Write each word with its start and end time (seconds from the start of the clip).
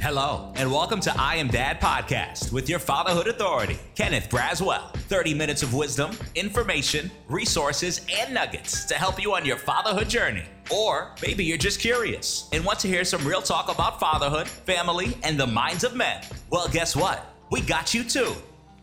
Hello, 0.00 0.50
and 0.56 0.72
welcome 0.72 0.98
to 1.00 1.14
I 1.20 1.36
Am 1.36 1.48
Dad 1.48 1.78
podcast 1.78 2.52
with 2.52 2.70
your 2.70 2.78
fatherhood 2.78 3.28
authority, 3.28 3.78
Kenneth 3.94 4.30
Braswell. 4.30 4.90
30 4.94 5.34
minutes 5.34 5.62
of 5.62 5.74
wisdom, 5.74 6.16
information, 6.34 7.10
resources, 7.28 8.00
and 8.10 8.32
nuggets 8.32 8.86
to 8.86 8.94
help 8.94 9.22
you 9.22 9.34
on 9.34 9.44
your 9.44 9.58
fatherhood 9.58 10.08
journey. 10.08 10.44
Or 10.70 11.14
maybe 11.20 11.44
you're 11.44 11.58
just 11.58 11.80
curious 11.80 12.48
and 12.54 12.64
want 12.64 12.78
to 12.80 12.88
hear 12.88 13.04
some 13.04 13.28
real 13.28 13.42
talk 13.42 13.70
about 13.70 14.00
fatherhood, 14.00 14.48
family, 14.48 15.18
and 15.22 15.38
the 15.38 15.46
minds 15.46 15.84
of 15.84 15.94
men. 15.94 16.22
Well, 16.48 16.66
guess 16.68 16.96
what? 16.96 17.26
We 17.50 17.60
got 17.60 17.92
you 17.92 18.02
too. 18.02 18.32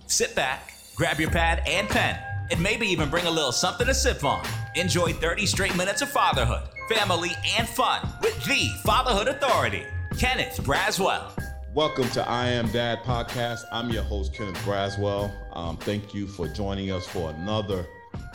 Sit 0.06 0.36
back, 0.36 0.76
grab 0.96 1.20
your 1.20 1.32
pad 1.32 1.64
and 1.66 1.90
pen, 1.90 2.20
and 2.52 2.62
maybe 2.62 2.86
even 2.86 3.10
bring 3.10 3.26
a 3.26 3.32
little 3.32 3.52
something 3.52 3.88
to 3.88 3.94
sip 3.96 4.24
on. 4.24 4.46
Enjoy 4.76 5.14
30 5.14 5.48
straight 5.48 5.76
minutes 5.76 6.04
of 6.04 6.10
fatherhood, 6.10 6.70
family, 6.88 7.32
and 7.58 7.68
fun 7.68 8.08
with 8.22 8.36
the 8.46 8.70
Fatherhood 8.84 9.28
Authority, 9.28 9.84
Kenneth 10.18 10.58
Braswell. 10.64 11.32
Welcome 11.76 12.10
to 12.10 12.28
I 12.28 12.48
Am 12.48 12.72
Dad 12.72 13.04
podcast. 13.04 13.66
I'm 13.72 13.92
your 13.92 14.02
host, 14.02 14.34
Kenneth 14.34 14.58
Braswell. 14.64 15.32
Um, 15.56 15.78
thank 15.78 16.16
you 16.16 16.26
for 16.26 16.48
joining 16.48 16.92
us 16.92 17.06
for 17.06 17.30
another 17.30 17.86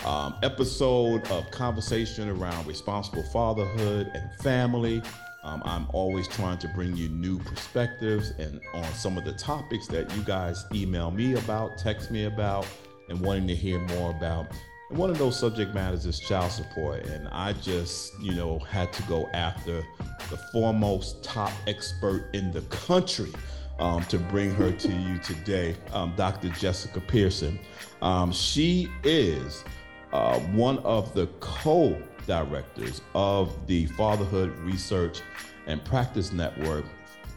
um, 0.06 0.36
episode 0.44 1.28
of 1.28 1.50
conversation 1.50 2.28
around 2.28 2.68
responsible 2.68 3.24
fatherhood 3.24 4.12
and 4.14 4.32
family. 4.44 5.02
Um, 5.42 5.60
I'm 5.64 5.88
always 5.92 6.28
trying 6.28 6.58
to 6.58 6.68
bring 6.68 6.94
you 6.96 7.08
new 7.08 7.40
perspectives 7.40 8.30
and 8.38 8.60
on 8.74 8.84
some 8.94 9.18
of 9.18 9.24
the 9.24 9.32
topics 9.32 9.88
that 9.88 10.14
you 10.14 10.22
guys 10.22 10.64
email 10.72 11.10
me 11.10 11.34
about, 11.34 11.78
text 11.78 12.12
me 12.12 12.26
about, 12.26 12.64
and 13.08 13.20
wanting 13.20 13.48
to 13.48 13.56
hear 13.56 13.80
more 13.80 14.12
about. 14.12 14.46
One 14.92 15.08
of 15.08 15.16
those 15.16 15.38
subject 15.38 15.74
matters 15.74 16.04
is 16.04 16.20
child 16.20 16.52
support. 16.52 17.06
And 17.06 17.26
I 17.28 17.54
just, 17.54 18.12
you 18.20 18.34
know, 18.34 18.58
had 18.58 18.92
to 18.92 19.02
go 19.04 19.30
after 19.32 19.82
the 20.28 20.36
foremost 20.52 21.24
top 21.24 21.50
expert 21.66 22.28
in 22.34 22.52
the 22.52 22.60
country 22.62 23.32
um, 23.78 24.04
to 24.04 24.18
bring 24.18 24.54
her 24.54 24.70
to 24.70 24.92
you 24.92 25.16
today, 25.18 25.76
um, 25.94 26.12
Dr. 26.14 26.50
Jessica 26.50 27.00
Pearson. 27.00 27.58
Um, 28.02 28.32
she 28.32 28.90
is 29.02 29.64
uh, 30.12 30.38
one 30.40 30.76
of 30.80 31.14
the 31.14 31.26
co 31.40 31.98
directors 32.26 33.00
of 33.14 33.66
the 33.66 33.86
Fatherhood 33.86 34.54
Research 34.58 35.22
and 35.66 35.82
Practice 35.86 36.32
Network, 36.32 36.84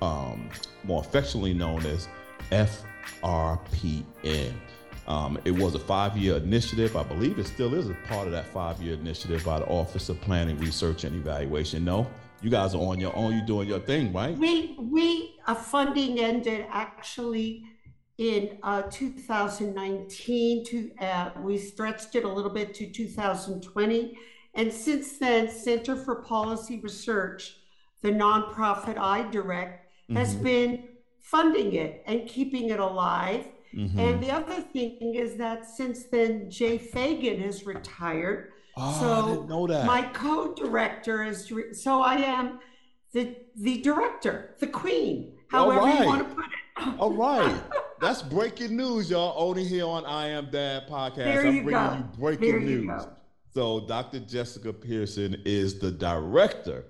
um, 0.02 0.50
more 0.84 1.00
affectionately 1.00 1.54
known 1.54 1.86
as 1.86 2.10
FRPN. 2.52 4.04
Um, 5.08 5.38
it 5.46 5.52
was 5.52 5.76
a 5.76 5.80
five 5.80 6.18
year 6.18 6.38
initiative. 6.38 6.96
I 6.96 7.04
believe 7.04 7.38
it 7.38 7.46
still 7.48 7.74
is 7.76 7.90
a 7.90 7.94
part 8.08 8.26
of 8.28 8.34
that 8.34 8.48
five 8.48 8.82
year 8.82 8.96
initiative 8.96 9.44
by 9.44 9.60
the 9.60 9.68
Office 9.68 10.10
of 10.10 10.20
Planning, 10.22 10.58
Research, 10.58 11.04
and 11.04 11.16
Evaluation. 11.16 11.86
No, 11.86 12.08
you 12.42 12.50
guys 12.50 12.74
are 12.74 12.82
on 12.82 13.00
your 13.00 13.16
own. 13.16 13.34
You're 13.38 13.46
doing 13.46 13.68
your 13.68 13.80
thing, 13.80 14.12
right? 14.14 14.36
We, 14.38 14.76
we, 14.80 15.36
uh, 15.46 15.54
funding 15.56 16.20
ended 16.20 16.66
actually 16.70 17.64
in 18.18 18.58
uh, 18.64 18.84
2019 18.84 20.66
to, 20.66 20.92
uh, 21.02 21.32
we 21.42 21.58
stretched 21.58 22.16
it 22.16 22.24
a 22.24 22.30
little 22.30 22.52
bit 22.52 22.74
to 22.76 22.90
2020. 22.90 24.18
And 24.54 24.72
since 24.72 25.18
then, 25.18 25.50
Center 25.52 25.96
for 25.96 26.24
Policy 26.24 26.80
Research, 26.80 27.58
the 28.02 28.12
nonprofit 28.12 28.98
I 28.98 29.30
direct, 29.30 29.92
has 30.14 30.36
Mhm. 30.36 30.44
been 30.44 30.84
funding 31.20 31.74
it 31.74 32.04
and 32.06 32.28
keeping 32.28 32.70
it 32.70 32.80
alive. 32.80 33.46
Mhm. 33.74 33.98
And 33.98 34.24
the 34.24 34.32
other 34.32 34.62
thing 34.62 35.16
is 35.16 35.36
that 35.38 35.66
since 35.66 36.04
then, 36.04 36.50
Jay 36.50 36.78
Fagan 36.78 37.40
has 37.42 37.66
retired. 37.66 38.52
oh, 38.78 38.98
so 39.00 39.12
I 39.12 39.30
didn't 39.32 39.50
know 39.50 39.68
that. 39.68 39.86
My 39.86 40.02
co-director 40.04 41.24
is, 41.24 41.52
re- 41.52 41.74
so 41.74 42.02
I 42.02 42.16
am 42.18 42.60
the, 43.14 43.36
the 43.56 43.82
director, 43.82 44.56
the 44.60 44.68
queen, 44.68 45.38
however 45.50 45.80
right. 45.82 46.00
you 46.02 46.06
want 46.06 46.28
to 46.30 46.36
put 46.36 46.46
it. 46.46 47.00
All 47.00 47.14
right. 47.14 47.62
That's 48.02 48.22
breaking 48.22 48.76
news, 48.76 49.10
y'all. 49.10 49.34
Only 49.38 49.64
here 49.64 49.86
on 49.86 50.06
I 50.06 50.28
Am 50.28 50.50
Dad 50.52 50.88
podcast. 50.90 51.16
There 51.16 51.48
I'm 51.48 51.56
you 51.56 51.64
bringing 51.64 51.72
go. 51.72 51.98
you 51.98 52.20
breaking 52.20 52.50
There 52.52 52.60
you 52.60 52.78
news. 52.86 53.04
go. 53.06 53.12
So, 53.54 53.88
Dr. 53.88 54.20
Jessica 54.20 54.74
Pearson 54.74 55.42
is 55.46 55.80
the 55.80 55.90
director 55.92 56.84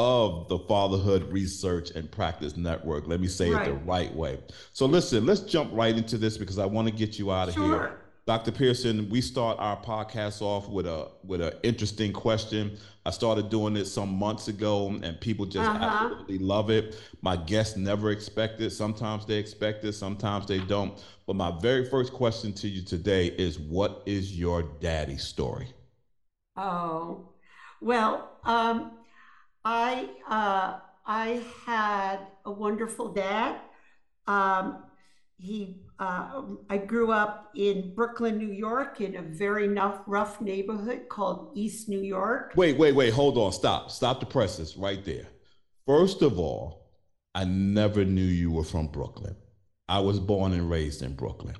of 0.00 0.48
the 0.48 0.58
Fatherhood 0.60 1.30
Research 1.30 1.90
and 1.90 2.10
Practice 2.10 2.56
Network. 2.56 3.06
Let 3.06 3.20
me 3.20 3.26
say 3.26 3.50
it 3.50 3.64
the 3.64 3.72
Right. 3.74 3.86
right 4.08 4.14
way. 4.16 4.38
So, 4.72 4.86
listen, 4.86 5.26
let's 5.26 5.40
jump 5.40 5.70
right 5.74 5.94
into 5.94 6.16
this 6.16 6.38
because 6.38 6.58
I 6.58 6.64
want 6.64 6.88
to 6.88 6.94
get 6.94 7.18
you 7.18 7.30
out 7.30 7.50
of 7.50 7.54
here. 7.54 7.98
Dr. 8.26 8.50
Pearson, 8.50 9.10
we 9.10 9.20
start 9.20 9.58
our 9.58 9.76
podcast 9.82 10.40
off 10.40 10.68
with 10.70 10.86
a 10.86 11.08
with 11.22 11.42
an 11.42 11.52
interesting 11.62 12.14
question. 12.14 12.78
I 13.04 13.10
started 13.10 13.50
doing 13.50 13.76
it 13.76 13.84
some 13.86 14.08
months 14.08 14.48
ago, 14.48 14.88
and 15.02 15.20
people 15.20 15.44
just 15.44 15.68
Uh-huh. 15.68 15.84
absolutely 15.84 16.38
love 16.38 16.70
it. 16.70 16.96
My 17.20 17.36
guests 17.36 17.76
never 17.76 18.10
expect 18.10 18.58
it. 18.62 18.70
Sometimes 18.70 19.26
they 19.26 19.36
expect 19.36 19.84
it, 19.84 19.92
sometimes 19.92 20.46
they 20.46 20.60
don't. 20.60 20.98
But 21.26 21.36
my 21.36 21.50
very 21.60 21.84
first 21.84 22.14
question 22.14 22.54
to 22.54 22.68
you 22.68 22.82
today 22.82 23.26
is, 23.26 23.58
what 23.58 24.02
is 24.06 24.38
your 24.38 24.62
daddy 24.80 25.18
story? 25.18 25.68
Oh, 26.56 27.28
well, 27.80 28.38
um, 28.44 28.92
I 29.64 30.08
uh, 30.28 30.78
I 31.06 31.42
had 31.66 32.20
a 32.44 32.50
wonderful 32.50 33.12
dad. 33.12 33.60
Um, 34.26 34.84
he, 35.36 35.80
uh, 35.98 36.42
I 36.68 36.76
grew 36.76 37.12
up 37.12 37.50
in 37.56 37.94
Brooklyn, 37.94 38.36
New 38.36 38.52
York, 38.52 39.00
in 39.00 39.16
a 39.16 39.22
very 39.22 39.68
rough, 39.68 40.02
rough 40.06 40.40
neighborhood 40.40 41.08
called 41.08 41.52
East 41.54 41.88
New 41.88 42.00
York. 42.00 42.52
Wait, 42.56 42.76
wait, 42.76 42.94
wait. 42.94 43.12
Hold 43.12 43.38
on. 43.38 43.50
Stop. 43.52 43.90
Stop 43.90 44.20
the 44.20 44.26
presses 44.26 44.76
right 44.76 45.04
there. 45.04 45.26
First 45.86 46.22
of 46.22 46.38
all, 46.38 46.90
I 47.34 47.44
never 47.44 48.04
knew 48.04 48.22
you 48.22 48.50
were 48.50 48.64
from 48.64 48.88
Brooklyn. 48.88 49.34
I 49.88 50.00
was 50.00 50.20
born 50.20 50.52
and 50.52 50.70
raised 50.70 51.02
in 51.02 51.14
Brooklyn. 51.16 51.56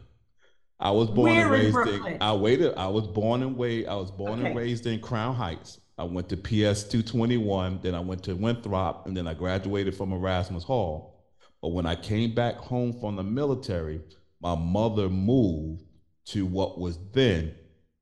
I 0.78 0.90
was 0.90 1.08
born 1.08 1.30
and 1.30 1.36
Where 1.38 1.46
in 1.46 1.52
raised 1.52 1.72
Brooklyn? 1.72 2.18
I 2.20 2.32
waited. 2.34 2.74
I 2.76 2.88
was 2.88 3.06
born 3.06 3.42
and 3.42 3.56
way. 3.56 3.86
I 3.86 3.94
was 3.94 4.10
born 4.10 4.44
and 4.44 4.56
raised 4.56 4.86
in 4.86 5.00
Crown 5.00 5.34
Heights. 5.34 5.80
I 6.00 6.04
went 6.04 6.30
to 6.30 6.36
PS 6.36 6.84
221, 6.84 7.80
then 7.82 7.94
I 7.94 8.00
went 8.00 8.22
to 8.24 8.34
Winthrop, 8.34 9.06
and 9.06 9.14
then 9.14 9.26
I 9.26 9.34
graduated 9.34 9.94
from 9.94 10.12
Erasmus 10.12 10.64
Hall. 10.64 11.22
But 11.60 11.68
when 11.72 11.84
I 11.84 11.94
came 11.94 12.34
back 12.34 12.56
home 12.56 12.98
from 12.98 13.16
the 13.16 13.22
military, 13.22 14.00
my 14.40 14.54
mother 14.54 15.10
moved 15.10 15.84
to 16.28 16.46
what 16.46 16.78
was 16.78 16.98
then 17.12 17.54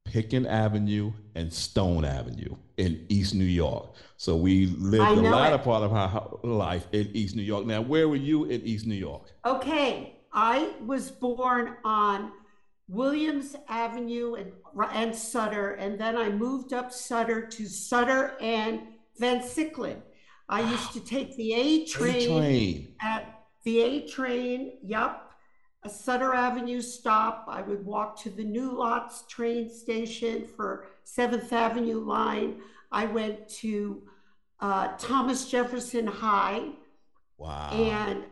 Pitkin 0.05 0.47
Avenue 0.47 1.13
and 1.35 1.53
Stone 1.53 2.05
Avenue 2.05 2.55
in 2.77 3.05
East 3.09 3.35
New 3.35 3.45
York. 3.45 3.97
So 4.17 4.37
we 4.37 4.67
lived 4.67 5.19
the 5.19 5.23
latter 5.23 5.57
it. 5.57 5.65
part 5.65 5.83
of 5.83 5.93
our 5.93 6.39
life 6.45 6.87
in 6.93 7.11
East 7.15 7.35
New 7.35 7.43
York. 7.43 7.67
Now, 7.67 7.81
where 7.81 8.09
were 8.09 8.15
you 8.15 8.45
in 8.45 8.63
East 8.63 8.87
New 8.87 8.95
York? 8.95 9.25
Okay, 9.45 10.15
I 10.33 10.73
was 10.87 11.11
born 11.11 11.77
on 11.85 12.31
Williams 12.89 13.55
Avenue 13.69 14.35
and, 14.35 14.53
and 14.93 15.15
Sutter, 15.15 15.73
and 15.75 15.99
then 16.01 16.17
I 16.17 16.31
moved 16.31 16.73
up 16.73 16.91
Sutter 16.93 17.47
to 17.47 17.67
Sutter 17.67 18.35
and 18.41 18.81
Van 19.19 19.41
Siclen. 19.41 19.97
I 20.49 20.63
used 20.71 20.93
to 20.95 21.01
take 21.01 21.37
the 21.37 21.53
A 21.53 21.59
A 21.59 21.85
train 21.87 22.39
train. 22.41 22.95
at 23.03 23.43
the 23.65 23.81
A 23.83 24.09
train, 24.09 24.79
yup, 24.83 25.33
a 25.83 25.89
Sutter 25.91 26.33
Avenue 26.35 26.81
stop. 26.81 27.45
I 27.49 27.61
would 27.61 27.85
walk 27.85 28.19
to 28.23 28.31
the 28.31 28.45
New 28.45 28.71
Lots 28.79 29.27
train 29.29 29.69
station 29.71 30.47
for 30.57 30.87
Seventh 31.05 31.53
Avenue 31.53 32.01
line. 32.01 32.61
I 32.91 33.05
went 33.05 33.49
to 33.61 34.03
uh, 34.61 34.97
Thomas 34.97 35.51
Jefferson 35.51 36.07
High 36.07 36.71
Wow. 37.37 37.71
and 37.71 38.25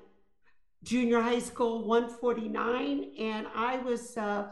junior 0.86 1.20
high 1.20 1.40
school 1.40 1.84
149 1.84 3.10
and 3.18 3.46
i 3.54 3.76
was 3.78 4.16
uh, 4.16 4.46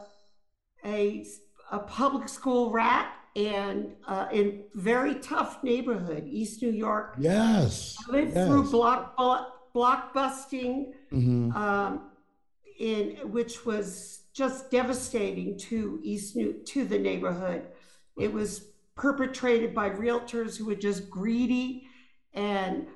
a, 0.85 1.25
a 1.71 1.79
public 1.79 2.29
school 2.29 2.71
rat 2.71 3.13
and 3.37 3.95
uh, 4.07 4.27
in 4.33 4.65
very 4.75 5.15
tough 5.17 5.63
neighborhood 5.63 6.25
east 6.27 6.61
new 6.61 6.71
york 6.71 7.15
yes. 7.19 7.97
i 8.09 8.13
lived 8.13 8.35
yes. 8.35 8.49
through 8.49 8.69
block 8.71 9.17
block 9.73 10.13
busting 10.13 10.93
Mhm. 11.13 11.55
um, 11.55 12.11
in 12.79 13.17
which 13.31 13.65
was 13.65 14.23
just 14.33 14.71
devastating 14.71 15.57
to 15.57 16.01
East 16.03 16.35
New 16.35 16.55
to 16.67 16.85
the 16.85 16.99
neighborhood. 16.99 17.63
It 18.17 18.33
was 18.33 18.67
perpetrated 18.97 19.73
by 19.75 19.91
realtors 19.91 20.57
who 20.57 20.65
were 20.67 20.75
just 20.75 21.09
greedy 21.09 21.87
and 22.33 22.89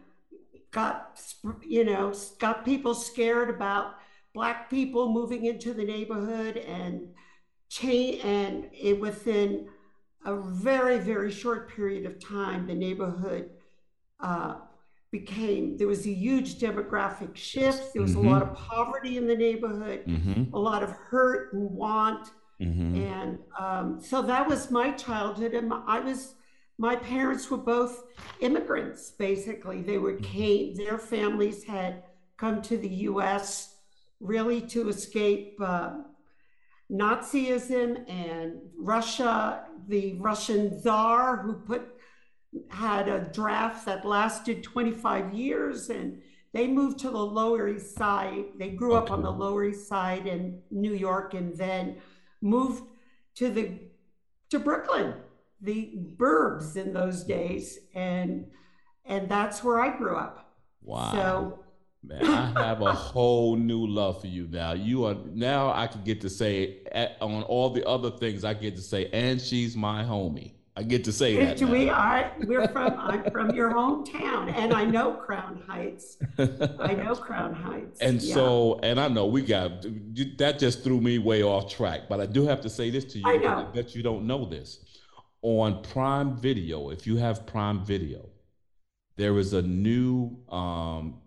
got 0.78 1.20
you 1.66 1.84
know 1.84 2.12
got 2.38 2.64
people 2.64 2.94
scared 2.94 3.50
about 3.50 3.86
black 4.34 4.70
people 4.70 5.12
moving 5.12 5.42
into 5.46 5.70
the 5.74 5.84
neighborhood 5.84 6.56
and 6.58 6.94
change 7.68 8.24
and 8.24 8.54
it 8.72 8.98
within 9.00 9.68
a 10.24 10.34
very 10.68 10.98
very 10.98 11.30
short 11.42 11.62
period 11.76 12.04
of 12.06 12.14
time 12.36 12.66
the 12.66 12.74
neighborhood 12.86 13.44
uh, 14.20 14.54
became 15.10 15.76
there 15.78 15.88
was 15.94 16.06
a 16.06 16.14
huge 16.26 16.50
demographic 16.66 17.34
shift 17.34 17.92
there 17.92 18.02
was 18.02 18.14
a 18.14 18.24
lot 18.32 18.42
of 18.42 18.50
poverty 18.54 19.16
in 19.20 19.26
the 19.26 19.38
neighborhood 19.46 20.00
Mhm. 20.06 20.52
a 20.52 20.58
lot 20.58 20.82
of 20.86 20.90
hurt 21.10 21.52
and 21.54 21.70
want 21.84 22.24
Mhm. 22.60 22.90
and 23.12 23.38
um, 23.64 23.86
so 24.10 24.16
that 24.22 24.44
was 24.50 24.70
my 24.70 24.88
childhood 24.92 25.52
and 25.58 25.66
my- 25.72 25.82
i 25.86 25.98
was 26.00 26.20
my 26.78 26.94
parents 26.94 27.50
were 27.50 27.58
both 27.58 28.04
immigrants 28.40 29.10
basically. 29.10 29.82
They 29.82 29.98
were 29.98 30.14
came 30.14 30.74
their 30.76 30.98
families 30.98 31.64
had 31.64 32.04
come 32.36 32.62
to 32.62 32.76
the 32.76 32.88
US 32.88 33.74
really 34.20 34.60
to 34.62 34.88
escape 34.88 35.58
uh, 35.60 35.98
Nazism 36.90 38.08
and 38.08 38.60
Russia, 38.78 39.64
the 39.88 40.14
Russian 40.14 40.80
czar 40.80 41.38
who 41.38 41.54
put 41.54 41.94
had 42.70 43.08
a 43.08 43.20
draft 43.32 43.84
that 43.86 44.06
lasted 44.06 44.62
25 44.62 45.34
years 45.34 45.90
and 45.90 46.22
they 46.52 46.66
moved 46.66 46.98
to 47.00 47.10
the 47.10 47.18
Lower 47.18 47.68
East 47.68 47.94
Side. 47.94 48.46
They 48.56 48.70
grew 48.70 48.94
up 48.94 49.10
on 49.10 49.22
the 49.22 49.30
Lower 49.30 49.64
East 49.64 49.86
Side 49.86 50.26
in 50.26 50.60
New 50.70 50.94
York 50.94 51.34
and 51.34 51.54
then 51.56 51.96
moved 52.40 52.84
to 53.34 53.50
the 53.50 53.78
to 54.50 54.58
Brooklyn, 54.58 55.12
the 55.60 55.98
burbs 56.16 56.76
in 56.76 56.92
those 56.92 57.24
days. 57.24 57.78
And 57.94 58.46
and 59.04 59.28
that's 59.28 59.64
where 59.64 59.80
I 59.80 59.96
grew 59.96 60.16
up. 60.16 60.54
Wow. 60.82 61.12
So 61.12 61.64
Man, 62.02 62.24
I 62.24 62.66
have 62.66 62.80
a 62.80 62.92
whole 62.92 63.56
new 63.56 63.86
love 63.86 64.20
for 64.20 64.28
you 64.28 64.46
now. 64.48 64.72
You 64.72 65.04
are 65.06 65.16
now 65.32 65.72
I 65.72 65.88
can 65.88 66.04
get 66.04 66.20
to 66.20 66.30
say 66.30 66.78
eh, 66.92 67.08
on 67.20 67.42
all 67.42 67.70
the 67.70 67.86
other 67.86 68.10
things 68.10 68.44
I 68.44 68.54
get 68.54 68.76
to 68.76 68.82
say, 68.82 69.10
and 69.12 69.40
she's 69.40 69.76
my 69.76 70.04
homie. 70.04 70.52
I 70.78 70.84
get 70.84 71.02
to 71.04 71.12
say 71.12 71.36
that. 71.44 71.60
Now. 71.60 71.72
We 71.72 71.88
are. 71.88 72.32
We're 72.38 72.68
from. 72.72 72.94
I'm 72.96 73.28
from 73.32 73.50
your 73.50 73.72
hometown, 73.72 74.54
and 74.56 74.72
I 74.72 74.84
know 74.84 75.14
Crown 75.14 75.60
Heights. 75.66 76.18
I 76.38 76.94
know 76.94 77.16
Crown 77.16 77.52
Heights. 77.52 77.98
And 78.00 78.22
yeah. 78.22 78.34
so, 78.34 78.78
and 78.84 79.00
I 79.00 79.08
know 79.08 79.26
we 79.26 79.42
got 79.42 79.84
that. 80.36 80.60
Just 80.60 80.84
threw 80.84 81.00
me 81.00 81.18
way 81.18 81.42
off 81.42 81.68
track. 81.68 82.02
But 82.08 82.20
I 82.20 82.26
do 82.26 82.46
have 82.46 82.60
to 82.60 82.70
say 82.70 82.90
this 82.90 83.04
to 83.06 83.18
you. 83.18 83.24
I 83.26 83.38
know. 83.38 83.68
I 83.68 83.74
bet 83.74 83.96
you 83.96 84.04
don't 84.04 84.24
know 84.24 84.44
this. 84.44 84.78
On 85.42 85.82
Prime 85.82 86.36
Video, 86.36 86.90
if 86.90 87.06
you 87.06 87.16
have 87.16 87.46
Prime 87.46 87.84
Video, 87.84 88.28
there 89.16 89.38
is 89.38 89.52
a 89.52 89.62
new 89.62 90.36
um, 90.48 91.20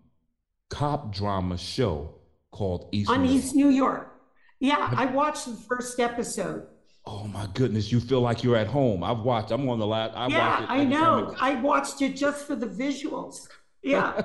cop 0.68 1.14
drama 1.14 1.56
show 1.56 2.14
called 2.50 2.88
East 2.92 3.10
on 3.10 3.22
New 3.22 3.32
East 3.32 3.54
New 3.54 3.68
York. 3.68 4.20
Yeah, 4.60 4.92
I 4.96 5.06
watched 5.06 5.46
the 5.46 5.54
first 5.54 5.98
episode. 5.98 6.66
Oh 7.04 7.24
my 7.24 7.48
goodness, 7.54 7.90
you 7.90 8.00
feel 8.00 8.20
like 8.20 8.44
you're 8.44 8.56
at 8.56 8.68
home. 8.68 9.02
I've 9.02 9.20
watched. 9.20 9.50
I'm 9.50 9.68
on 9.68 9.78
the 9.78 9.86
last. 9.86 10.14
I 10.14 10.28
yeah, 10.28 10.66
I 10.68 10.84
know. 10.84 11.34
I 11.40 11.54
watched 11.56 12.00
it 12.00 12.16
just 12.16 12.46
for 12.46 12.54
the 12.54 12.66
visuals. 12.66 13.48
Yeah. 13.82 14.22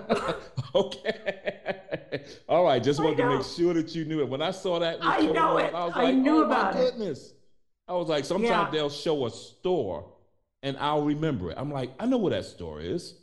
okay. 0.75 2.23
All 2.47 2.63
right. 2.63 2.81
Just 2.81 2.99
wanted 3.01 3.17
to 3.17 3.37
make 3.37 3.45
sure 3.45 3.73
that 3.73 3.95
you 3.95 4.05
knew 4.05 4.19
it. 4.21 4.29
When 4.29 4.41
I 4.41 4.51
saw 4.51 4.79
that, 4.79 4.99
I 5.01 5.21
know 5.21 5.57
it. 5.57 5.73
I 5.73 5.85
was 5.85 5.95
like, 5.95 6.07
I 6.07 6.11
knew 6.11 6.43
oh 6.43 6.45
about 6.45 6.75
my 6.75 6.81
goodness. 6.81 7.31
It. 7.31 7.36
I 7.87 7.93
was 7.93 8.09
like, 8.09 8.25
sometimes 8.25 8.49
yeah. 8.49 8.69
they'll 8.71 8.89
show 8.89 9.25
a 9.25 9.31
store, 9.31 10.11
and 10.61 10.77
I'll 10.77 11.03
remember 11.03 11.51
it. 11.51 11.57
I'm 11.57 11.71
like, 11.71 11.91
I 11.99 12.05
know 12.05 12.17
where 12.17 12.31
that 12.31 12.45
store 12.45 12.81
is. 12.81 13.15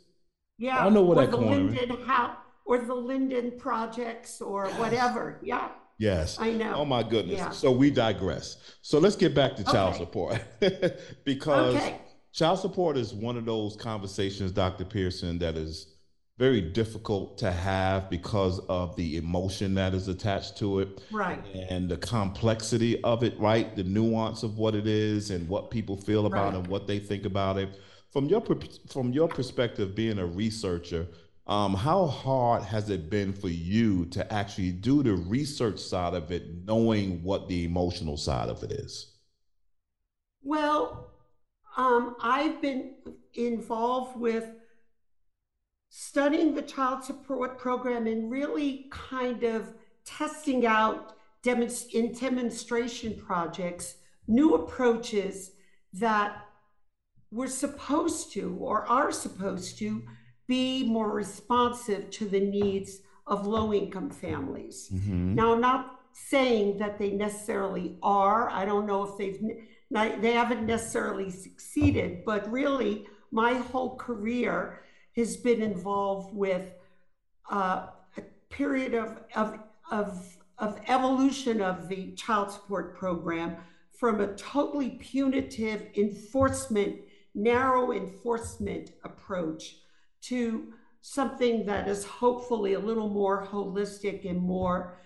Yeah. 0.57 0.85
I 0.85 0.89
know 0.89 1.03
where 1.03 1.17
that 1.17 1.31
the 1.31 1.37
corner 1.37 1.57
Linden 1.57 1.91
is. 1.91 2.07
House, 2.07 2.37
or 2.65 2.79
the 2.79 2.93
Linden 2.93 3.59
projects, 3.59 4.41
or 4.41 4.67
yes. 4.67 4.79
whatever. 4.79 5.39
Yeah. 5.43 5.69
Yes. 5.97 6.39
I 6.39 6.51
know. 6.51 6.75
Oh 6.75 6.85
my 6.85 7.03
goodness. 7.03 7.37
Yeah. 7.37 7.49
So 7.51 7.71
we 7.71 7.89
digress. 7.89 8.57
So 8.81 8.99
let's 8.99 9.15
get 9.15 9.33
back 9.33 9.55
to 9.57 9.63
child 9.63 9.95
okay. 9.95 10.03
support 10.03 10.41
because 11.23 11.75
okay. 11.75 12.01
child 12.33 12.59
support 12.59 12.97
is 12.97 13.13
one 13.13 13.37
of 13.37 13.45
those 13.45 13.75
conversations, 13.75 14.51
Dr. 14.51 14.83
Pearson, 14.83 15.39
that 15.39 15.55
is 15.55 15.94
very 16.37 16.59
difficult 16.59 17.37
to 17.37 17.51
have 17.51 18.09
because 18.09 18.59
of 18.67 18.95
the 18.97 19.15
emotion 19.15 19.73
that 19.75 19.93
is 19.93 20.07
attached 20.09 20.57
to 20.57 20.79
it. 20.79 21.01
Right. 21.11 21.41
And 21.69 21.89
the 21.89 21.97
complexity 21.97 23.01
of 23.03 23.23
it, 23.23 23.39
right? 23.39 23.73
The 23.75 23.83
nuance 23.83 24.43
of 24.43 24.57
what 24.57 24.75
it 24.75 24.85
is 24.85 25.31
and 25.31 25.47
what 25.47 25.71
people 25.71 25.95
feel 25.95 26.25
about 26.25 26.53
right. 26.53 26.55
and 26.55 26.67
what 26.67 26.87
they 26.87 26.99
think 26.99 27.25
about 27.25 27.57
it. 27.57 27.79
From 28.11 28.25
your 28.27 28.43
from 28.89 29.11
your 29.11 29.27
perspective 29.27 29.95
being 29.95 30.19
a 30.19 30.25
researcher, 30.25 31.07
um, 31.47 31.73
how 31.73 32.05
hard 32.05 32.63
has 32.63 32.89
it 32.89 33.09
been 33.09 33.33
for 33.33 33.49
you 33.49 34.05
to 34.07 34.33
actually 34.33 34.71
do 34.71 35.03
the 35.03 35.13
research 35.13 35.79
side 35.79 36.13
of 36.13 36.31
it, 36.31 36.65
knowing 36.65 37.21
what 37.23 37.47
the 37.47 37.65
emotional 37.65 38.17
side 38.17 38.49
of 38.49 38.63
it 38.63 38.71
is? 38.71 39.15
Well, 40.41 41.11
um, 41.77 42.15
I've 42.21 42.61
been 42.61 42.95
involved 43.33 44.17
with 44.17 44.49
studying 45.97 46.53
the 46.53 46.61
child 46.61 47.01
support 47.01 47.57
program 47.57 48.05
and 48.05 48.29
really 48.29 48.85
kind 48.91 49.43
of 49.43 49.73
testing 50.03 50.65
out 50.65 51.15
in 51.45 52.11
demonstration 52.11 53.15
projects 53.15 53.95
new 54.27 54.55
approaches 54.55 55.51
that 55.93 56.47
we're 57.31 57.47
supposed 57.47 58.33
to 58.33 58.57
or 58.59 58.85
are 58.87 59.09
supposed 59.09 59.77
to 59.79 60.03
be 60.47 60.83
more 60.85 61.13
responsive 61.13 62.09
to 62.09 62.27
the 62.27 62.41
needs 62.41 62.99
of 63.25 63.47
low 63.47 63.73
income 63.73 64.09
families. 64.09 64.89
Mm-hmm. 64.93 65.35
Now, 65.35 65.53
I'm 65.53 65.61
not 65.61 66.01
saying 66.11 66.77
that 66.79 66.99
they 66.99 67.11
necessarily 67.11 67.97
are. 68.03 68.49
I 68.49 68.65
don't 68.65 68.85
know 68.85 69.03
if 69.03 69.17
they've 69.17 69.39
they 70.21 70.33
haven't 70.33 70.65
necessarily 70.65 71.29
succeeded, 71.29 72.25
but 72.25 72.51
really, 72.51 73.07
my 73.31 73.53
whole 73.53 73.95
career 73.95 74.81
has 75.15 75.37
been 75.37 75.61
involved 75.61 76.35
with 76.35 76.73
uh, 77.51 77.87
a 78.17 78.21
period 78.49 78.93
of, 78.93 79.17
of, 79.35 79.59
of, 79.91 80.37
of 80.57 80.79
evolution 80.87 81.61
of 81.61 81.87
the 81.87 82.11
child 82.11 82.51
support 82.51 82.97
program 82.97 83.57
from 83.91 84.19
a 84.19 84.33
totally 84.35 84.91
punitive 84.91 85.87
enforcement, 85.95 86.97
narrow 87.33 87.91
enforcement 87.91 88.91
approach 89.03 89.77
to 90.21 90.73
something 91.01 91.65
that 91.65 91.87
is 91.87 92.03
hopefully 92.03 92.73
a 92.73 92.79
little 92.79 93.09
more 93.09 93.45
holistic 93.45 94.29
and 94.29 94.41
more 94.41 94.97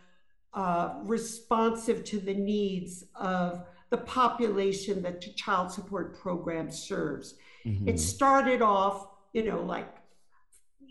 uh, 0.53 0.95
responsive 1.03 2.03
to 2.06 2.19
the 2.19 2.33
needs 2.33 3.03
of 3.15 3.65
the 3.89 3.97
population 3.97 5.01
that 5.01 5.21
the 5.21 5.31
child 5.33 5.71
support 5.71 6.19
program 6.19 6.71
serves. 6.71 7.35
Mm-hmm. 7.65 7.89
It 7.89 8.00
started 8.00 8.61
off, 8.61 9.07
you 9.33 9.44
know, 9.44 9.61
like 9.61 9.88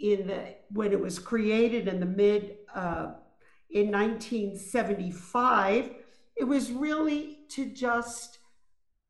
in 0.00 0.26
the 0.26 0.54
when 0.70 0.92
it 0.92 1.00
was 1.00 1.18
created 1.18 1.88
in 1.88 2.00
the 2.00 2.06
mid 2.06 2.56
uh, 2.74 3.12
in 3.70 3.90
1975. 3.90 5.90
It 6.36 6.44
was 6.44 6.70
really 6.70 7.40
to 7.50 7.66
just 7.66 8.38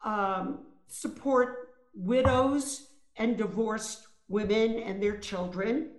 um, 0.03 0.61
support 0.87 1.75
widows 1.95 2.89
and 3.17 3.37
divorced 3.37 4.07
women 4.29 4.79
and 4.79 5.03
their 5.03 5.19
children. 5.19 5.91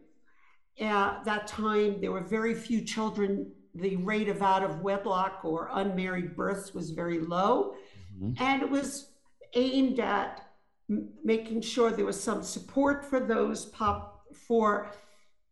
At 0.80 1.24
that 1.26 1.48
time, 1.48 2.02
there 2.02 2.12
were 2.12 2.22
very 2.22 2.56
few 2.56 2.82
children. 2.82 3.52
The 3.76 3.98
rate 3.98 4.30
of 4.30 4.42
out 4.42 4.64
of 4.64 4.82
wedlock 4.82 5.42
or 5.44 5.70
unmarried 5.74 6.36
births 6.36 6.74
was 6.74 6.92
very 6.92 7.20
low. 7.20 7.76
Mm-hmm. 8.16 8.42
And 8.42 8.64
it 8.64 8.70
was 8.70 9.12
aimed 9.54 10.00
at 10.00 10.48
m- 10.90 11.10
making 11.24 11.62
sure 11.62 11.92
there 11.92 12.06
was 12.06 12.22
some 12.22 12.44
support 12.44 13.06
for 13.06 13.20
those 13.20 13.66
pop 13.66 14.19
for 14.34 14.92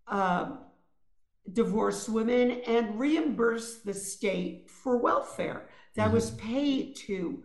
uh, 0.08 0.58
divorced 1.54 2.10
women 2.10 2.62
and 2.68 3.00
reimburse 3.00 3.80
the 3.80 3.94
state 3.94 4.70
for 4.70 4.98
welfare 4.98 5.70
that 5.96 6.06
mm-hmm. 6.06 6.16
was 6.16 6.32
paid 6.32 6.96
to 6.96 7.44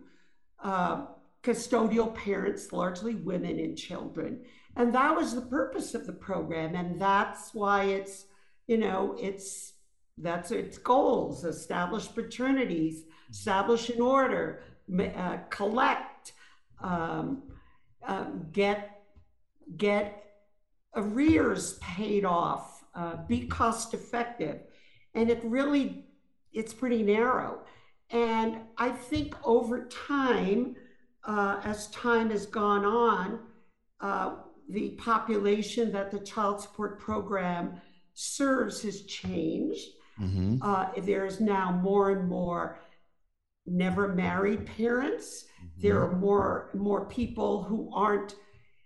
uh, 0.63 1.05
custodial 1.43 2.13
parents, 2.13 2.71
largely 2.71 3.15
women 3.15 3.59
and 3.59 3.77
children. 3.77 4.41
And 4.75 4.93
that 4.95 5.15
was 5.15 5.35
the 5.35 5.41
purpose 5.41 5.93
of 5.93 6.07
the 6.07 6.13
program. 6.13 6.75
And 6.75 6.99
that's 6.99 7.53
why 7.53 7.85
it's, 7.85 8.25
you 8.67 8.77
know, 8.77 9.15
it's 9.19 9.73
that's 10.17 10.51
its 10.51 10.77
goals 10.77 11.43
establish 11.43 12.07
paternities, 12.13 13.03
establish 13.31 13.89
an 13.89 13.99
order, 13.99 14.61
uh, 14.99 15.37
collect, 15.49 16.33
um, 16.81 17.43
uh, 18.07 18.25
get, 18.51 19.01
get 19.75 20.22
arrears 20.95 21.73
paid 21.79 22.25
off, 22.25 22.83
uh, 22.95 23.17
be 23.27 23.47
cost 23.47 23.93
effective. 23.93 24.61
And 25.15 25.29
it 25.29 25.41
really, 25.43 26.05
it's 26.51 26.73
pretty 26.73 27.03
narrow. 27.03 27.61
And 28.09 28.61
I 28.77 28.89
think 28.89 29.35
over 29.43 29.87
time, 29.87 30.75
uh, 31.25 31.61
as 31.63 31.87
time 31.87 32.29
has 32.29 32.45
gone 32.45 32.85
on, 32.85 33.39
uh, 34.01 34.35
the 34.69 34.91
population 34.91 35.91
that 35.91 36.11
the 36.11 36.19
child 36.19 36.61
support 36.61 36.99
program 36.99 37.81
serves 38.13 38.81
has 38.83 39.03
changed. 39.03 39.87
Mm-hmm. 40.19 40.57
Uh, 40.61 40.87
there's 41.01 41.39
now 41.39 41.71
more 41.71 42.11
and 42.11 42.27
more 42.27 42.79
never 43.65 44.09
married 44.09 44.65
parents. 44.65 45.45
Mm-hmm. 45.57 45.81
There 45.81 46.01
are 46.01 46.15
more 46.15 46.69
more 46.73 47.05
people 47.05 47.63
who 47.63 47.89
aren't 47.93 48.35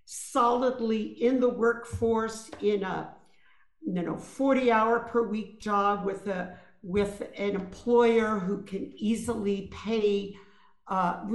solidly 0.10 1.02
in 1.22 1.38
the 1.42 1.50
workforce 1.50 2.50
in 2.62 2.82
a 2.82 3.14
you 3.86 4.02
know 4.02 4.16
40 4.16 4.72
hour 4.72 5.02
per 5.02 5.22
week 5.28 5.60
job 5.60 6.06
with 6.06 6.28
a 6.28 6.58
with 6.82 7.24
an 7.38 7.56
employer 7.56 8.40
who 8.40 8.64
can 8.64 8.94
easily 8.96 9.70
pay 9.74 10.38
uh, 10.88 11.26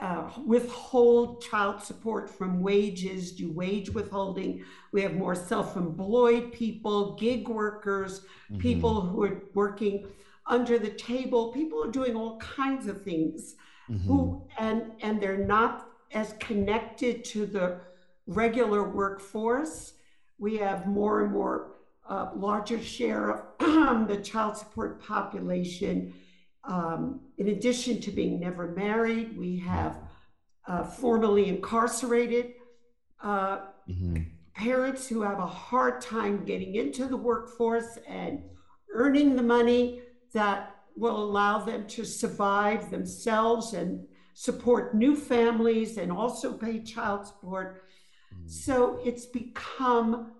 uh, 0.00 0.30
withhold 0.46 1.42
child 1.42 1.82
support 1.82 2.30
from 2.30 2.60
wages, 2.62 3.32
do 3.32 3.52
wage 3.52 3.90
withholding. 3.90 4.64
We 4.92 5.02
have 5.02 5.14
more 5.14 5.34
self 5.34 5.76
employed 5.76 6.52
people, 6.52 7.16
gig 7.16 7.48
workers, 7.48 8.20
mm-hmm. 8.20 8.60
people 8.60 9.02
who 9.02 9.24
are 9.24 9.42
working 9.52 10.06
under 10.46 10.78
the 10.78 10.90
table. 10.90 11.52
People 11.52 11.84
are 11.84 11.90
doing 11.90 12.16
all 12.16 12.38
kinds 12.38 12.86
of 12.86 13.02
things 13.02 13.56
mm-hmm. 13.90 14.06
who, 14.06 14.46
and, 14.58 14.92
and 15.02 15.20
they're 15.20 15.44
not 15.44 15.87
as 16.12 16.34
connected 16.34 17.24
to 17.26 17.46
the 17.46 17.80
regular 18.26 18.88
workforce. 18.88 19.94
We 20.38 20.56
have 20.58 20.86
more 20.86 21.22
and 21.22 21.32
more 21.32 21.76
uh, 22.08 22.30
larger 22.34 22.80
share 22.82 23.30
of 23.30 23.42
the 24.08 24.20
child 24.22 24.56
support 24.56 25.02
population 25.02 26.14
um, 26.68 27.20
in 27.38 27.48
addition 27.48 28.00
to 28.02 28.10
being 28.10 28.38
never 28.38 28.68
married, 28.68 29.36
we 29.36 29.58
have 29.60 29.96
uh, 30.66 30.84
formerly 30.84 31.48
incarcerated 31.48 32.52
uh, 33.22 33.60
mm-hmm. 33.88 34.22
parents 34.54 35.08
who 35.08 35.22
have 35.22 35.38
a 35.38 35.46
hard 35.46 36.00
time 36.00 36.44
getting 36.44 36.74
into 36.74 37.06
the 37.06 37.16
workforce 37.16 37.98
and 38.06 38.42
earning 38.92 39.34
the 39.34 39.42
money 39.42 40.02
that 40.34 40.76
will 40.94 41.16
allow 41.16 41.58
them 41.58 41.86
to 41.86 42.04
survive 42.04 42.90
themselves 42.90 43.72
and 43.72 44.06
support 44.38 44.94
new 44.94 45.16
families 45.16 45.98
and 45.98 46.12
also 46.12 46.52
pay 46.52 46.78
child 46.78 47.26
support. 47.26 47.82
Mm. 48.32 48.48
So 48.48 49.00
it's 49.04 49.26
become 49.26 50.30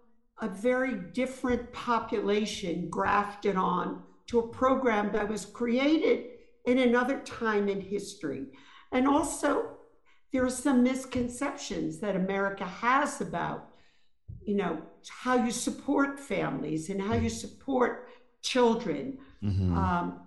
a 0.40 0.48
very 0.48 0.94
different 0.94 1.72
population 1.72 2.88
grafted 2.88 3.56
on 3.56 4.04
to 4.28 4.38
a 4.38 4.46
program 4.46 5.10
that 5.14 5.28
was 5.28 5.44
created 5.44 6.26
in 6.64 6.78
another 6.78 7.18
time 7.22 7.68
in 7.68 7.80
history. 7.80 8.46
And 8.92 9.08
also, 9.08 9.70
there 10.32 10.44
are 10.44 10.50
some 10.66 10.84
misconceptions 10.84 11.98
that 11.98 12.14
America 12.14 12.66
has 12.66 13.20
about, 13.20 13.70
you 14.44 14.54
know, 14.54 14.80
how 15.08 15.44
you 15.44 15.50
support 15.50 16.20
families 16.20 16.88
and 16.88 17.02
how 17.02 17.14
you 17.14 17.30
support 17.30 18.10
children. 18.42 19.18
Mm-hmm. 19.42 19.76
Um, 19.76 20.20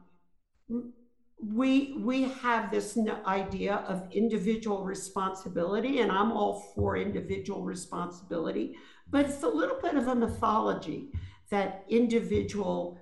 we 1.43 1.93
we 1.97 2.23
have 2.23 2.69
this 2.69 2.97
idea 3.25 3.75
of 3.87 4.07
individual 4.11 4.83
responsibility, 4.83 5.99
and 5.99 6.11
I'm 6.11 6.31
all 6.31 6.71
for 6.75 6.97
individual 6.97 7.63
responsibility, 7.63 8.75
but 9.09 9.25
it's 9.25 9.43
a 9.43 9.47
little 9.47 9.79
bit 9.81 9.95
of 9.95 10.07
a 10.07 10.15
mythology 10.15 11.11
that 11.49 11.83
individual 11.89 12.99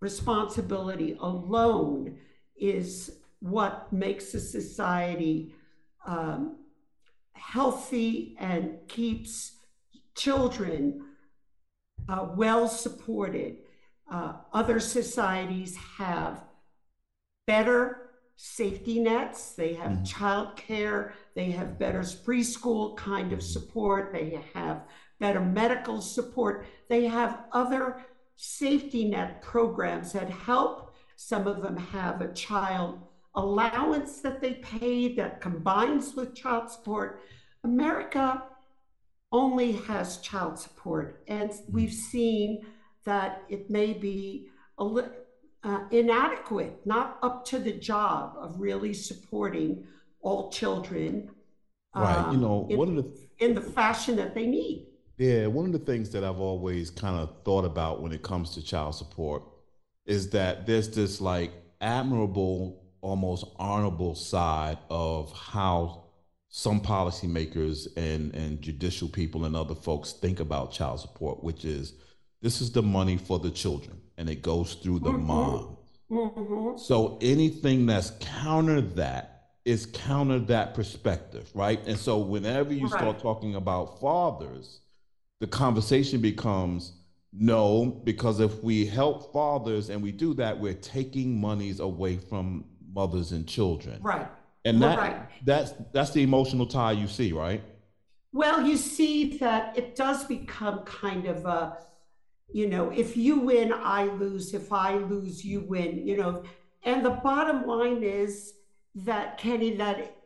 responsibility 0.00 1.16
alone 1.20 2.16
is 2.56 3.18
what 3.40 3.92
makes 3.92 4.34
a 4.34 4.40
society 4.40 5.52
um, 6.06 6.56
healthy 7.32 8.36
and 8.38 8.78
keeps 8.88 9.56
children 10.14 11.02
uh, 12.08 12.28
well 12.36 12.68
supported. 12.68 13.56
Uh, 14.10 14.34
other 14.52 14.80
societies 14.80 15.76
have 15.98 16.44
better 17.46 18.10
safety 18.36 19.00
nets, 19.00 19.52
they 19.52 19.74
have 19.74 19.92
mm-hmm. 19.92 20.04
child 20.04 20.56
care, 20.56 21.12
they 21.34 21.50
have 21.50 21.78
better 21.78 22.00
preschool 22.00 22.96
kind 22.96 23.32
of 23.32 23.42
support, 23.42 24.12
they 24.12 24.42
have 24.54 24.82
better 25.18 25.40
medical 25.40 26.00
support, 26.00 26.64
they 26.88 27.04
have 27.04 27.44
other 27.52 28.00
safety 28.36 29.04
net 29.04 29.42
programs 29.42 30.12
that 30.12 30.30
help. 30.30 30.94
Some 31.16 31.46
of 31.46 31.60
them 31.60 31.76
have 31.76 32.22
a 32.22 32.32
child 32.32 33.00
allowance 33.34 34.22
that 34.22 34.40
they 34.40 34.54
pay 34.54 35.14
that 35.16 35.42
combines 35.42 36.14
with 36.14 36.34
child 36.34 36.70
support. 36.70 37.20
America 37.62 38.42
only 39.32 39.72
has 39.72 40.16
child 40.18 40.58
support, 40.58 41.22
and 41.28 41.52
we've 41.70 41.92
seen 41.92 42.64
that 43.04 43.42
it 43.48 43.70
may 43.70 43.92
be 43.92 44.48
a 44.78 44.84
li- 44.84 45.04
uh, 45.62 45.80
inadequate, 45.90 46.80
not 46.84 47.18
up 47.22 47.44
to 47.46 47.58
the 47.58 47.72
job 47.72 48.34
of 48.38 48.60
really 48.60 48.94
supporting 48.94 49.84
all 50.20 50.50
children. 50.50 51.30
Right. 51.94 52.16
Um, 52.16 52.34
you 52.34 52.40
know, 52.40 52.66
in, 52.70 52.78
one 52.78 52.96
of 52.96 52.96
the 52.96 53.28
in 53.38 53.54
the 53.54 53.60
fashion 53.60 54.16
that 54.16 54.34
they 54.34 54.46
need. 54.46 54.86
Yeah, 55.18 55.48
one 55.48 55.66
of 55.66 55.72
the 55.72 55.78
things 55.78 56.10
that 56.10 56.24
I've 56.24 56.40
always 56.40 56.90
kind 56.90 57.16
of 57.16 57.42
thought 57.44 57.64
about 57.64 58.00
when 58.00 58.12
it 58.12 58.22
comes 58.22 58.54
to 58.54 58.62
child 58.62 58.94
support 58.94 59.42
is 60.06 60.30
that 60.30 60.66
there's 60.66 60.88
this 60.88 61.20
like 61.20 61.52
admirable, 61.80 62.82
almost 63.02 63.44
honorable 63.56 64.14
side 64.14 64.78
of 64.88 65.30
how 65.32 66.04
some 66.48 66.80
policymakers 66.80 67.86
and, 67.96 68.34
and 68.34 68.60
judicial 68.60 69.08
people 69.08 69.44
and 69.44 69.54
other 69.54 69.74
folks 69.74 70.12
think 70.12 70.40
about 70.40 70.72
child 70.72 71.00
support, 71.00 71.44
which 71.44 71.64
is 71.64 71.94
this 72.42 72.60
is 72.60 72.72
the 72.72 72.82
money 72.82 73.16
for 73.16 73.38
the 73.38 73.50
children 73.50 74.00
and 74.16 74.28
it 74.28 74.42
goes 74.42 74.74
through 74.74 75.00
the 75.00 75.10
mm-hmm. 75.10 75.26
mom. 75.26 75.76
Mm-hmm. 76.10 76.78
So 76.78 77.18
anything 77.20 77.86
that's 77.86 78.12
counter 78.20 78.80
that 78.80 79.40
is 79.64 79.86
counter 79.86 80.38
that 80.38 80.74
perspective, 80.74 81.50
right? 81.54 81.80
And 81.86 81.98
so 81.98 82.18
whenever 82.18 82.72
you 82.72 82.86
right. 82.86 83.00
start 83.00 83.18
talking 83.20 83.54
about 83.54 84.00
fathers, 84.00 84.80
the 85.40 85.46
conversation 85.46 86.20
becomes 86.20 86.92
no, 87.32 87.86
because 88.04 88.40
if 88.40 88.62
we 88.62 88.86
help 88.86 89.32
fathers 89.32 89.88
and 89.88 90.02
we 90.02 90.10
do 90.10 90.34
that, 90.34 90.58
we're 90.58 90.74
taking 90.74 91.40
monies 91.40 91.78
away 91.78 92.16
from 92.16 92.64
mothers 92.92 93.32
and 93.32 93.46
children. 93.46 94.00
Right. 94.02 94.26
And 94.64 94.82
that 94.82 94.98
right. 94.98 95.16
that's 95.44 95.72
that's 95.92 96.10
the 96.10 96.22
emotional 96.22 96.66
tie 96.66 96.92
you 96.92 97.06
see, 97.06 97.32
right? 97.32 97.62
Well, 98.32 98.66
you 98.66 98.76
see 98.76 99.38
that 99.38 99.76
it 99.78 99.96
does 99.96 100.24
become 100.24 100.80
kind 100.80 101.26
of 101.26 101.44
a, 101.46 101.78
you 102.52 102.68
know, 102.68 102.90
if 102.90 103.16
you 103.16 103.40
win, 103.40 103.72
I 103.72 104.04
lose. 104.04 104.54
If 104.54 104.72
I 104.72 104.96
lose, 104.96 105.44
you 105.44 105.60
win. 105.60 106.06
You 106.06 106.16
know, 106.16 106.42
and 106.84 107.04
the 107.04 107.10
bottom 107.10 107.66
line 107.66 108.02
is 108.02 108.54
that 108.94 109.38
Kenny, 109.38 109.76
that 109.76 110.16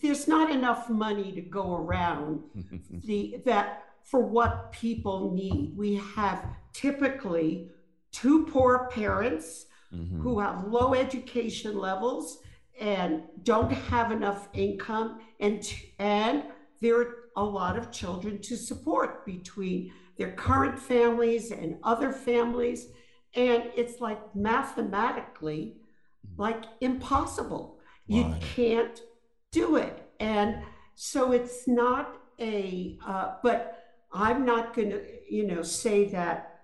there's 0.00 0.26
not 0.28 0.50
enough 0.50 0.88
money 0.88 1.32
to 1.32 1.40
go 1.40 1.76
around. 1.76 2.42
the 3.04 3.40
that 3.44 3.84
for 4.04 4.20
what 4.20 4.72
people 4.72 5.32
need. 5.32 5.76
We 5.76 5.96
have 6.14 6.46
typically 6.72 7.70
two 8.10 8.46
poor 8.46 8.88
parents 8.90 9.66
mm-hmm. 9.94 10.20
who 10.20 10.38
have 10.40 10.66
low 10.66 10.94
education 10.94 11.78
levels 11.78 12.38
and 12.80 13.22
don't 13.42 13.70
have 13.70 14.10
enough 14.10 14.48
income 14.54 15.20
and 15.40 15.72
and 15.98 16.44
there 16.80 17.00
are 17.00 17.14
a 17.36 17.44
lot 17.44 17.78
of 17.78 17.90
children 17.90 18.40
to 18.40 18.56
support 18.56 19.24
between 19.24 19.92
their 20.22 20.32
current 20.32 20.78
families 20.78 21.50
and 21.50 21.76
other 21.82 22.12
families 22.12 22.86
and 23.34 23.64
it's 23.76 24.00
like 24.00 24.20
mathematically 24.34 25.76
mm-hmm. 26.26 26.42
like 26.42 26.64
impossible 26.80 27.78
you 28.06 28.34
can't 28.54 29.00
do 29.52 29.76
it 29.76 30.10
and 30.20 30.62
so 30.94 31.32
it's 31.32 31.66
not 31.66 32.18
a 32.40 32.98
uh, 33.06 33.34
but 33.42 33.82
I'm 34.12 34.44
not 34.44 34.74
going 34.74 34.90
to, 34.90 35.02
you 35.28 35.46
know, 35.46 35.62
say 35.62 36.06
that 36.06 36.60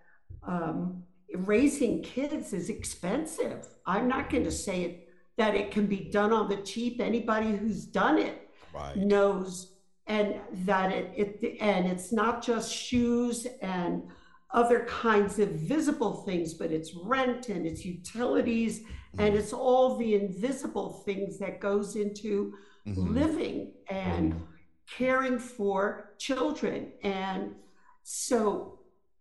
um, 0.46 1.02
raising 1.34 2.02
kids 2.02 2.52
is 2.52 2.68
expensive. 2.68 3.66
I'm 3.86 4.06
not 4.06 4.30
going 4.30 4.44
to 4.44 4.50
say 4.50 4.82
it 4.82 5.08
that 5.36 5.54
it 5.54 5.70
can 5.70 5.86
be 5.86 6.10
done 6.10 6.32
on 6.32 6.48
the 6.48 6.58
cheap. 6.58 7.00
Anybody 7.00 7.56
who's 7.56 7.84
done 7.84 8.18
it 8.18 8.50
right. 8.74 8.96
knows, 8.96 9.74
and 10.08 10.36
that 10.66 10.90
it, 10.90 11.12
it 11.16 11.58
and 11.60 11.86
it's 11.86 12.12
not 12.12 12.42
just 12.42 12.72
shoes 12.72 13.46
and 13.62 14.02
other 14.50 14.86
kinds 14.86 15.38
of 15.38 15.50
visible 15.50 16.22
things, 16.24 16.54
but 16.54 16.72
it's 16.72 16.94
rent 16.94 17.50
and 17.50 17.66
it's 17.66 17.84
utilities 17.84 18.80
mm-hmm. 18.80 19.20
and 19.20 19.36
it's 19.36 19.52
all 19.52 19.96
the 19.96 20.14
invisible 20.14 21.02
things 21.04 21.38
that 21.38 21.60
goes 21.60 21.96
into 21.96 22.54
mm-hmm. 22.86 23.14
living 23.14 23.72
and. 23.88 24.34
Mm-hmm 24.34 24.44
caring 24.88 25.38
for 25.38 26.14
children. 26.18 26.92
And 27.02 27.54
so 28.02 28.80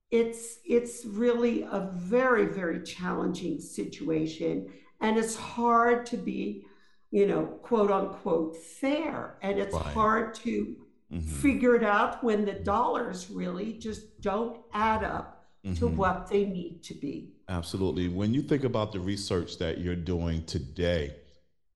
it's 0.10 0.60
it's 0.66 1.06
really 1.06 1.64
a 1.64 1.92
very, 1.96 2.46
very 2.46 2.84
challenging 2.84 3.60
situation. 3.60 4.72
And 5.02 5.18
it's 5.18 5.36
hard 5.36 6.06
to 6.08 6.18
be, 6.18 6.66
you 7.12 7.28
know, 7.28 7.46
quote 7.62 7.92
unquote 7.92 8.56
fair. 8.58 9.38
And 9.42 9.60
it's 9.60 9.74
right. 9.74 9.86
hard 9.86 10.34
to 10.36 10.76
mm-hmm. 11.12 11.20
figure 11.20 11.76
it 11.76 11.84
out 11.84 12.24
when 12.24 12.46
the 12.46 12.54
dollars 12.54 13.30
really 13.30 13.74
just 13.74 14.22
don't 14.22 14.60
add 14.74 15.04
up 15.04 15.46
mm-hmm. 15.66 15.76
to 15.76 15.88
what 15.88 16.30
they 16.30 16.46
need 16.46 16.84
to 16.84 16.94
be. 16.94 17.34
Absolutely. 17.50 18.10
When 18.10 18.34
you 18.34 18.42
think 18.42 18.64
about 18.64 18.92
the 18.92 19.00
research 19.00 19.58
that 19.60 19.80
you're 19.80 19.96
doing 19.96 20.44
today, 20.46 21.16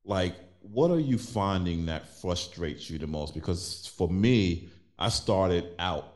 like 0.03 0.35
what 0.61 0.91
are 0.91 0.99
you 0.99 1.17
finding 1.17 1.85
that 1.87 2.07
frustrates 2.21 2.89
you 2.89 2.99
the 2.99 3.07
most? 3.07 3.33
Because 3.33 3.91
for 3.97 4.09
me, 4.09 4.69
I 4.99 5.09
started 5.09 5.73
out 5.79 6.07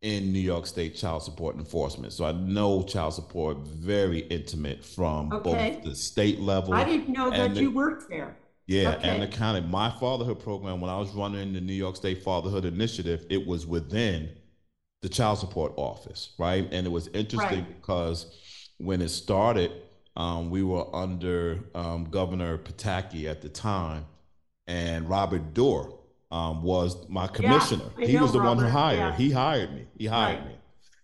in 0.00 0.32
New 0.32 0.40
York 0.40 0.66
State 0.66 0.96
child 0.96 1.22
support 1.22 1.56
enforcement. 1.56 2.12
So 2.12 2.24
I 2.24 2.32
know 2.32 2.82
child 2.82 3.14
support 3.14 3.58
very 3.58 4.18
intimate 4.18 4.84
from 4.84 5.32
okay. 5.32 5.74
both 5.74 5.84
the 5.84 5.94
state 5.94 6.40
level. 6.40 6.74
I 6.74 6.84
didn't 6.84 7.08
know 7.08 7.30
that 7.30 7.54
the, 7.54 7.60
you 7.62 7.70
worked 7.70 8.10
there. 8.10 8.36
Yeah, 8.66 8.94
okay. 8.94 9.08
and 9.08 9.22
the 9.22 9.28
county. 9.28 9.60
My 9.60 9.90
fatherhood 9.90 10.40
program, 10.40 10.80
when 10.80 10.90
I 10.90 10.98
was 10.98 11.10
running 11.12 11.52
the 11.52 11.60
New 11.60 11.72
York 11.72 11.96
State 11.96 12.22
Fatherhood 12.22 12.64
Initiative, 12.64 13.26
it 13.28 13.44
was 13.46 13.66
within 13.66 14.30
the 15.02 15.08
child 15.08 15.38
support 15.38 15.72
office, 15.76 16.30
right? 16.38 16.68
And 16.70 16.86
it 16.86 16.90
was 16.90 17.08
interesting 17.08 17.64
right. 17.64 17.80
because 17.80 18.38
when 18.78 19.02
it 19.02 19.08
started, 19.08 19.72
um, 20.16 20.50
we 20.50 20.62
were 20.62 20.94
under 20.94 21.64
um, 21.74 22.04
Governor 22.04 22.58
Pataki 22.58 23.28
at 23.28 23.42
the 23.42 23.48
time, 23.48 24.06
and 24.66 25.08
Robert 25.08 25.54
Doar 25.54 25.92
um, 26.30 26.62
was 26.62 27.08
my 27.08 27.26
commissioner. 27.26 27.84
Yeah, 27.98 28.06
he 28.06 28.16
was 28.16 28.32
the 28.32 28.40
Robert, 28.40 28.56
one 28.56 28.64
who 28.64 28.70
hired. 28.70 28.98
Yeah. 28.98 29.16
He 29.16 29.30
hired 29.30 29.74
me. 29.74 29.86
He 29.98 30.06
hired 30.06 30.38
right. 30.38 30.48
me. 30.48 30.54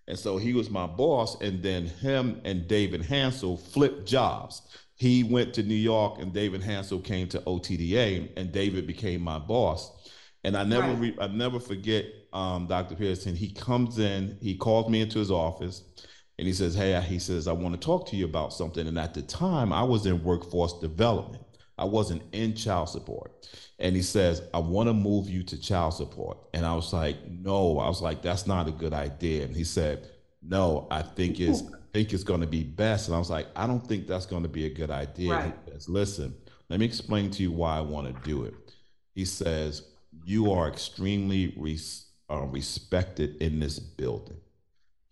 And 0.09 0.19
so 0.19 0.39
he 0.39 0.55
was 0.55 0.71
my 0.71 0.87
boss. 0.87 1.41
And 1.43 1.63
then 1.63 1.87
him 1.87 2.41
and 2.45 2.67
David 2.67 3.03
Hansell 3.03 3.61
flipped 3.61 4.09
jobs. 4.09 4.63
He 4.99 5.23
went 5.23 5.55
to 5.55 5.63
New 5.63 5.75
York 5.75 6.19
and 6.21 6.33
David 6.33 6.61
Hansell 6.61 7.03
came 7.03 7.29
to 7.29 7.39
OTDA 7.41 8.31
and 8.37 8.51
David 8.51 8.87
became 8.87 9.21
my 9.21 9.39
boss. 9.39 10.11
And 10.45 10.57
I 10.57 10.65
never, 10.65 10.89
right. 10.89 10.99
re- 10.99 11.17
I 11.21 11.29
never 11.29 11.61
forget 11.61 12.07
um, 12.33 12.67
Dr. 12.67 12.97
Pearson. 12.97 13.37
He 13.37 13.53
comes 13.53 13.99
in, 13.99 14.37
he 14.41 14.57
calls 14.57 14.91
me 14.91 15.01
into 15.01 15.21
his 15.21 15.31
office 15.31 15.85
and 16.37 16.47
he 16.47 16.53
says, 16.53 16.75
Hey, 16.75 17.01
he 17.03 17.19
says, 17.19 17.47
I 17.47 17.53
want 17.53 17.75
to 17.75 17.81
talk 17.81 18.09
to 18.09 18.17
you 18.17 18.25
about 18.25 18.53
something. 18.53 18.87
And 18.87 18.99
at 18.99 19.15
the 19.15 19.23
time 19.23 19.73
I 19.73 19.83
was 19.83 20.05
in 20.05 20.23
workforce 20.23 20.79
development. 20.81 21.45
I 21.79 21.85
wasn't 21.85 22.23
in 22.33 22.55
child 22.55 22.89
support. 22.89 23.49
And 23.79 23.95
he 23.95 24.03
says, 24.03 24.43
I 24.53 24.59
want 24.59 24.89
to 24.89 24.93
move 24.93 25.31
you 25.31 25.45
to 25.45 25.61
child 25.61 25.95
support. 25.95 26.39
And 26.53 26.67
I 26.67 26.75
was 26.75 26.93
like, 26.93 27.17
no, 27.29 27.79
I 27.79 27.87
was 27.87 28.03
like, 28.03 28.21
that's 28.21 28.49
not 28.49 28.67
a 28.67 28.73
good 28.73 28.93
idea. 28.93 29.45
And 29.45 29.55
he 29.55 29.63
said, 29.63 30.09
no, 30.43 30.89
I 30.91 31.03
think 31.03 31.39
it's, 31.39 31.63
think 31.93 32.13
it's 32.13 32.25
going 32.25 32.41
to 32.41 32.47
be 32.47 32.63
best. 32.63 33.09
And 33.09 33.15
I 33.15 33.19
was 33.19 33.31
like, 33.31 33.47
I 33.57 33.67
don't 33.67 33.87
think 33.87 34.07
that's 34.07 34.27
going 34.27 34.43
to 34.43 34.49
be 34.49 34.67
a 34.67 34.71
good 34.71 34.91
idea. 34.91 35.33
Right. 35.33 35.55
He 35.65 35.73
says, 35.73 35.89
listen, 35.89 36.35
let 36.69 36.81
me 36.81 36.87
explain 36.87 37.31
to 37.33 37.43
you 37.43 37.53
why 37.53 37.79
I 37.79 37.81
want 37.81 38.07
to 38.15 38.29
do 38.29 38.45
it. 38.45 38.55
He 39.15 39.25
says, 39.25 39.83
you 40.25 40.53
are 40.53 40.69
extremely 40.69 41.55
res- 41.57 42.07
uh, 42.31 42.43
respected 42.43 43.41
in 43.43 43.61
this 43.61 43.79
building. 43.79 44.37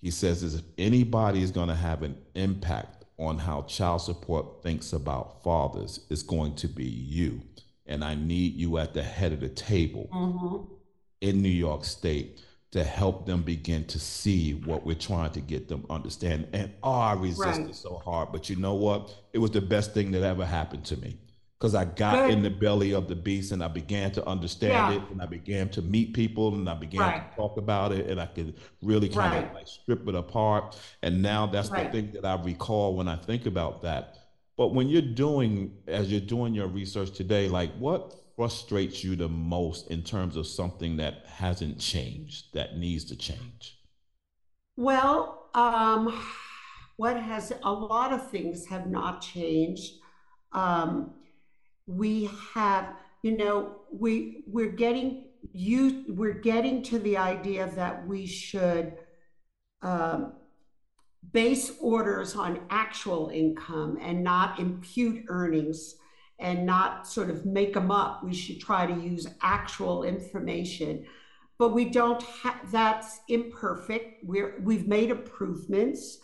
He 0.01 0.11
says, 0.11 0.43
if 0.55 0.63
anybody 0.79 1.43
is 1.43 1.51
going 1.51 1.69
to 1.69 1.75
have 1.75 2.03
an 2.03 2.17
impact 2.35 2.97
on 3.19 3.39
how 3.39 3.63
child 3.63 4.03
support 4.03 4.63
thinks 4.63 4.93
about 4.93 5.43
fathers 5.43 6.01
it's 6.11 6.23
going 6.23 6.55
to 6.57 6.69
be 6.69 6.85
you. 6.85 7.41
And 7.87 8.05
I 8.05 8.15
need 8.15 8.55
you 8.55 8.79
at 8.79 8.95
the 8.95 9.03
head 9.03 9.33
of 9.33 9.41
the 9.41 9.49
table 9.49 10.09
mm-hmm. 10.13 10.73
in 11.21 11.41
New 11.41 11.49
York 11.49 11.85
State 11.85 12.41
to 12.73 12.85
help 12.85 13.27
them 13.27 13.43
begin 13.43 13.85
to 13.87 13.99
see 13.99 14.53
what 14.53 14.85
we're 14.85 14.95
trying 14.95 15.31
to 15.31 15.41
get 15.41 15.69
them 15.69 15.87
understand. 15.89 16.49
And 16.53 16.73
oh, 16.83 16.93
I 16.93 17.15
resisted 17.15 17.67
right. 17.67 17.75
so 17.75 18.03
hard. 18.05 18.33
But 18.33 18.51
you 18.51 18.57
know 18.57 18.75
what? 18.75 19.15
It 19.33 19.39
was 19.39 19.53
the 19.53 19.61
best 19.61 19.95
thing 19.95 20.11
that 20.13 20.23
ever 20.23 20.45
happened 20.45 20.85
to 20.87 20.97
me 20.97 21.17
because 21.59 21.75
I 21.75 21.85
got 21.87 22.27
Good. 22.27 22.33
in 22.33 22.43
the 22.43 22.51
belly 22.51 22.93
of 22.93 23.09
the 23.09 23.15
beast 23.15 23.53
and 23.53 23.63
I 23.63 23.69
began 23.69 24.11
to 24.13 24.27
understand 24.27 24.73
yeah. 24.73 25.03
it 25.03 25.11
and 25.11 25.23
I 25.23 25.27
began 25.27 25.71
to 25.71 25.83
meet 25.83 26.13
people 26.13 26.55
and 26.55 26.69
I 26.69 26.75
began 26.75 27.01
right. 27.01 27.31
to 27.31 27.37
talk 27.37 27.57
about 27.57 27.93
it 27.93 28.11
and 28.11 28.21
I 28.21 28.27
could 28.27 28.55
really 28.83 29.09
kind 29.09 29.35
right. 29.35 29.49
of 29.49 29.55
like 29.55 29.69
strip 29.69 30.07
it 30.07 30.15
apart. 30.15 30.79
And 31.03 31.23
now 31.23 31.47
that's 31.47 31.71
the 31.71 31.89
thing 31.91 32.13
that 32.13 32.27
I 32.27 32.43
recall 32.43 32.95
when 32.95 33.09
I 33.09 33.17
think 33.17 33.47
about 33.47 33.83
that. 33.83 34.19
But 34.59 34.75
when 34.75 34.89
you're 34.89 35.03
doing, 35.03 35.73
as 35.87 36.11
you're 36.11 36.21
doing 36.21 36.55
your 36.55 36.67
research 36.67 37.13
today, 37.13 37.49
like 37.49 37.75
what 37.77 38.15
frustrates 38.37 39.03
you 39.03 39.17
the 39.17 39.29
most 39.29 39.91
in 39.91 40.03
terms 40.03 40.37
of 40.37 40.47
something 40.47 40.99
that 40.99 41.25
hasn't 41.27 41.81
changed, 41.81 42.53
that 42.53 42.77
needs 42.77 43.05
to 43.07 43.17
change? 43.17 43.79
Well, 44.77 45.49
um, 45.55 46.23
what 46.97 47.21
has 47.21 47.53
a 47.63 47.73
lot 47.73 48.13
of 48.13 48.31
things 48.31 48.67
have 48.67 48.87
not 48.87 49.23
changed. 49.23 49.95
Um, 50.53 51.15
we 51.87 52.31
have, 52.55 52.95
you 53.23 53.37
know, 53.37 53.81
we 53.91 54.45
we're 54.47 54.73
getting 54.73 55.25
you 55.53 56.05
we're 56.09 56.33
getting 56.33 56.83
to 56.85 56.99
the 56.99 57.17
idea 57.17 57.71
that 57.77 58.07
we 58.07 58.27
should 58.27 58.95
um, 59.83 60.33
base 61.33 61.73
orders 61.81 62.35
on 62.35 62.61
actual 62.71 63.29
income 63.29 63.99
and 64.01 64.25
not 64.25 64.59
impute 64.59 65.25
earnings 65.29 65.97
and 66.39 66.67
not 66.67 67.07
sort 67.07 67.31
of 67.31 67.47
make 67.47 67.75
them 67.75 67.91
up. 67.91 68.23
We 68.23 68.35
should 68.35 68.61
try 68.61 68.87
to 68.87 69.01
use 69.01 69.27
actual 69.43 70.05
information. 70.05 71.07
But 71.59 71.71
we 71.71 71.87
don't 71.87 72.23
have 72.23 72.71
that's 72.71 73.21
imperfect. 73.29 74.25
We're 74.25 74.61
we've 74.61 74.87
made 74.87 75.11
improvements. 75.11 76.19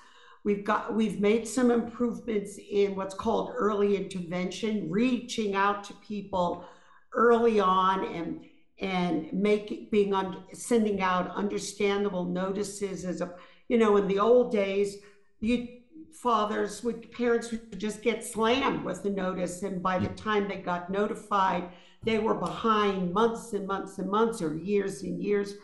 We've 0.45 0.65
got 0.65 0.95
we've 0.95 1.21
made 1.21 1.49
some 1.49 1.71
improvements 1.71 2.59
in 2.71 2.97
what's 2.97 3.15
called 3.15 3.53
early 3.55 3.97
intervention, 3.97 4.91
reaching 4.91 5.55
out 5.55 5.85
to 5.85 5.95
people 5.95 6.67
early 7.15 7.61
on 7.61 8.05
and 8.15 8.45
and 8.81 9.33
make 9.33 9.91
being 9.91 10.13
on 10.13 10.45
sending 10.53 11.01
out 11.01 11.31
understandable 11.35 12.25
notices 12.25 13.05
as 13.05 13.21
a 13.21 13.35
you 13.69 13.79
know 13.79 13.97
in 13.97 14.09
the 14.09 14.19
old 14.19 14.51
days 14.51 14.99
you 15.41 15.69
fathers 16.23 16.85
would 16.85 17.11
parents 17.11 17.51
would 17.51 17.79
just 17.79 18.03
get 18.03 18.25
slammed 18.25 18.85
with 18.85 19.03
the 19.03 19.11
notice 19.11 19.63
and 19.63 19.83
by 19.83 19.99
the 19.99 20.09
time 20.09 20.47
they 20.47 20.57
got 20.57 20.91
notified 20.91 21.69
they 22.05 22.19
were 22.19 22.35
behind 22.35 23.13
months 23.13 23.53
and 23.53 23.67
months 23.67 23.99
and 23.99 24.09
months 24.09 24.41
or 24.41 24.55
years 24.55 25.03
and 25.03 25.23
years 25.23 25.55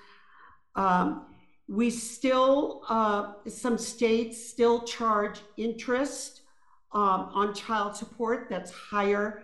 um, 0.74 1.26
we 1.68 1.90
still, 1.90 2.82
uh, 2.88 3.32
some 3.46 3.76
states 3.76 4.42
still 4.48 4.82
charge 4.84 5.40
interest 5.56 6.42
um, 6.92 7.30
on 7.34 7.54
child 7.54 7.94
support 7.94 8.46
that's 8.48 8.70
higher. 8.70 9.42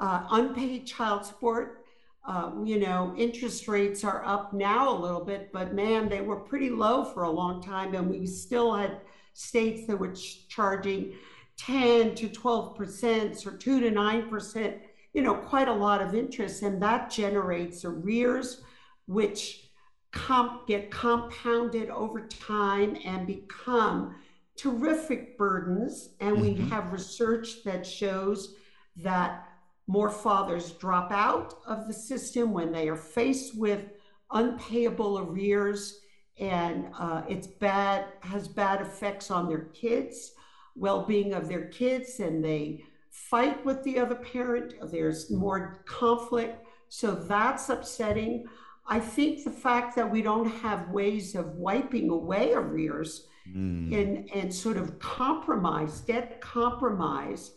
Uh, 0.00 0.26
unpaid 0.30 0.86
child 0.86 1.26
support, 1.26 1.84
uh, 2.26 2.52
you 2.64 2.78
know, 2.78 3.12
interest 3.18 3.68
rates 3.68 4.04
are 4.04 4.24
up 4.24 4.52
now 4.52 4.88
a 4.90 4.98
little 4.98 5.24
bit, 5.24 5.52
but 5.52 5.74
man, 5.74 6.08
they 6.08 6.20
were 6.20 6.36
pretty 6.36 6.70
low 6.70 7.04
for 7.04 7.24
a 7.24 7.30
long 7.30 7.62
time. 7.62 7.94
And 7.94 8.08
we 8.08 8.26
still 8.26 8.74
had 8.74 9.00
states 9.32 9.86
that 9.86 9.96
were 9.96 10.12
ch- 10.12 10.48
charging 10.48 11.14
10 11.58 12.14
to 12.14 12.28
12% 12.28 13.46
or 13.46 13.56
2 13.56 13.80
to 13.80 13.90
9%, 13.90 14.78
you 15.12 15.22
know, 15.22 15.34
quite 15.34 15.68
a 15.68 15.72
lot 15.72 16.00
of 16.00 16.14
interest. 16.14 16.62
And 16.62 16.80
that 16.82 17.10
generates 17.10 17.84
arrears, 17.84 18.62
which 19.06 19.70
comp, 20.12 20.66
get 20.66 20.90
compounded 20.90 21.90
over 21.90 22.26
time 22.26 22.96
and 23.04 23.26
become 23.26 24.14
terrific 24.56 25.36
burdens. 25.36 26.10
And 26.20 26.36
mm-hmm. 26.36 26.62
we 26.62 26.70
have 26.70 26.92
research 26.92 27.64
that 27.64 27.86
shows 27.86 28.54
that 28.96 29.44
more 29.86 30.10
fathers 30.10 30.72
drop 30.72 31.10
out 31.10 31.54
of 31.66 31.86
the 31.86 31.94
system 31.94 32.52
when 32.52 32.70
they 32.70 32.88
are 32.88 32.96
faced 32.96 33.56
with 33.56 33.90
unpayable 34.30 35.18
arrears 35.18 36.00
and 36.38 36.90
uh, 36.98 37.22
it's 37.28 37.46
bad 37.46 38.06
has 38.20 38.48
bad 38.48 38.80
effects 38.80 39.30
on 39.30 39.48
their 39.48 39.66
kids 39.74 40.32
well-being 40.78 41.34
of 41.34 41.48
their 41.48 41.66
kids 41.66 42.20
and 42.20 42.44
they 42.44 42.84
fight 43.10 43.64
with 43.64 43.82
the 43.82 43.98
other 43.98 44.14
parent. 44.14 44.74
There's 44.90 45.30
more 45.30 45.82
conflict. 45.86 46.66
So 46.88 47.14
that's 47.14 47.68
upsetting. 47.68 48.46
I 48.86 49.00
think 49.00 49.44
the 49.44 49.50
fact 49.50 49.96
that 49.96 50.10
we 50.10 50.22
don't 50.22 50.48
have 50.48 50.90
ways 50.90 51.34
of 51.34 51.56
wiping 51.56 52.08
away 52.10 52.52
arrears 52.54 53.26
mm. 53.46 53.92
and, 53.94 54.30
and 54.30 54.54
sort 54.54 54.76
of 54.76 54.98
compromise, 54.98 56.00
debt 56.00 56.40
compromise, 56.40 57.52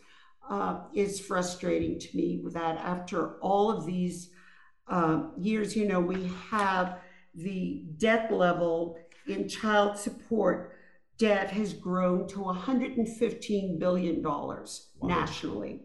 uh, 0.50 0.82
is 0.94 1.20
frustrating 1.20 1.98
to 2.00 2.18
me 2.18 2.42
that. 2.52 2.78
After 2.78 3.38
all 3.40 3.72
of 3.72 3.86
these 3.86 4.32
uh, 4.90 5.24
years, 5.38 5.76
you 5.78 5.88
know, 5.88 6.02
we 6.02 6.30
have 6.50 6.98
the 7.34 7.86
debt 7.98 8.32
level 8.32 8.98
in 9.28 9.48
child 9.48 9.98
support 9.98 10.76
debt 11.18 11.52
has 11.52 11.74
grown 11.74 12.28
to 12.28 12.38
$115 12.38 13.80
billion 13.80 14.24
wow. 14.24 14.86
nationally. 15.02 15.82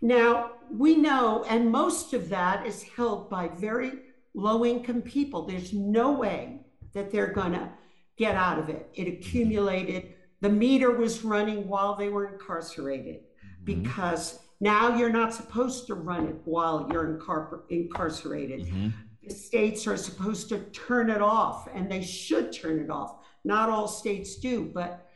Now, 0.00 0.52
we 0.70 0.94
know, 0.94 1.44
and 1.48 1.70
most 1.70 2.14
of 2.14 2.28
that 2.28 2.64
is 2.64 2.84
held 2.84 3.28
by 3.28 3.48
very 3.48 3.92
low 4.34 4.64
income 4.64 5.02
people. 5.02 5.42
There's 5.42 5.72
no 5.72 6.12
way 6.12 6.60
that 6.94 7.10
they're 7.10 7.32
going 7.32 7.52
to 7.52 7.68
get 8.16 8.36
out 8.36 8.58
of 8.58 8.68
it. 8.68 8.88
It 8.94 9.08
accumulated. 9.08 10.14
The 10.40 10.48
meter 10.48 10.92
was 10.92 11.24
running 11.24 11.66
while 11.66 11.96
they 11.96 12.08
were 12.08 12.28
incarcerated 12.28 13.16
mm-hmm. 13.16 13.64
because 13.64 14.38
now 14.60 14.96
you're 14.96 15.10
not 15.10 15.34
supposed 15.34 15.86
to 15.88 15.94
run 15.94 16.28
it 16.28 16.36
while 16.44 16.88
you're 16.92 17.18
incar- 17.18 17.62
incarcerated. 17.68 18.66
Mm-hmm. 18.66 18.88
The 19.28 19.34
states 19.34 19.86
are 19.86 19.96
supposed 19.96 20.48
to 20.50 20.60
turn 20.70 21.10
it 21.10 21.22
off, 21.22 21.68
and 21.74 21.90
they 21.90 22.02
should 22.02 22.52
turn 22.52 22.80
it 22.80 22.90
off. 22.90 23.16
Not 23.44 23.68
all 23.68 23.88
states 23.88 24.36
do, 24.36 24.70
but 24.72 25.06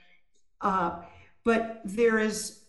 uh, 0.60 1.00
but 1.44 1.80
there 1.84 2.18
is 2.18 2.60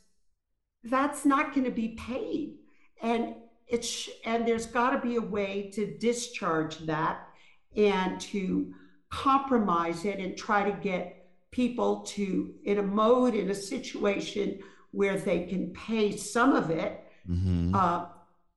that's 0.83 1.25
not 1.25 1.53
going 1.53 1.65
to 1.65 1.71
be 1.71 1.89
paid, 1.89 2.55
and 3.01 3.35
it's 3.67 4.09
and 4.25 4.47
there's 4.47 4.65
got 4.65 4.91
to 4.91 4.99
be 4.99 5.15
a 5.15 5.21
way 5.21 5.69
to 5.73 5.97
discharge 5.97 6.79
that 6.79 7.27
and 7.75 8.19
to 8.19 8.73
compromise 9.09 10.05
it 10.05 10.19
and 10.19 10.37
try 10.37 10.69
to 10.69 10.77
get 10.79 11.29
people 11.51 12.01
to 12.01 12.53
in 12.63 12.79
a 12.79 12.83
mode 12.83 13.35
in 13.35 13.49
a 13.49 13.55
situation 13.55 14.59
where 14.91 15.17
they 15.17 15.45
can 15.45 15.71
pay 15.73 16.15
some 16.15 16.53
of 16.53 16.69
it 16.69 17.03
mm-hmm. 17.29 17.73
uh, 17.75 18.05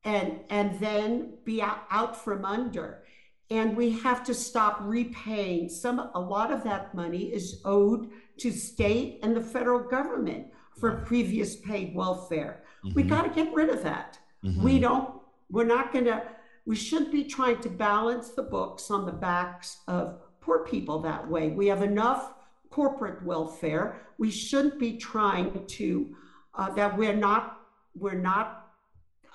and 0.06 0.38
and 0.50 0.78
then 0.78 1.34
be 1.44 1.60
out, 1.60 1.80
out 1.90 2.16
from 2.16 2.44
under. 2.44 3.02
And 3.50 3.76
we 3.76 3.90
have 3.98 4.24
to 4.24 4.34
stop 4.34 4.78
repaying. 4.80 5.68
Some 5.68 6.10
a 6.14 6.20
lot 6.20 6.50
of 6.50 6.64
that 6.64 6.94
money 6.94 7.24
is 7.24 7.60
owed 7.64 8.08
to 8.38 8.50
state 8.50 9.20
and 9.22 9.36
the 9.36 9.40
federal 9.40 9.80
government 9.80 10.46
for 10.78 11.02
previous 11.04 11.56
paid 11.56 11.94
welfare. 11.94 12.62
Mm-hmm. 12.84 12.94
we 12.94 13.02
got 13.02 13.22
to 13.22 13.30
get 13.30 13.52
rid 13.52 13.68
of 13.68 13.82
that. 13.82 14.18
Mm-hmm. 14.44 14.62
we 14.62 14.78
don't 14.78 15.20
we're 15.50 15.64
not 15.64 15.92
going 15.92 16.04
to 16.06 16.22
we 16.66 16.76
shouldn't 16.76 17.12
be 17.12 17.24
trying 17.24 17.60
to 17.60 17.68
balance 17.68 18.30
the 18.30 18.42
books 18.42 18.90
on 18.90 19.06
the 19.06 19.12
backs 19.12 19.78
of 19.88 20.20
poor 20.40 20.64
people 20.64 21.00
that 21.00 21.28
way. 21.28 21.48
We 21.48 21.66
have 21.66 21.82
enough 21.82 22.34
corporate 22.70 23.24
welfare. 23.24 24.02
We 24.18 24.30
shouldn't 24.30 24.78
be 24.78 24.98
trying 24.98 25.66
to 25.66 26.16
uh, 26.54 26.70
that 26.74 26.96
we're 26.96 27.16
not 27.16 27.60
we're 27.94 28.20
not 28.20 28.66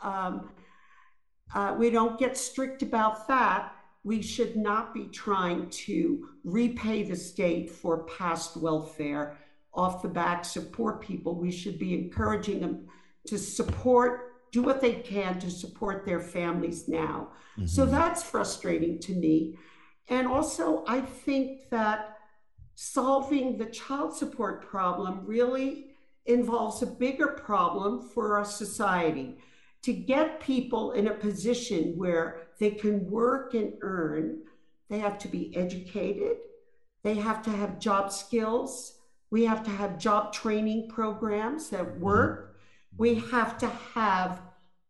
um, 0.04 0.50
uh, 1.54 1.76
we 1.78 1.90
don't 1.90 2.20
get 2.20 2.38
strict 2.38 2.82
about 2.82 3.28
that. 3.28 3.74
We 4.04 4.22
should 4.22 4.56
not 4.56 4.94
be 4.94 5.06
trying 5.06 5.70
to 5.70 6.30
repay 6.44 7.04
the 7.04 7.16
state 7.16 7.70
for 7.70 8.04
past 8.06 8.58
welfare 8.58 9.38
off 9.74 10.02
the 10.02 10.10
backs 10.10 10.56
of 10.56 10.72
poor 10.72 10.94
people. 10.94 11.36
We 11.36 11.52
should 11.52 11.78
be 11.78 11.94
encouraging 11.94 12.62
them 12.62 12.88
to 13.28 13.38
support, 13.38 14.34
do 14.52 14.64
what 14.64 14.82
they 14.82 14.96
can 14.96 15.40
to 15.40 15.52
support 15.52 16.06
their 16.06 16.20
families 16.20 16.88
now. 16.88 17.30
Mm-hmm. 17.58 17.68
So 17.68 17.86
that's 17.86 18.24
frustrating 18.24 19.00
to 19.00 19.14
me. 19.14 19.58
And 20.08 20.28
also, 20.28 20.84
I 20.88 21.02
think 21.02 21.70
that 21.70 22.18
solving 22.76 23.58
the 23.58 23.68
child 23.68 24.16
support 24.16 24.68
problem 24.68 25.22
really 25.26 25.92
involves 26.26 26.82
a 26.82 26.88
bigger 26.88 27.28
problem 27.28 28.02
for 28.02 28.38
our 28.38 28.46
society 28.46 29.38
to 29.84 29.94
get 29.94 30.40
people 30.40 30.92
in 30.92 31.08
a 31.08 31.14
position 31.14 31.94
where 31.98 32.48
they 32.60 32.72
can 32.72 33.10
work 33.10 33.54
and 33.54 33.74
earn, 33.82 34.42
they 34.90 35.00
have 35.00 35.18
to 35.20 35.28
be 35.28 35.56
educated, 35.56 36.38
they 37.04 37.16
have 37.16 37.42
to 37.44 37.50
have 37.50 37.80
job 37.80 38.12
skills, 38.12 39.00
we 39.32 39.46
have 39.46 39.64
to 39.64 39.72
have 39.72 39.98
job 39.98 40.34
training 40.34 40.90
programs 40.90 41.70
that 41.70 41.86
mm-hmm. 41.86 42.02
work, 42.02 42.58
we 42.98 43.16
have 43.16 43.58
to 43.58 43.68
have 43.68 44.42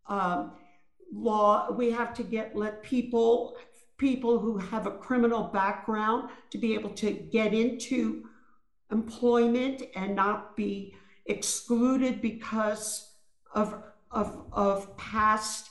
um, 0.08 0.54
law, 1.14 1.72
we 1.72 1.92
have 1.92 2.14
to 2.16 2.24
get 2.24 2.56
let 2.56 2.84
people 2.84 3.56
people 3.98 4.40
who 4.40 4.58
have 4.58 4.88
a 4.88 4.92
criminal 4.98 5.44
background 5.44 6.28
to 6.50 6.58
be 6.58 6.74
able 6.74 6.90
to 6.90 7.12
get 7.12 7.54
into 7.54 8.24
employment 8.92 9.84
and 9.96 10.16
not 10.16 10.58
be 10.58 10.96
excluded 11.28 12.20
because 12.20 13.12
of 13.54 13.84
of, 14.12 14.46
of 14.52 14.96
past 14.98 15.70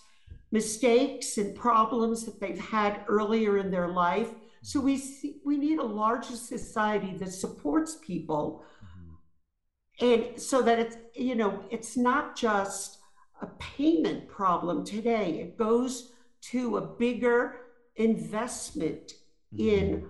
mistakes 0.52 1.38
and 1.38 1.54
problems 1.54 2.24
that 2.24 2.40
they've 2.40 2.58
had 2.58 3.04
earlier 3.08 3.58
in 3.58 3.70
their 3.70 3.88
life. 3.88 4.30
So 4.62 4.80
we 4.80 4.98
see, 4.98 5.40
we 5.44 5.56
need 5.56 5.78
a 5.78 5.84
larger 5.84 6.36
society 6.36 7.16
that 7.18 7.32
supports 7.32 7.98
people, 8.04 8.64
mm-hmm. 8.84 10.04
and 10.04 10.40
so 10.40 10.60
that 10.62 10.78
it's 10.78 10.96
you 11.14 11.34
know 11.34 11.64
it's 11.70 11.96
not 11.96 12.36
just 12.36 12.98
a 13.40 13.46
payment 13.58 14.28
problem 14.28 14.84
today. 14.84 15.40
It 15.40 15.56
goes 15.56 16.12
to 16.50 16.76
a 16.76 16.82
bigger 16.82 17.56
investment 17.96 19.14
mm-hmm. 19.54 19.68
in 19.68 20.08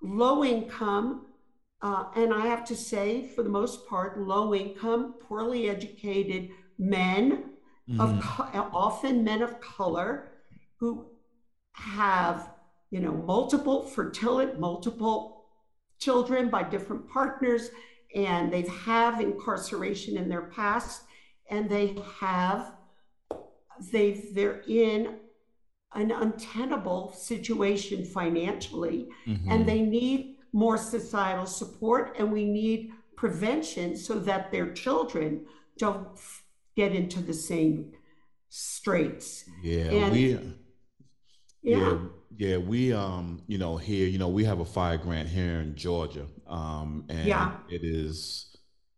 low 0.00 0.44
income. 0.44 1.26
Uh, 1.82 2.06
and 2.16 2.32
I 2.32 2.46
have 2.46 2.64
to 2.66 2.76
say, 2.76 3.28
for 3.28 3.42
the 3.42 3.50
most 3.50 3.86
part, 3.86 4.18
low 4.18 4.54
income, 4.54 5.16
poorly 5.20 5.68
educated 5.68 6.48
men 6.78 7.50
mm-hmm. 7.88 8.00
of 8.00 8.74
often 8.74 9.24
men 9.24 9.42
of 9.42 9.60
color 9.60 10.32
who 10.76 11.06
have 11.72 12.50
you 12.90 13.00
know 13.00 13.12
multiple 13.12 13.82
fertility 13.82 14.56
multiple 14.58 15.46
children 15.98 16.48
by 16.48 16.62
different 16.62 17.08
partners 17.08 17.70
and 18.14 18.52
they 18.52 18.62
have 18.62 19.20
incarceration 19.20 20.16
in 20.16 20.28
their 20.28 20.42
past 20.42 21.02
and 21.50 21.68
they 21.68 21.96
have 22.20 22.74
they've 23.92 24.34
they're 24.34 24.62
in 24.68 25.16
an 25.94 26.10
untenable 26.10 27.12
situation 27.12 28.04
financially 28.04 29.08
mm-hmm. 29.26 29.50
and 29.50 29.66
they 29.66 29.80
need 29.80 30.36
more 30.52 30.78
societal 30.78 31.46
support 31.46 32.14
and 32.18 32.30
we 32.30 32.44
need 32.44 32.92
prevention 33.16 33.96
so 33.96 34.18
that 34.18 34.50
their 34.52 34.72
children 34.72 35.44
don't 35.78 36.06
get 36.76 36.92
into 36.92 37.20
the 37.20 37.34
same 37.34 37.92
straits. 38.48 39.44
Yeah, 39.62 39.84
and, 39.84 40.12
we 40.12 40.32
yeah. 41.62 41.78
yeah. 41.78 41.98
yeah, 42.36 42.56
we 42.58 42.92
um, 42.92 43.42
you 43.46 43.58
know, 43.58 43.76
here, 43.76 44.06
you 44.06 44.18
know, 44.18 44.28
we 44.28 44.44
have 44.44 44.60
a 44.60 44.64
fire 44.64 44.96
grant 44.96 45.28
here 45.28 45.60
in 45.60 45.74
Georgia. 45.74 46.26
Um, 46.46 47.04
and 47.08 47.26
yeah. 47.26 47.52
it 47.68 47.82
is 47.82 48.54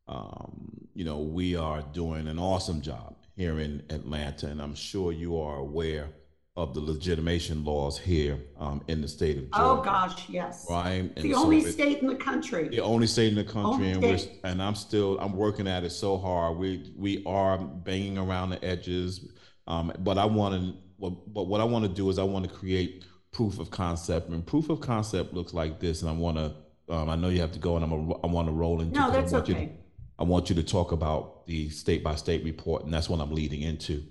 um, 0.09 0.89
you 0.95 1.05
know, 1.05 1.19
we 1.19 1.57
are 1.57 1.83
doing 1.83 2.29
an 2.29 2.39
awesome 2.39 2.81
job 2.81 3.17
here 3.37 3.61
in 3.61 3.83
Atlanta, 3.91 4.47
and 4.47 4.63
I'm 4.63 4.75
sure 4.75 5.13
you 5.13 5.39
are 5.39 5.59
aware 5.59 6.11
of 6.57 6.73
the 6.73 6.81
legitimation 6.81 7.65
laws 7.65 7.99
here 7.99 8.39
um, 8.59 8.83
in 8.89 9.03
the 9.03 9.09
state 9.09 9.37
of 9.37 9.45
oh, 9.53 9.59
Georgia. 9.59 9.81
Oh 9.81 9.85
gosh, 9.85 10.29
yes. 10.29 10.67
Right. 10.71 11.15
The 11.17 11.33
so 11.33 11.39
only 11.39 11.59
it, 11.59 11.73
state 11.73 11.99
in 11.99 12.09
the 12.09 12.15
country. 12.15 12.69
The 12.69 12.81
only 12.81 13.07
state 13.07 13.29
in 13.29 13.35
the 13.35 13.45
country, 13.45 13.91
and 13.91 14.03
we're, 14.03 14.19
and 14.43 14.63
I'm 14.63 14.75
still 14.75 15.19
I'm 15.19 15.37
working 15.37 15.69
at 15.69 15.85
it 15.85 15.91
so 15.91 16.17
hard. 16.17 16.57
We 16.57 16.93
we 16.97 17.23
are 17.27 17.59
banging 17.59 18.17
around 18.17 18.51
the 18.51 18.65
edges, 18.65 19.29
um, 19.67 19.93
but 19.99 20.17
I 20.17 20.25
want 20.25 20.55
to. 20.55 20.75
But 20.99 21.45
what 21.45 21.61
I 21.61 21.65
want 21.65 21.85
to 21.85 21.91
do 21.91 22.09
is 22.09 22.19
I 22.19 22.23
want 22.23 22.49
to 22.49 22.55
create 22.55 23.05
proof 23.33 23.59
of 23.59 23.71
concept, 23.71 24.31
and 24.31 24.47
proof 24.47 24.71
of 24.71 24.81
concept 24.81 25.35
looks 25.35 25.53
like 25.53 25.79
this. 25.79 26.01
And 26.01 26.11
I 26.11 26.15
want 26.15 26.39
to. 26.39 26.55
Um, 26.89 27.11
I 27.11 27.17
know 27.17 27.29
you 27.29 27.41
have 27.41 27.53
to 27.53 27.59
go, 27.59 27.77
and 27.77 27.85
I'm 27.85 27.93
a, 27.93 28.19
I 28.21 28.29
want 28.29 28.49
to 28.49 28.53
roll 28.53 28.81
into. 28.81 28.99
No, 28.99 29.11
that's 29.11 29.35
I 29.35 29.39
okay. 29.39 29.67
To, 29.67 29.73
I 30.21 30.23
want 30.23 30.49
you 30.49 30.57
to 30.57 30.63
talk 30.63 30.93
about 30.93 31.47
the 31.47 31.69
state 31.69 32.03
by 32.03 32.15
state 32.15 32.45
report, 32.45 32.85
and 32.85 32.95
that's 32.95 33.11
what 33.11 33.21
I'm 33.21 33.33
leading 33.33 33.61
into. 33.61 34.05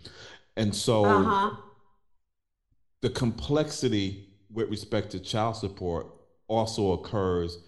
And 0.55 0.75
so. 0.75 1.05
Uh-huh 1.05 1.55
the 3.05 3.11
complexity 3.11 4.29
with 4.51 4.67
respect 4.67 5.11
to 5.11 5.19
child 5.19 5.55
support 5.55 6.07
also 6.47 6.93
occurs 6.93 7.59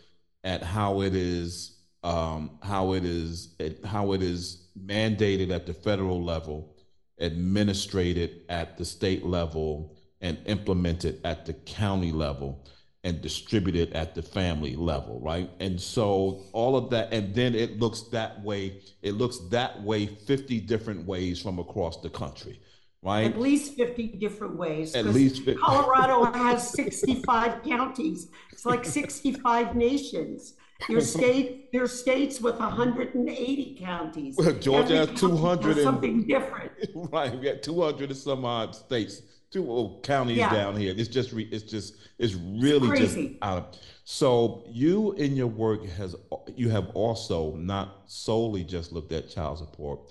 at 0.43 0.63
how 0.63 1.01
it 1.01 1.13
is 1.13 1.77
um, 2.03 2.57
how 2.63 2.93
it 2.93 3.05
is 3.05 3.53
how 3.85 4.13
it 4.13 4.23
is 4.23 4.69
mandated 4.83 5.51
at 5.51 5.67
the 5.67 5.75
federal 5.75 6.23
level, 6.23 6.75
administrated 7.19 8.45
at 8.49 8.79
the 8.79 8.85
state 8.85 9.27
level, 9.27 9.95
and 10.21 10.39
implemented 10.47 11.21
at 11.23 11.45
the 11.45 11.53
county 11.53 12.11
level 12.11 12.65
and 13.03 13.21
distributed 13.21 13.93
at 13.93 14.15
the 14.15 14.23
family 14.23 14.75
level, 14.75 15.19
right? 15.19 15.51
And 15.59 15.79
so 15.79 16.45
all 16.51 16.75
of 16.75 16.89
that, 16.89 17.13
and 17.13 17.35
then 17.35 17.53
it 17.53 17.79
looks 17.79 18.01
that 18.11 18.41
way, 18.41 18.81
it 19.03 19.11
looks 19.11 19.37
that 19.51 19.83
way 19.83 20.07
50 20.07 20.61
different 20.61 21.05
ways 21.05 21.39
from 21.39 21.59
across 21.59 22.01
the 22.01 22.09
country 22.09 22.59
right? 23.01 23.25
At 23.25 23.39
least 23.39 23.75
50 23.75 24.07
different 24.19 24.55
ways. 24.55 24.95
At 24.95 25.05
least 25.05 25.43
50. 25.43 25.61
Colorado 25.61 26.23
has 26.33 26.69
65 26.71 27.63
counties. 27.63 28.29
It's 28.51 28.65
like 28.65 28.85
65 28.85 29.75
nations. 29.75 30.53
Your 30.89 31.01
state, 31.15 31.71
there's 31.71 31.97
states 31.97 32.39
with 32.41 32.59
180 32.59 33.77
counties. 33.79 34.35
Well, 34.37 34.53
Georgia 34.53 34.95
Every 34.95 35.11
has 35.11 35.19
200 35.19 35.75
has 35.75 35.83
something 35.83 36.27
different. 36.27 36.71
Right, 36.93 37.31
we 37.31 37.39
got 37.39 37.63
200 37.63 38.09
and 38.09 38.17
some 38.17 38.45
odd 38.45 38.75
states, 38.75 39.21
two 39.51 39.69
old 39.69 40.03
counties 40.03 40.37
yeah. 40.37 40.53
down 40.53 40.75
here. 40.75 40.93
It's 40.95 41.07
just, 41.07 41.33
it's 41.33 41.63
just, 41.63 41.95
it's 42.17 42.33
really 42.33 42.89
it's 42.89 43.13
just 43.13 43.29
out 43.41 43.57
of. 43.57 43.79
So 44.03 44.63
you 44.67 45.13
in 45.13 45.35
your 45.35 45.47
work 45.47 45.85
has, 45.85 46.15
you 46.55 46.69
have 46.69 46.89
also 46.93 47.55
not 47.55 48.03
solely 48.05 48.63
just 48.63 48.91
looked 48.91 49.11
at 49.11 49.29
child 49.29 49.59
support 49.59 50.01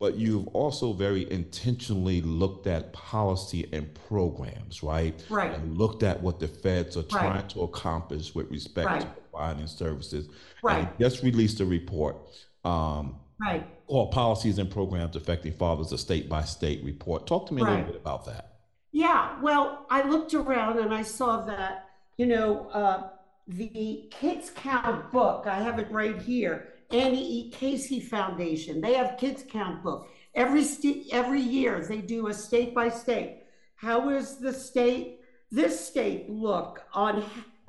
but 0.00 0.16
you've 0.16 0.46
also 0.48 0.92
very 0.92 1.30
intentionally 1.30 2.20
looked 2.20 2.66
at 2.66 2.92
policy 2.92 3.68
and 3.72 3.92
programs, 4.08 4.82
right? 4.82 5.24
Right. 5.28 5.52
And 5.52 5.76
looked 5.76 6.04
at 6.04 6.22
what 6.22 6.38
the 6.38 6.46
feds 6.46 6.96
are 6.96 7.02
trying 7.02 7.32
right. 7.32 7.48
to 7.50 7.62
accomplish 7.62 8.34
with 8.34 8.48
respect 8.50 8.86
right. 8.86 9.00
to 9.00 9.06
providing 9.06 9.66
services. 9.66 10.28
Right. 10.62 10.88
And 10.88 10.98
just 11.00 11.22
released 11.24 11.58
a 11.60 11.64
report. 11.64 12.16
Um, 12.64 13.16
right. 13.40 13.66
Called 13.88 14.12
Policies 14.12 14.58
and 14.58 14.70
Programs 14.70 15.16
Affecting 15.16 15.52
Fathers, 15.52 15.90
a 15.90 15.98
state 15.98 16.28
by 16.28 16.42
state 16.42 16.84
report. 16.84 17.26
Talk 17.26 17.48
to 17.48 17.54
me 17.54 17.62
right. 17.62 17.70
a 17.70 17.76
little 17.78 17.92
bit 17.92 18.00
about 18.00 18.24
that. 18.26 18.58
Yeah. 18.92 19.40
Well, 19.42 19.84
I 19.90 20.08
looked 20.08 20.32
around 20.32 20.78
and 20.78 20.94
I 20.94 21.02
saw 21.02 21.44
that, 21.46 21.88
you 22.16 22.26
know, 22.26 22.68
uh, 22.68 23.08
the 23.48 24.08
Kids 24.10 24.50
Count 24.54 25.10
book, 25.10 25.46
I 25.48 25.60
have 25.60 25.80
it 25.80 25.90
right 25.90 26.20
here 26.22 26.68
Annie 26.90 27.40
E. 27.40 27.50
Casey 27.50 28.00
Foundation. 28.00 28.80
They 28.80 28.94
have 28.94 29.18
kids 29.18 29.44
count 29.48 29.82
book. 29.82 30.08
Every 30.34 30.64
st- 30.64 31.12
every 31.12 31.40
year 31.40 31.84
they 31.86 32.00
do 32.00 32.28
a 32.28 32.34
state 32.34 32.74
by 32.74 32.88
state. 32.88 33.42
How 33.76 34.08
is 34.10 34.36
the 34.36 34.52
state, 34.52 35.20
this 35.50 35.88
state 35.88 36.28
look 36.30 36.82
on 36.94 37.24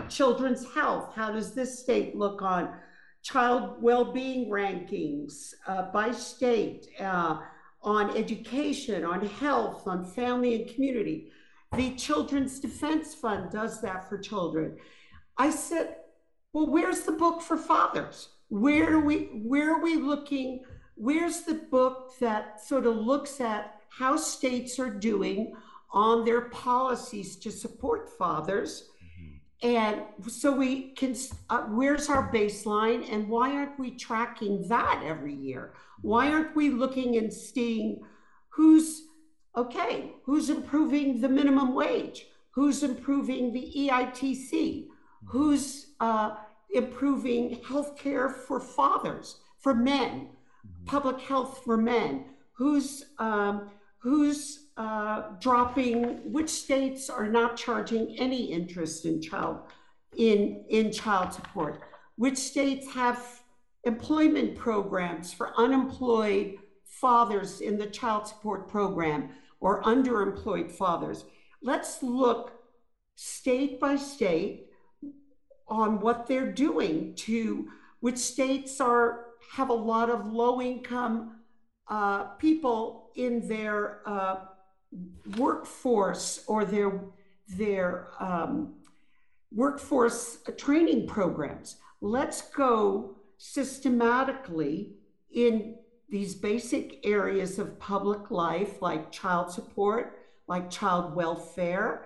children's 0.08 0.72
health? 0.74 1.14
How 1.16 1.32
does 1.32 1.54
this 1.54 1.80
state 1.80 2.16
look 2.16 2.42
on 2.42 2.74
child 3.22 3.82
well-being 3.82 4.50
rankings 4.50 5.54
uh, 5.68 5.92
by 5.92 6.12
state? 6.12 6.88
Uh, 7.00 7.40
on 7.82 8.16
education, 8.18 9.06
on 9.06 9.26
health, 9.26 9.88
on 9.88 10.04
family 10.04 10.56
and 10.56 10.74
community. 10.74 11.32
The 11.76 11.96
Children's 11.96 12.60
Defense 12.60 13.14
Fund 13.16 13.52
does 13.52 13.82
that 13.82 14.10
for 14.10 14.18
children. 14.18 14.78
I 15.38 15.50
said, 15.52 15.96
well, 16.52 16.68
where's 16.68 17.02
the 17.02 17.14
book 17.14 17.42
for 17.42 17.58
fathers? 17.58 18.30
Where 18.50 18.96
are 18.96 19.00
we 19.00 19.30
where 19.44 19.74
are 19.74 19.82
we 19.82 19.96
looking? 19.96 20.64
Where's 20.96 21.42
the 21.42 21.54
book 21.54 22.14
that 22.20 22.62
sort 22.62 22.86
of 22.86 22.98
looks 22.98 23.40
at 23.40 23.80
how 23.90 24.18
states 24.18 24.80
are 24.80 24.90
doing 24.90 25.54
on 25.92 26.26
their 26.26 26.42
policies 26.50 27.36
to 27.38 27.52
support 27.52 28.18
fathers? 28.18 28.90
Mm-hmm. 29.04 29.70
And 29.70 30.02
so 30.32 30.52
we 30.52 30.92
can, 30.92 31.16
uh, 31.50 31.64
where's 31.64 32.10
our 32.10 32.32
baseline 32.32 33.12
and 33.12 33.28
why 33.28 33.56
aren't 33.56 33.80
we 33.80 33.92
tracking 33.92 34.68
that 34.68 35.04
every 35.06 35.34
year? 35.34 35.74
Why 36.02 36.32
aren't 36.32 36.56
we 36.56 36.70
looking 36.70 37.18
and 37.18 37.32
seeing 37.32 38.02
who's, 38.50 39.04
okay, 39.56 40.14
who's 40.24 40.50
improving 40.50 41.22
the 41.22 41.30
minimum 41.30 41.74
wage? 41.74 42.28
Who's 42.52 42.84
improving 42.84 43.54
the 43.54 43.74
EITC? 43.76 44.88
Who's 45.26 45.88
uh, 46.00 46.36
improving 46.74 47.62
health 47.68 47.98
care 47.98 48.30
for 48.30 48.60
fathers, 48.60 49.38
for 49.60 49.74
men, 49.74 50.30
mm-hmm. 50.66 50.86
public 50.86 51.20
health 51.20 51.62
for 51.64 51.78
men? 51.78 52.26
Who's, 52.54 53.06
um, 53.20 53.70
who's 54.00 54.68
uh, 54.78 55.32
dropping, 55.40 56.32
which 56.32 56.50
states 56.50 57.10
are 57.10 57.28
not 57.28 57.58
charging 57.58 58.18
any 58.20 58.52
interest 58.52 59.06
in 59.06 59.22
child, 59.22 59.60
in, 60.18 60.64
in 60.70 60.92
child 60.92 61.34
support? 61.34 61.82
Which 62.16 62.38
states 62.38 62.92
have 62.92 63.42
employment 63.86 64.58
programs 64.58 65.34
for 65.34 65.54
unemployed 65.58 66.58
fathers 66.84 67.62
in 67.62 67.78
the 67.78 67.88
child 67.88 68.28
support 68.28 68.68
program 68.68 69.30
or 69.60 69.82
underemployed 69.84 70.72
fathers. 70.72 71.26
Let's 71.62 72.04
look 72.04 72.52
state 73.16 73.80
by 73.80 73.96
state 73.96 74.69
on 75.70 76.00
what 76.00 76.28
they're 76.28 76.52
doing 76.52 77.14
to 77.16 77.68
which 78.00 78.18
states 78.18 78.80
are 78.80 79.26
have 79.52 79.70
a 79.70 79.74
lot 79.74 80.10
of 80.10 80.32
low 80.32 80.62
income 80.62 81.40
uh, 81.88 82.24
people 82.36 83.10
in 83.16 83.48
their 83.48 84.02
uh, 84.06 84.38
workforce 85.38 86.44
or 86.48 86.66
their 86.66 87.02
their 87.48 88.10
um, 88.20 88.76
workforce 89.52 90.40
training 90.58 91.08
programs. 91.08 91.78
Let's 92.00 92.42
go 92.42 93.16
systematically 93.38 94.94
in 95.34 95.76
these 96.10 96.36
basic 96.36 97.06
areas 97.06 97.60
of 97.60 97.80
public 97.80 98.32
life, 98.32 98.82
like 98.82 99.12
child 99.12 99.52
support, 99.52 100.20
like 100.48 100.70
child 100.70 101.16
welfare, 101.16 102.06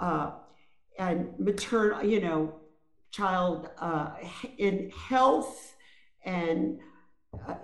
uh, 0.00 0.32
and 0.98 1.32
maternal, 1.38 2.04
you 2.04 2.20
know, 2.20 2.54
child 3.12 3.68
uh, 3.78 4.10
in 4.58 4.90
health 4.90 5.74
and 6.24 6.80
uh, 7.48 7.54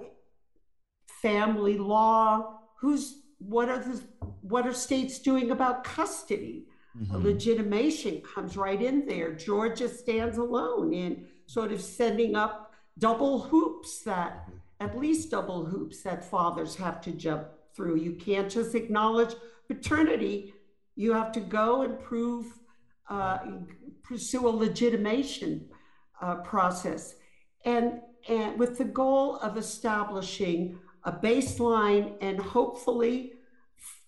family 1.23 1.79
law. 1.79 2.61
Who's 2.81 3.23
what 3.39 3.69
are 3.69 3.79
the 3.79 4.01
what 4.43 4.67
are 4.67 4.73
states 4.73 5.19
doing 5.19 5.51
about 5.51 5.85
custody? 5.85 6.69
Mm-hmm. 6.97 7.25
Legitimation 7.25 8.23
comes 8.23 8.57
right 8.57 8.81
in 8.81 9.07
there. 9.07 9.33
Georgia 9.33 9.89
stands 9.89 10.39
alone 10.39 10.93
in 10.93 11.27
sort 11.47 11.73
of 11.73 11.81
sending 11.81 12.35
up 12.35 12.73
double 12.99 13.41
hoops 13.41 14.01
that, 14.01 14.47
mm-hmm. 14.49 14.57
at 14.87 14.99
least 14.99 15.31
double 15.31 15.65
hoops 15.65 16.03
that 16.03 16.29
fathers 16.29 16.75
have 16.77 17.01
to 17.03 17.13
jump 17.13 17.47
through. 17.75 17.97
You 17.97 18.13
can't 18.13 18.51
just 18.51 18.75
acknowledge 18.75 19.35
paternity. 19.69 20.55
You 20.97 21.13
have 21.13 21.31
to 21.33 21.41
go 21.41 21.83
and 21.83 22.01
prove, 22.01 22.47
uh, 23.09 23.39
pursue 24.03 24.49
a 24.49 24.51
legitimation 24.51 25.67
uh, 26.21 26.37
process. 26.37 27.15
And, 27.65 28.01
and 28.29 28.59
with 28.59 28.79
the 28.79 28.85
goal 28.85 29.37
of 29.37 29.57
establishing 29.57 30.79
a 31.05 31.13
baseline 31.13 32.15
and 32.21 32.39
hopefully 32.39 33.33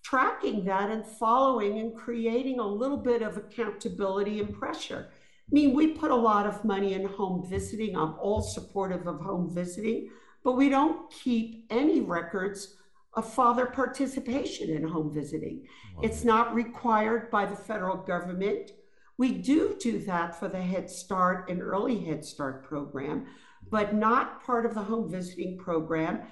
tracking 0.02 0.64
that 0.64 0.90
and 0.90 1.06
following 1.06 1.78
and 1.78 1.94
creating 1.94 2.58
a 2.58 2.66
little 2.66 2.96
bit 2.96 3.22
of 3.22 3.36
accountability 3.36 4.40
and 4.40 4.52
pressure. 4.52 5.08
I 5.10 5.50
mean, 5.52 5.74
we 5.74 5.88
put 5.88 6.10
a 6.10 6.16
lot 6.16 6.46
of 6.46 6.64
money 6.64 6.94
in 6.94 7.04
home 7.04 7.46
visiting. 7.48 7.96
I'm 7.96 8.14
all 8.20 8.40
supportive 8.40 9.06
of 9.06 9.20
home 9.20 9.52
visiting, 9.54 10.10
but 10.42 10.52
we 10.52 10.68
don't 10.68 11.10
keep 11.10 11.66
any 11.70 12.00
records 12.00 12.76
of 13.14 13.32
father 13.32 13.66
participation 13.66 14.70
in 14.70 14.86
home 14.86 15.12
visiting. 15.12 15.66
Wow. 15.96 16.02
It's 16.04 16.24
not 16.24 16.54
required 16.54 17.30
by 17.30 17.46
the 17.46 17.56
federal 17.56 17.96
government. 17.96 18.72
We 19.20 19.32
do 19.32 19.76
do 19.78 19.98
that 20.06 20.40
for 20.40 20.48
the 20.48 20.62
Head 20.62 20.88
Start 20.88 21.50
and 21.50 21.60
Early 21.60 22.02
Head 22.06 22.24
Start 22.24 22.64
program, 22.64 23.26
but 23.70 23.94
not 23.94 24.42
part 24.42 24.64
of 24.64 24.72
the 24.72 24.80
home 24.80 25.10
visiting 25.10 25.58
program. 25.58 26.22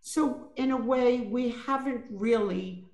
So, 0.00 0.52
in 0.54 0.70
a 0.70 0.76
way, 0.76 1.22
we 1.22 1.48
haven't 1.66 2.04
really 2.08 2.86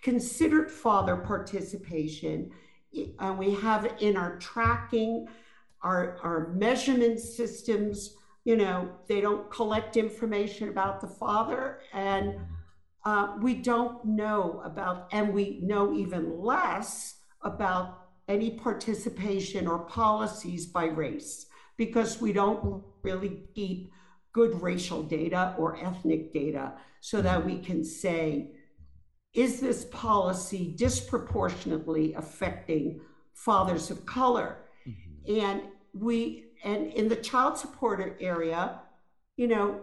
considered 0.00 0.70
father 0.70 1.18
participation 1.18 2.50
and 3.20 3.38
we 3.38 3.52
have 3.56 3.96
in 4.00 4.16
our 4.16 4.38
tracking, 4.38 5.28
our, 5.82 6.16
our 6.22 6.54
measurement 6.54 7.20
systems, 7.20 8.16
you 8.44 8.56
know, 8.56 8.92
they 9.08 9.20
don't 9.20 9.50
collect 9.50 9.98
information 9.98 10.70
about 10.70 11.02
the 11.02 11.06
father 11.06 11.80
and 11.92 12.40
uh, 13.04 13.36
we 13.42 13.52
don't 13.52 14.02
know 14.06 14.62
about, 14.64 15.08
and 15.12 15.34
we 15.34 15.60
know 15.62 15.92
even 15.92 16.40
less 16.40 17.16
about 17.42 18.01
any 18.28 18.50
participation 18.50 19.66
or 19.66 19.80
policies 19.80 20.66
by 20.66 20.84
race 20.84 21.46
because 21.76 22.20
we 22.20 22.32
don't 22.32 22.82
really 23.02 23.42
keep 23.54 23.90
good 24.32 24.60
racial 24.62 25.02
data 25.02 25.54
or 25.58 25.76
ethnic 25.76 26.32
data 26.32 26.72
so 27.00 27.20
that 27.20 27.44
we 27.44 27.58
can 27.58 27.84
say, 27.84 28.52
is 29.34 29.60
this 29.60 29.84
policy 29.86 30.74
disproportionately 30.76 32.14
affecting 32.14 33.00
fathers 33.34 33.90
of 33.90 34.06
color? 34.06 34.58
Mm-hmm. 34.86 35.40
And 35.40 35.62
we, 35.92 36.44
and 36.64 36.92
in 36.92 37.08
the 37.08 37.16
child 37.16 37.58
support 37.58 38.16
area, 38.20 38.80
you 39.36 39.48
know, 39.48 39.80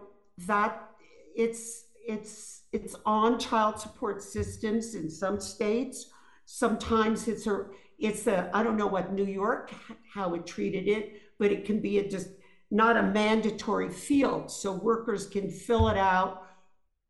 that 0.48 0.90
it's, 1.36 1.86
it's, 2.08 2.64
it's 2.72 2.96
on 3.06 3.40
child 3.40 3.80
support 3.80 4.24
systems 4.24 4.96
in 4.96 5.10
some 5.10 5.40
states. 5.40 6.06
Sometimes 6.46 7.28
it's 7.28 7.46
a, 7.46 7.66
it's 8.00 8.28
a, 8.28 8.50
I 8.54 8.64
don't 8.64 8.78
know 8.78 8.88
what 8.88 9.14
New 9.14 9.26
York, 9.26 9.72
how 10.14 10.34
it 10.34 10.48
treated 10.48 10.88
it, 10.88 11.22
but 11.38 11.52
it 11.52 11.66
can 11.66 11.80
be 11.80 12.00
a 12.00 12.08
just 12.08 12.30
not 12.72 12.98
a 12.98 13.04
mandatory 13.04 13.90
field. 13.90 14.52
So 14.52 14.72
workers 14.74 15.26
can 15.28 15.50
fill 15.50 15.90
it 15.90 15.98
out 15.98 16.48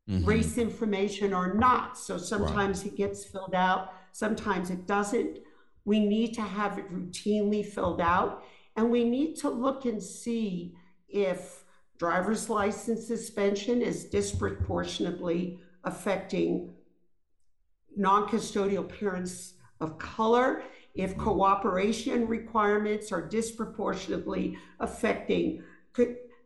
mm-hmm. 0.09 0.25
race 0.25 0.57
information 0.57 1.33
or 1.33 1.53
not. 1.53 1.97
So 1.97 2.17
sometimes 2.17 2.83
right. 2.83 2.93
it 2.93 2.97
gets 2.97 3.25
filled 3.25 3.55
out, 3.55 3.93
sometimes 4.11 4.69
it 4.69 4.87
doesn't. 4.87 5.39
We 5.85 5.99
need 5.99 6.33
to 6.35 6.41
have 6.41 6.77
it 6.77 6.91
routinely 6.91 7.65
filled 7.65 8.01
out, 8.01 8.43
and 8.75 8.89
we 8.91 9.03
need 9.03 9.35
to 9.37 9.49
look 9.49 9.85
and 9.85 10.01
see 10.01 10.75
if 11.07 11.63
driver's 11.97 12.49
license 12.49 13.07
suspension 13.07 13.81
is 13.81 14.05
disproportionately 14.05 15.59
affecting 15.83 16.73
non 17.95 18.27
custodial 18.27 18.87
parents 18.87 19.53
of 19.81 19.97
color, 19.97 20.63
if 21.01 21.17
cooperation 21.17 22.27
requirements 22.27 23.11
are 23.11 23.21
disproportionately 23.21 24.57
affecting 24.79 25.63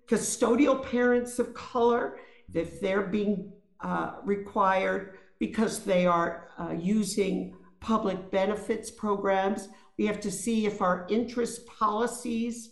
custodial 0.07 0.83
parents 0.83 1.39
of 1.39 1.53
color, 1.53 2.17
if 2.53 2.79
they're 2.79 3.07
being 3.07 3.51
uh, 3.81 4.13
required 4.23 5.17
because 5.39 5.83
they 5.83 6.05
are 6.05 6.49
uh, 6.57 6.71
using 6.71 7.55
public 7.79 8.31
benefits 8.31 8.89
programs. 8.89 9.67
We 9.97 10.05
have 10.05 10.21
to 10.21 10.31
see 10.31 10.65
if 10.65 10.81
our 10.81 11.05
interest 11.09 11.67
policies 11.67 12.69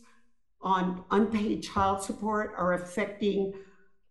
on 0.62 1.04
unpaid 1.12 1.63
child 1.63 2.02
support 2.02 2.54
are 2.58 2.74
affecting 2.74 3.54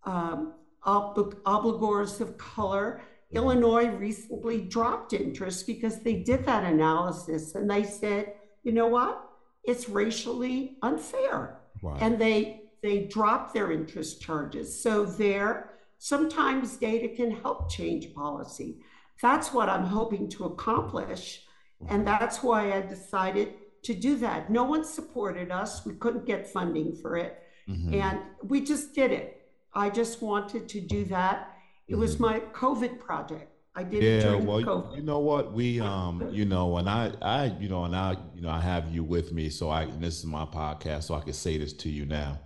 um, 0.04 0.54
ob- 0.87 1.42
obligors 1.44 2.20
of 2.20 2.37
color. 2.37 3.00
Illinois 3.32 3.88
recently 3.88 4.60
dropped 4.60 5.12
interest 5.12 5.66
because 5.66 6.00
they 6.00 6.14
did 6.14 6.44
that 6.46 6.64
analysis 6.64 7.54
and 7.54 7.70
they 7.70 7.84
said, 7.84 8.34
you 8.64 8.72
know 8.72 8.88
what? 8.88 9.24
It's 9.64 9.88
racially 9.88 10.76
unfair. 10.82 11.60
Wow. 11.82 11.96
And 12.00 12.18
they 12.18 12.62
they 12.82 13.04
dropped 13.04 13.52
their 13.52 13.72
interest 13.72 14.20
charges. 14.22 14.82
So 14.82 15.04
there, 15.04 15.72
sometimes 15.98 16.76
data 16.76 17.14
can 17.14 17.30
help 17.30 17.70
change 17.70 18.14
policy. 18.14 18.78
That's 19.20 19.52
what 19.52 19.68
I'm 19.68 19.84
hoping 19.84 20.28
to 20.30 20.44
accomplish. 20.46 21.44
And 21.88 22.06
that's 22.06 22.42
why 22.42 22.72
I 22.72 22.80
decided 22.82 23.54
to 23.82 23.94
do 23.94 24.16
that. 24.16 24.50
No 24.50 24.64
one 24.64 24.84
supported 24.84 25.50
us. 25.50 25.84
We 25.84 25.94
couldn't 25.94 26.26
get 26.26 26.50
funding 26.50 26.94
for 26.94 27.16
it. 27.16 27.42
Mm-hmm. 27.68 27.94
And 27.94 28.20
we 28.42 28.62
just 28.62 28.94
did 28.94 29.12
it. 29.12 29.48
I 29.72 29.90
just 29.90 30.20
wanted 30.20 30.68
to 30.68 30.80
do 30.80 31.04
that. 31.06 31.49
It 31.90 31.98
was 31.98 32.14
mm-hmm. 32.14 32.24
my 32.24 32.40
COVID 32.53 33.00
project. 33.00 33.48
I 33.74 33.85
did 33.85 34.03
yeah, 34.03 34.35
well, 34.35 34.62
COVID. 34.62 34.96
you 34.96 35.03
know 35.03 35.20
what? 35.20 35.53
We 35.53 35.81
um, 35.81 36.29
you 36.33 36.44
know, 36.44 36.76
and 36.79 36.88
I 36.88 37.12
I 37.22 37.44
you 37.61 37.68
know, 37.68 37.85
and 37.85 37.94
I 37.94 38.16
you 38.35 38.42
know, 38.42 38.48
I 38.48 38.61
have 38.61 38.92
you 38.92 39.05
with 39.05 39.33
me, 39.33 39.48
so 39.48 39.70
I 39.70 39.83
and 39.83 40.03
this 40.03 40.18
is 40.18 40.26
my 40.26 40.44
podcast, 40.44 41.05
so 41.05 41.14
I 41.14 41.20
can 41.20 41.33
say 41.33 41.59
this 41.59 41.72
to 41.74 41.88
you 41.88 42.07
now. 42.07 42.40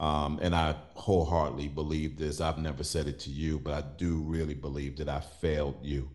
Um, 0.00 0.38
and 0.40 0.54
I 0.54 0.76
wholeheartedly 0.94 1.68
believe 1.68 2.18
this. 2.18 2.40
I've 2.40 2.58
never 2.58 2.84
said 2.84 3.08
it 3.08 3.18
to 3.20 3.30
you, 3.30 3.58
but 3.58 3.72
I 3.74 3.82
do 3.96 4.22
really 4.22 4.54
believe 4.54 4.96
that 4.98 5.08
I 5.08 5.18
failed 5.18 5.78
you 5.82 6.08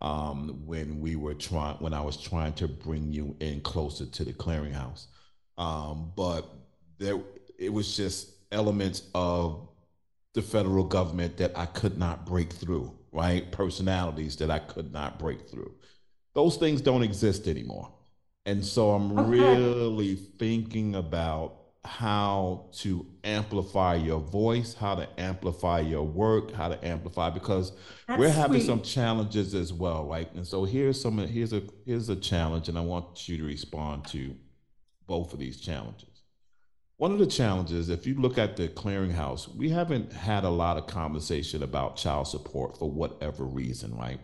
um, 0.00 0.62
when 0.66 1.00
we 1.00 1.14
were 1.14 1.34
trying, 1.34 1.76
when 1.76 1.94
I 1.94 2.00
was 2.00 2.16
trying 2.16 2.54
to 2.54 2.66
bring 2.66 3.12
you 3.12 3.36
in 3.38 3.60
closer 3.60 4.06
to 4.06 4.24
the 4.24 4.32
clearinghouse. 4.32 5.06
Um, 5.56 6.12
but 6.16 6.48
there, 6.98 7.20
it 7.58 7.72
was 7.72 7.96
just 7.96 8.30
elements 8.50 9.02
of 9.14 9.68
the 10.34 10.42
federal 10.42 10.84
government 10.84 11.36
that 11.38 11.56
I 11.56 11.66
could 11.66 11.98
not 11.98 12.26
break 12.26 12.52
through. 12.52 12.94
Right, 13.10 13.50
personalities 13.50 14.36
that 14.36 14.50
I 14.50 14.58
could 14.58 14.92
not 14.92 15.18
break 15.18 15.48
through. 15.48 15.74
Those 16.34 16.56
things 16.56 16.80
don't 16.82 17.02
exist 17.02 17.48
anymore. 17.48 17.92
And 18.46 18.64
so 18.64 18.90
I'm 18.92 19.12
okay. 19.18 19.58
really 19.58 20.16
thinking 20.16 20.94
about 20.94 21.54
how 21.84 22.66
to 22.72 23.06
amplify 23.24 23.94
your 23.94 24.20
voice, 24.20 24.74
how 24.74 24.94
to 24.94 25.08
amplify 25.20 25.80
your 25.80 26.02
work, 26.04 26.52
how 26.52 26.68
to 26.68 26.84
amplify 26.86 27.30
because 27.30 27.72
That's 28.06 28.18
we're 28.18 28.30
having 28.30 28.60
sweet. 28.60 28.66
some 28.66 28.82
challenges 28.82 29.54
as 29.54 29.72
well, 29.72 30.06
right? 30.06 30.32
And 30.34 30.46
so 30.46 30.64
here's 30.64 31.00
some 31.00 31.18
here's 31.18 31.52
a 31.52 31.62
here's 31.86 32.08
a 32.08 32.16
challenge, 32.16 32.68
and 32.68 32.76
I 32.78 32.82
want 32.82 33.28
you 33.28 33.38
to 33.38 33.44
respond 33.44 34.06
to 34.08 34.36
both 35.06 35.32
of 35.32 35.38
these 35.38 35.60
challenges. 35.60 36.17
One 36.98 37.12
of 37.12 37.20
the 37.20 37.26
challenges, 37.26 37.90
if 37.90 38.08
you 38.08 38.16
look 38.16 38.38
at 38.38 38.56
the 38.56 38.66
clearinghouse, 38.66 39.54
we 39.54 39.70
haven't 39.70 40.12
had 40.12 40.42
a 40.42 40.50
lot 40.50 40.76
of 40.76 40.88
conversation 40.88 41.62
about 41.62 41.96
child 41.96 42.26
support 42.26 42.76
for 42.76 42.90
whatever 42.90 43.44
reason, 43.44 43.96
right? 43.96 44.18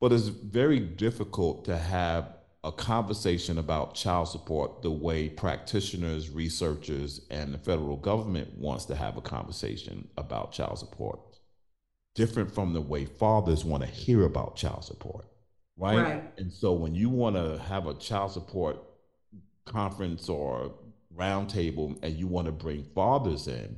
But 0.00 0.12
it's 0.12 0.28
very 0.28 0.78
difficult 0.78 1.64
to 1.64 1.76
have 1.76 2.36
a 2.62 2.70
conversation 2.70 3.58
about 3.58 3.96
child 3.96 4.28
support 4.28 4.80
the 4.80 4.92
way 4.92 5.28
practitioners, 5.28 6.30
researchers, 6.30 7.20
and 7.30 7.52
the 7.52 7.58
federal 7.58 7.96
government 7.96 8.56
wants 8.56 8.84
to 8.86 8.94
have 8.94 9.16
a 9.16 9.20
conversation 9.20 10.06
about 10.16 10.52
child 10.52 10.78
support. 10.78 11.18
Different 12.14 12.54
from 12.54 12.74
the 12.74 12.80
way 12.80 13.06
fathers 13.06 13.64
want 13.64 13.82
to 13.82 13.88
hear 13.88 14.22
about 14.22 14.54
child 14.54 14.84
support, 14.84 15.26
right? 15.76 15.98
right. 15.98 16.22
And 16.38 16.52
so 16.52 16.74
when 16.74 16.94
you 16.94 17.08
want 17.08 17.34
to 17.34 17.58
have 17.58 17.88
a 17.88 17.94
child 17.94 18.30
support 18.30 18.78
conference 19.64 20.28
or 20.28 20.72
roundtable 21.16 21.98
and 22.02 22.16
you 22.16 22.26
want 22.26 22.46
to 22.46 22.52
bring 22.52 22.84
fathers 22.94 23.46
in, 23.48 23.76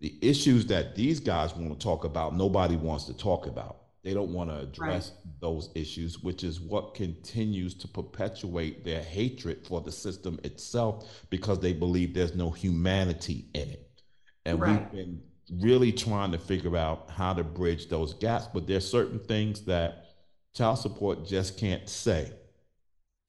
the 0.00 0.16
issues 0.22 0.66
that 0.66 0.94
these 0.94 1.20
guys 1.20 1.54
want 1.54 1.72
to 1.72 1.84
talk 1.84 2.04
about, 2.04 2.36
nobody 2.36 2.76
wants 2.76 3.04
to 3.04 3.16
talk 3.16 3.46
about. 3.46 3.78
They 4.04 4.14
don't 4.14 4.32
want 4.32 4.50
to 4.50 4.60
address 4.60 5.10
right. 5.10 5.40
those 5.40 5.70
issues, 5.74 6.20
which 6.20 6.44
is 6.44 6.60
what 6.60 6.94
continues 6.94 7.74
to 7.74 7.88
perpetuate 7.88 8.84
their 8.84 9.02
hatred 9.02 9.66
for 9.66 9.80
the 9.80 9.90
system 9.90 10.38
itself 10.44 11.26
because 11.30 11.58
they 11.58 11.72
believe 11.72 12.14
there's 12.14 12.34
no 12.34 12.50
humanity 12.50 13.46
in 13.54 13.68
it. 13.70 14.02
And 14.46 14.60
right. 14.60 14.80
we've 14.80 14.92
been 14.92 15.20
really 15.60 15.92
trying 15.92 16.30
to 16.32 16.38
figure 16.38 16.76
out 16.76 17.10
how 17.10 17.34
to 17.34 17.42
bridge 17.42 17.88
those 17.88 18.14
gaps, 18.14 18.48
but 18.52 18.66
there's 18.66 18.88
certain 18.88 19.18
things 19.18 19.62
that 19.62 20.06
child 20.54 20.78
support 20.78 21.26
just 21.26 21.58
can't 21.58 21.88
say. 21.88 22.32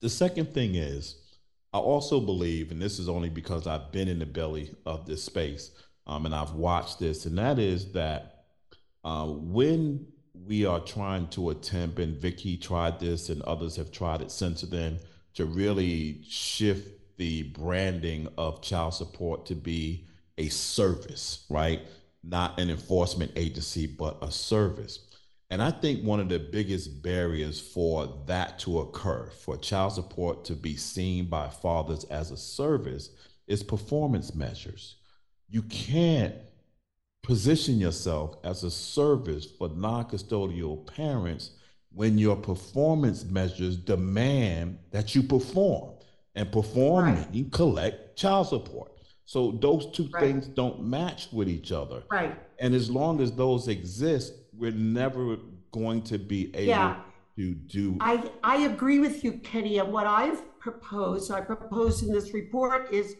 The 0.00 0.08
second 0.08 0.54
thing 0.54 0.76
is, 0.76 1.16
I 1.72 1.78
also 1.78 2.20
believe, 2.20 2.70
and 2.70 2.82
this 2.82 2.98
is 2.98 3.08
only 3.08 3.28
because 3.28 3.66
I've 3.66 3.92
been 3.92 4.08
in 4.08 4.18
the 4.18 4.26
belly 4.26 4.74
of 4.84 5.06
this 5.06 5.22
space 5.22 5.70
um, 6.06 6.26
and 6.26 6.34
I've 6.34 6.54
watched 6.54 6.98
this, 6.98 7.26
and 7.26 7.38
that 7.38 7.58
is 7.58 7.92
that 7.92 8.44
uh, 9.04 9.26
when 9.26 10.06
we 10.34 10.66
are 10.66 10.80
trying 10.80 11.28
to 11.28 11.50
attempt, 11.50 11.98
and 12.00 12.16
Vicky 12.16 12.56
tried 12.56 12.98
this, 12.98 13.28
and 13.28 13.42
others 13.42 13.76
have 13.76 13.92
tried 13.92 14.20
it 14.20 14.32
since 14.32 14.62
then, 14.62 14.98
to 15.34 15.44
really 15.44 16.22
shift 16.28 17.16
the 17.16 17.44
branding 17.44 18.26
of 18.36 18.62
child 18.62 18.94
support 18.94 19.46
to 19.46 19.54
be 19.54 20.06
a 20.38 20.48
service, 20.48 21.44
right? 21.48 21.82
Not 22.24 22.58
an 22.58 22.70
enforcement 22.70 23.32
agency, 23.36 23.86
but 23.86 24.18
a 24.22 24.32
service. 24.32 25.09
And 25.50 25.60
I 25.60 25.72
think 25.72 26.04
one 26.04 26.20
of 26.20 26.28
the 26.28 26.38
biggest 26.38 27.02
barriers 27.02 27.60
for 27.60 28.22
that 28.26 28.58
to 28.60 28.80
occur, 28.80 29.30
for 29.30 29.56
child 29.56 29.94
support 29.94 30.44
to 30.44 30.54
be 30.54 30.76
seen 30.76 31.24
by 31.26 31.48
fathers 31.48 32.04
as 32.04 32.30
a 32.30 32.36
service, 32.36 33.10
is 33.48 33.64
performance 33.64 34.34
measures. 34.34 34.96
You 35.48 35.62
can't 35.62 36.36
position 37.22 37.78
yourself 37.78 38.36
as 38.44 38.62
a 38.62 38.70
service 38.70 39.44
for 39.44 39.68
non-custodial 39.68 40.86
parents 40.94 41.50
when 41.92 42.16
your 42.16 42.36
performance 42.36 43.24
measures 43.24 43.76
demand 43.76 44.78
that 44.90 45.14
you 45.14 45.22
perform 45.22 45.92
and 46.34 46.50
perform 46.52 47.04
right. 47.04 47.32
meaning 47.32 47.50
collect 47.50 48.16
child 48.16 48.48
support 48.48 48.92
so 49.24 49.52
those 49.60 49.90
two 49.92 50.08
right. 50.12 50.22
things 50.22 50.46
don't 50.46 50.82
match 50.82 51.28
with 51.32 51.48
each 51.48 51.72
other 51.72 52.02
right 52.10 52.38
and 52.58 52.74
as 52.74 52.90
long 52.90 53.20
as 53.20 53.32
those 53.32 53.68
exist 53.68 54.34
we're 54.60 54.70
never 54.70 55.36
going 55.72 56.02
to 56.02 56.18
be 56.18 56.54
able 56.54 56.68
yeah. 56.68 56.96
to 57.36 57.54
do 57.54 57.96
i 58.00 58.22
i 58.44 58.56
agree 58.58 58.98
with 58.98 59.24
you 59.24 59.32
kenny 59.38 59.78
and 59.78 59.92
what 59.92 60.06
i've 60.06 60.42
proposed 60.58 61.30
i 61.30 61.40
proposed 61.40 62.04
in 62.04 62.12
this 62.12 62.34
report 62.34 62.92
is 62.92 63.16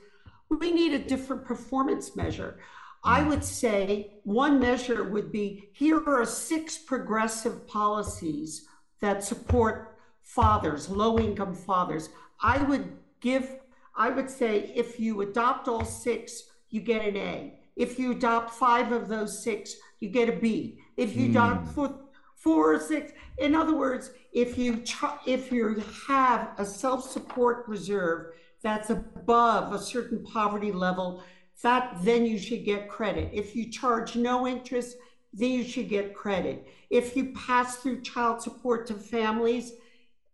we 0.49 0.73
need 0.73 0.93
a 0.93 0.99
different 0.99 1.45
performance 1.45 2.15
measure 2.17 2.59
I 3.03 3.21
mm. 3.21 3.29
would 3.29 3.45
say 3.45 4.13
one 4.25 4.61
measure 4.61 5.05
would 5.05 5.33
be 5.33 5.71
here 5.73 6.03
are 6.07 6.27
six 6.27 6.77
progressive 6.77 7.67
policies 7.67 8.67
that 9.01 9.25
support 9.25 9.99
fathers, 10.23 10.89
low 10.89 11.19
income 11.19 11.55
fathers. 11.55 12.11
I 12.43 12.63
would 12.63 12.93
give, 13.21 13.59
I 13.97 14.11
would 14.11 14.31
say 14.31 14.73
if 14.75 15.01
you 15.01 15.23
adopt 15.23 15.69
all 15.69 15.85
six, 15.85 16.45
you 16.69 16.81
get 16.81 17.05
an 17.05 17.17
A. 17.17 17.59
If 17.77 17.99
you 17.99 18.13
adopt 18.13 18.51
five 18.51 18.93
of 18.93 19.09
those 19.09 19.43
six, 19.43 19.75
you 20.01 20.11
get 20.11 20.29
a 20.29 20.33
B. 20.33 20.79
If 21.01 21.17
you 21.17 21.29
mm. 21.29 21.31
adopt 21.31 21.69
four, 21.75 21.99
four 22.37 22.75
or 22.75 22.79
six, 22.79 23.13
in 23.39 23.55
other 23.55 23.75
words, 23.75 24.11
if 24.35 24.59
you 24.59 24.85
if 25.27 25.51
you 25.51 25.83
have 26.07 26.51
a 26.59 26.65
self 26.67 27.11
support 27.11 27.67
reserve 27.67 28.35
that's 28.63 28.91
above 28.91 29.73
a 29.73 29.79
certain 29.79 30.23
poverty 30.23 30.71
level, 30.71 31.25
that 31.63 31.97
then 32.03 32.27
you 32.27 32.39
should 32.39 32.67
get 32.67 32.91
credit. 32.91 33.31
If 33.33 33.57
you 33.57 33.71
charge 33.71 34.15
no 34.15 34.47
interest, 34.47 34.99
then 35.33 35.53
you 35.53 35.65
should 35.65 35.89
get 35.89 36.15
credit. 36.15 36.67
If 36.91 37.17
you 37.17 37.33
pass 37.33 37.77
through 37.77 38.03
child 38.03 38.43
support 38.43 38.87
to 38.89 38.95
families 38.95 39.73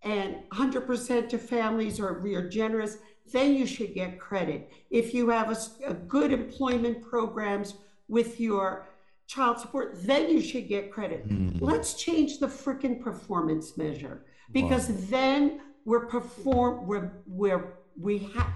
and 0.02 0.37
100% 0.52 1.29
to 1.29 1.38
families 1.38 2.00
or 2.00 2.20
you're 2.26 2.48
generous, 2.48 2.98
then 3.33 3.55
you 3.55 3.66
should 3.66 3.94
get 3.94 4.18
credit. 4.18 4.68
If 4.90 5.14
you 5.14 5.29
have 5.29 5.50
a, 5.50 5.90
a 5.90 5.94
good 5.94 6.33
employment 6.33 7.02
programs 7.02 7.74
with 8.09 8.40
your 8.40 8.88
child 9.27 9.59
support, 9.59 9.97
then 10.07 10.31
you 10.31 10.41
should 10.41 10.69
get 10.69 10.93
credit. 10.93 11.29
Mm-hmm. 11.29 11.65
Let's 11.65 11.95
change 11.95 12.39
the 12.39 12.47
freaking 12.47 13.01
performance 13.01 13.77
measure 13.77 14.25
because 14.53 14.89
wow. 14.89 14.97
then 15.11 15.61
we're 15.85 16.07
perform 16.07 16.87
we're, 16.87 17.12
we're 17.27 17.75
we 17.99 18.19
have 18.35 18.49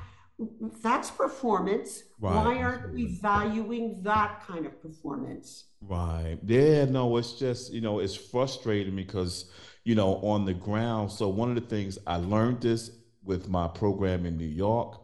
that's 0.83 1.11
performance. 1.11 2.05
Right. 2.19 2.35
Why 2.35 2.57
aren't 2.63 2.95
we 2.95 3.07
valuing 3.07 4.03
that 4.03 4.43
kind 4.47 4.65
of 4.67 4.81
performance? 4.81 5.65
Right. 5.83 6.39
Yeah, 6.47 6.87
no, 6.87 7.17
it's 7.19 7.35
just, 7.35 7.73
you 7.73 7.81
know, 7.81 7.99
it's 7.99 8.15
frustrating 8.15 8.97
because, 8.97 9.51
you 9.85 9.95
know, 9.95 10.17
on 10.17 10.45
the 10.45 10.55
ground. 10.55 11.13
So, 11.13 11.29
one 11.29 11.51
of 11.51 11.57
the 11.57 11.69
things 11.69 11.99
I 12.07 12.17
learned 12.17 12.63
this 12.63 12.91
with 13.23 13.49
my 13.49 13.69
program 13.69 14.25
in 14.25 14.37
New 14.37 14.47
York. 14.47 15.01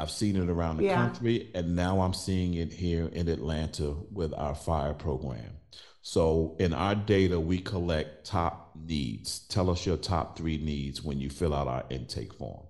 I've 0.00 0.10
seen 0.10 0.36
it 0.36 0.48
around 0.48 0.78
the 0.78 0.84
yeah. 0.84 0.94
country, 0.94 1.50
and 1.54 1.76
now 1.76 2.00
I'm 2.00 2.14
seeing 2.14 2.54
it 2.54 2.72
here 2.72 3.06
in 3.12 3.28
Atlanta 3.28 3.94
with 4.10 4.32
our 4.34 4.54
fire 4.54 4.94
program. 4.94 5.58
So, 6.00 6.56
in 6.58 6.72
our 6.72 6.94
data, 6.94 7.38
we 7.38 7.58
collect 7.58 8.24
top 8.24 8.74
needs. 8.74 9.40
Tell 9.48 9.68
us 9.68 9.84
your 9.84 9.98
top 9.98 10.38
three 10.38 10.56
needs 10.56 11.02
when 11.02 11.20
you 11.20 11.28
fill 11.28 11.52
out 11.52 11.68
our 11.68 11.84
intake 11.90 12.32
form. 12.32 12.66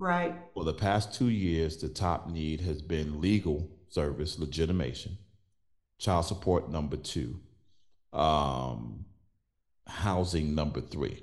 Right. 0.00 0.34
For 0.54 0.64
the 0.64 0.74
past 0.74 1.14
two 1.14 1.28
years, 1.28 1.76
the 1.76 1.88
top 1.88 2.28
need 2.28 2.60
has 2.62 2.82
been 2.82 3.20
legal 3.20 3.70
service 3.88 4.40
legitimation, 4.40 5.16
child 5.98 6.24
support 6.24 6.68
number 6.68 6.96
two, 6.96 7.38
um, 8.12 9.04
housing 9.86 10.56
number 10.56 10.80
three. 10.80 11.22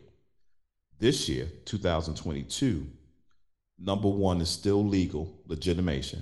This 1.00 1.28
year, 1.28 1.50
2022, 1.66 2.88
number 3.82 4.10
one 4.10 4.42
is 4.42 4.50
still 4.50 4.86
legal 4.86 5.42
legitimation. 5.48 6.22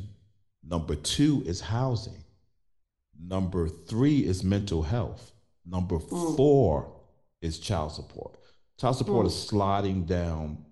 Number 0.64 0.96
two 0.96 1.44
is 1.46 1.62
housing. 1.62 2.24
Number 3.22 3.68
three 3.68 4.20
is 4.20 4.44
mental 4.44 4.82
health. 4.82 5.32
Number 5.66 5.98
mm. 5.98 6.38
four 6.38 6.96
is 7.42 7.60
child 7.60 7.92
support. 7.92 8.38
Child 8.80 8.96
support 8.96 9.26
mm. 9.26 9.30
is 9.30 9.48
sliding 9.48 10.06
down 10.06 10.64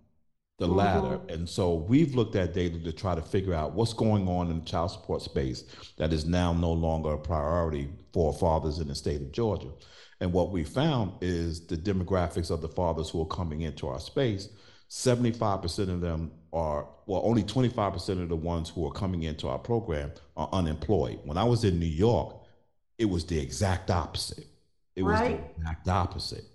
the 0.60 0.68
mm-hmm. 0.68 0.76
latter. 0.76 1.20
And 1.30 1.48
so 1.48 1.76
we've 1.76 2.16
looked 2.16 2.36
at 2.36 2.54
data 2.54 2.80
to 2.80 2.92
try 2.92 3.16
to 3.16 3.22
figure 3.22 3.54
out 3.54 3.74
what's 3.74 3.94
going 3.94 4.28
on 4.28 4.50
in 4.50 4.60
the 4.60 4.66
child 4.66 4.92
support 4.92 5.22
space 5.22 5.64
that 5.98 6.14
is 6.14 6.26
now 6.26 6.54
no 6.54 6.72
longer 6.72 7.14
a 7.14 7.18
priority 7.18 7.90
for 8.14 8.34
fathers 8.34 8.80
in 8.80 8.88
the 8.88 8.96
state 8.96 9.22
of 9.22 9.32
Georgia. 9.32 9.70
And 10.20 10.34
what 10.34 10.52
we 10.52 10.64
found 10.64 11.14
is 11.22 11.68
the 11.68 11.78
demographics 11.78 12.50
of 12.50 12.62
the 12.62 12.70
fathers 12.70 13.10
who 13.10 13.22
are 13.22 13.28
coming 13.28 13.62
into 13.62 13.88
our 13.88 14.00
space 14.00 14.50
75% 14.90 15.90
of 15.90 16.00
them 16.00 16.32
are, 16.54 16.88
well, 17.06 17.22
only 17.24 17.44
25% 17.44 18.22
of 18.22 18.30
the 18.30 18.36
ones 18.36 18.70
who 18.70 18.86
are 18.88 18.92
coming 18.92 19.24
into 19.24 19.48
our 19.48 19.60
program 19.60 20.12
are 20.36 20.50
unemployed. 20.52 21.20
When 21.24 21.38
I 21.38 21.44
was 21.44 21.64
in 21.64 21.80
New 21.80 21.86
York, 21.86 22.36
it 22.98 23.06
was 23.06 23.26
the 23.26 23.40
exact 23.40 23.92
opposite. 23.92 24.48
It 24.96 25.04
was 25.04 25.20
the 25.20 25.40
exact 25.58 25.88
opposite. 25.88 26.46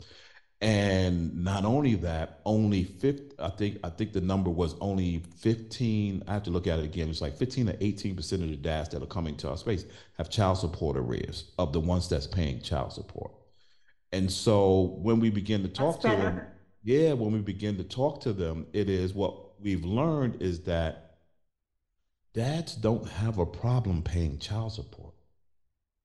And 0.63 1.43
not 1.43 1.65
only 1.65 1.97
that, 1.97 2.41
only 2.45 2.85
50, 2.85 3.35
I 3.41 3.49
think 3.49 3.79
I 3.83 3.91
think 3.91 4.13
the 4.13 4.21
number 4.21 4.49
was 4.49 4.77
only 4.81 5.25
15. 5.39 6.23
I 6.29 6.33
have 6.33 6.45
to 6.45 6.51
look 6.51 6.69
at 6.69 6.79
it 6.79 6.85
again. 6.85 7.09
It's 7.09 7.21
like 7.21 7.37
15 7.37 7.67
to 7.67 7.85
18 7.85 8.15
percent 8.15 8.43
of 8.45 8.49
the 8.49 8.57
dads 8.57 8.91
that 8.91 9.03
are 9.03 9.07
coming 9.07 9.37
to 9.39 9.51
our 9.51 9.57
space 9.57 9.85
have 10.19 10.31
child 10.31 10.59
support 10.59 10.97
arrears 10.97 11.51
of 11.59 11.73
the 11.73 11.81
ones 11.81 12.09
that's 12.09 12.29
paying 12.29 12.61
child 12.61 12.93
support. 12.93 13.33
And 14.13 14.31
so 14.31 14.99
when 15.03 15.19
we 15.19 15.31
begin 15.31 15.63
to 15.65 15.69
talk 15.69 16.01
that's 16.01 16.03
to 16.03 16.09
better. 16.11 16.23
them, 16.23 16.41
yeah, 16.85 17.13
when 17.13 17.33
we 17.33 17.41
begin 17.41 17.77
to 17.79 17.85
talk 17.85 18.21
to 18.21 18.33
them, 18.33 18.67
it 18.73 18.89
is 18.89 19.15
what 19.15 19.35
we've 19.63 19.85
learned 19.85 20.43
is 20.43 20.61
that 20.63 21.17
dads 22.35 22.75
don't 22.75 23.09
have 23.09 23.39
a 23.39 23.47
problem 23.47 24.03
paying 24.03 24.39
child 24.39 24.73
support. 24.73 25.15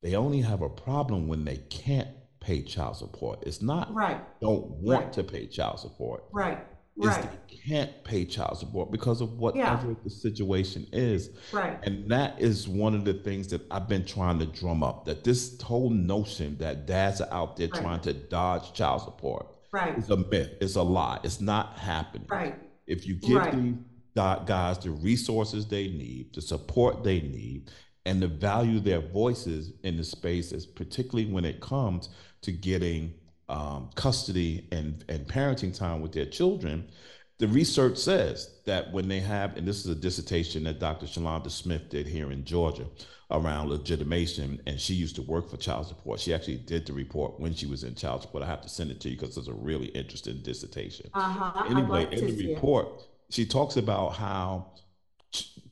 They 0.03 0.15
only 0.15 0.41
have 0.41 0.61
a 0.61 0.69
problem 0.69 1.27
when 1.27 1.45
they 1.45 1.57
can't 1.69 2.09
pay 2.39 2.61
child 2.61 2.97
support. 2.97 3.43
It's 3.45 3.61
not 3.61 3.93
right. 3.93 4.21
Don't 4.39 4.67
want 4.69 5.05
right. 5.05 5.13
to 5.13 5.23
pay 5.23 5.47
child 5.47 5.79
support. 5.79 6.23
Right. 6.31 6.59
Is 6.99 7.05
right. 7.05 7.29
they 7.49 7.55
can't 7.55 8.03
pay 8.03 8.25
child 8.25 8.57
support 8.57 8.91
because 8.91 9.21
of 9.21 9.37
whatever 9.37 9.89
yeah. 9.89 9.93
the 10.03 10.09
situation 10.09 10.87
is. 10.91 11.29
Right. 11.51 11.77
And 11.83 12.09
that 12.09 12.41
is 12.41 12.67
one 12.67 12.95
of 12.95 13.05
the 13.05 13.13
things 13.13 13.49
that 13.49 13.61
I've 13.69 13.87
been 13.87 14.05
trying 14.05 14.39
to 14.39 14.47
drum 14.47 14.81
up. 14.81 15.05
That 15.05 15.23
this 15.23 15.61
whole 15.61 15.91
notion 15.91 16.57
that 16.57 16.87
dads 16.87 17.21
are 17.21 17.31
out 17.31 17.57
there 17.57 17.67
right. 17.67 17.81
trying 17.81 17.99
to 18.01 18.13
dodge 18.13 18.73
child 18.73 19.01
support 19.03 19.47
Right. 19.71 19.97
is 19.97 20.09
a 20.09 20.17
myth. 20.17 20.55
It's 20.61 20.75
a 20.75 20.81
lie. 20.81 21.19
It's 21.23 21.41
not 21.41 21.77
happening. 21.77 22.27
Right. 22.29 22.55
If 22.87 23.05
you 23.05 23.15
give 23.15 23.37
right. 23.37 23.53
these 23.53 23.75
guys 24.15 24.79
the 24.79 24.91
resources 24.91 25.67
they 25.67 25.87
need, 25.87 26.33
the 26.33 26.41
support 26.41 27.03
they 27.03 27.21
need, 27.21 27.69
and 28.05 28.21
the 28.21 28.27
value 28.27 28.79
their 28.79 29.01
voices 29.01 29.73
in 29.83 29.97
the 29.97 30.03
spaces, 30.03 30.65
particularly 30.65 31.31
when 31.31 31.45
it 31.45 31.59
comes 31.59 32.09
to 32.41 32.51
getting 32.51 33.13
um, 33.49 33.89
custody 33.95 34.67
and, 34.71 35.03
and 35.09 35.27
parenting 35.27 35.77
time 35.77 36.01
with 36.01 36.13
their 36.13 36.25
children, 36.25 36.89
the 37.39 37.47
research 37.47 37.97
says 37.97 38.49
that 38.65 38.91
when 38.91 39.07
they 39.07 39.19
have, 39.19 39.57
and 39.57 39.67
this 39.67 39.85
is 39.85 39.87
a 39.87 39.95
dissertation 39.95 40.63
that 40.63 40.79
Dr. 40.79 41.05
Shalonda 41.05 41.51
Smith 41.51 41.89
did 41.89 42.07
here 42.07 42.31
in 42.31 42.43
Georgia, 42.43 42.87
around 43.29 43.69
legitimation, 43.69 44.61
and 44.65 44.79
she 44.79 44.93
used 44.93 45.15
to 45.17 45.21
work 45.21 45.49
for 45.49 45.57
child 45.57 45.87
support. 45.87 46.19
She 46.19 46.33
actually 46.33 46.57
did 46.57 46.85
the 46.85 46.93
report 46.93 47.39
when 47.39 47.53
she 47.53 47.65
was 47.65 47.83
in 47.83 47.93
child 47.93 48.21
support. 48.21 48.43
I 48.43 48.47
have 48.47 48.61
to 48.61 48.69
send 48.69 48.89
it 48.89 49.01
to 49.01 49.09
you 49.09 49.17
because 49.17 49.37
it's 49.37 49.49
a 49.49 49.53
really 49.53 49.87
interesting 49.87 50.41
dissertation. 50.41 51.09
Uh-huh. 51.13 51.63
Anyway, 51.69 52.07
in 52.11 52.25
the 52.25 52.47
report, 52.47 52.87
it. 52.87 53.33
she 53.33 53.45
talks 53.45 53.75
about 53.77 54.15
how 54.15 54.71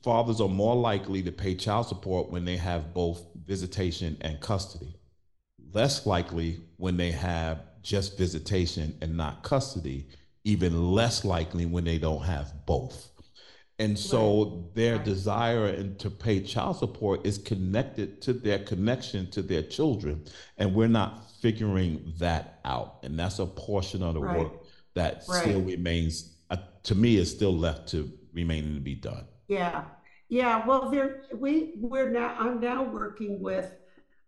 fathers 0.02 0.40
are 0.40 0.48
more 0.48 0.76
likely 0.76 1.22
to 1.22 1.32
pay 1.32 1.54
child 1.54 1.86
support 1.86 2.30
when 2.30 2.44
they 2.44 2.58
have 2.58 2.92
both 2.92 3.26
visitation 3.44 4.16
and 4.20 4.40
custody, 4.40 4.94
less 5.72 6.06
likely 6.06 6.60
when 6.76 6.96
they 6.96 7.10
have 7.10 7.62
just 7.82 8.18
visitation 8.18 8.96
and 9.00 9.16
not 9.16 9.42
custody, 9.42 10.08
even 10.46 10.92
less 10.92 11.24
likely 11.24 11.66
when 11.66 11.82
they 11.82 11.98
don't 11.98 12.22
have 12.22 12.54
both. 12.66 13.10
And 13.80 13.98
so 13.98 14.44
right. 14.44 14.74
their 14.74 14.96
right. 14.96 15.04
desire 15.04 15.66
and 15.66 15.98
to 15.98 16.08
pay 16.08 16.40
child 16.40 16.76
support 16.76 17.26
is 17.26 17.36
connected 17.36 18.22
to 18.22 18.32
their 18.32 18.60
connection 18.60 19.28
to 19.32 19.42
their 19.42 19.62
children. 19.62 20.24
And 20.56 20.72
we're 20.72 20.88
not 20.88 21.30
figuring 21.42 22.14
that 22.18 22.60
out. 22.64 23.00
And 23.02 23.18
that's 23.18 23.40
a 23.40 23.44
portion 23.44 24.02
of 24.04 24.14
the 24.14 24.20
right. 24.20 24.38
work 24.38 24.52
that 24.94 25.24
still 25.24 25.60
remains, 25.60 26.36
uh, 26.50 26.56
to 26.84 26.94
me, 26.94 27.16
is 27.16 27.30
still 27.30 27.54
left 27.54 27.88
to 27.88 28.10
remaining 28.32 28.74
to 28.74 28.80
be 28.80 28.94
done. 28.94 29.26
Yeah. 29.48 29.82
Yeah. 30.28 30.64
Well, 30.64 30.90
there 30.90 31.24
we 31.34 31.74
we're 31.76 32.08
now 32.08 32.36
I'm 32.38 32.60
now 32.60 32.84
working 32.84 33.40
with 33.42 33.74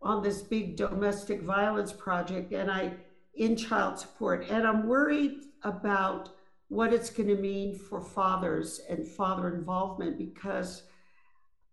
on 0.03 0.23
this 0.23 0.43
big 0.43 0.77
domestic 0.77 1.43
violence 1.43 1.93
project 1.93 2.53
and 2.53 2.71
I 2.71 2.93
in 3.39 3.57
child 3.57 3.99
support. 3.99 4.47
And 4.51 4.66
I'm 4.66 4.86
worried 4.86 5.45
about 5.62 6.30
what 6.68 6.93
it's 6.93 7.11
going 7.11 7.28
to 7.28 7.36
mean 7.36 7.78
for 7.78 8.01
fathers 8.01 8.80
and 8.89 9.07
father 9.07 9.55
involvement 9.55 10.18
because 10.18 10.82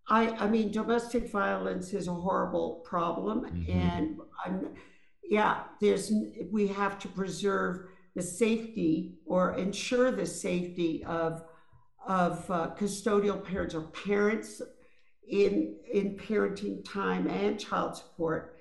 I, 0.07 0.29
I 0.29 0.47
mean, 0.47 0.71
domestic 0.71 1.31
violence 1.31 1.93
is 1.93 2.07
a 2.07 2.13
horrible 2.13 2.83
problem, 2.85 3.41
mm-hmm. 3.41 3.71
and 3.71 4.17
I'm, 4.45 4.69
yeah, 5.27 5.63
there's 5.81 6.13
we 6.51 6.67
have 6.67 6.99
to 6.99 7.07
preserve 7.07 7.87
the 8.15 8.21
safety 8.21 9.15
or 9.25 9.55
ensure 9.55 10.11
the 10.11 10.27
safety 10.27 11.03
of 11.05 11.43
of 12.07 12.49
uh, 12.51 12.69
custodial 12.77 13.43
parents 13.43 13.73
or 13.73 13.81
parents 13.81 14.61
in 15.27 15.75
in 15.91 16.17
parenting 16.17 16.85
time 16.85 17.27
and 17.27 17.59
child 17.59 17.97
support. 17.97 18.57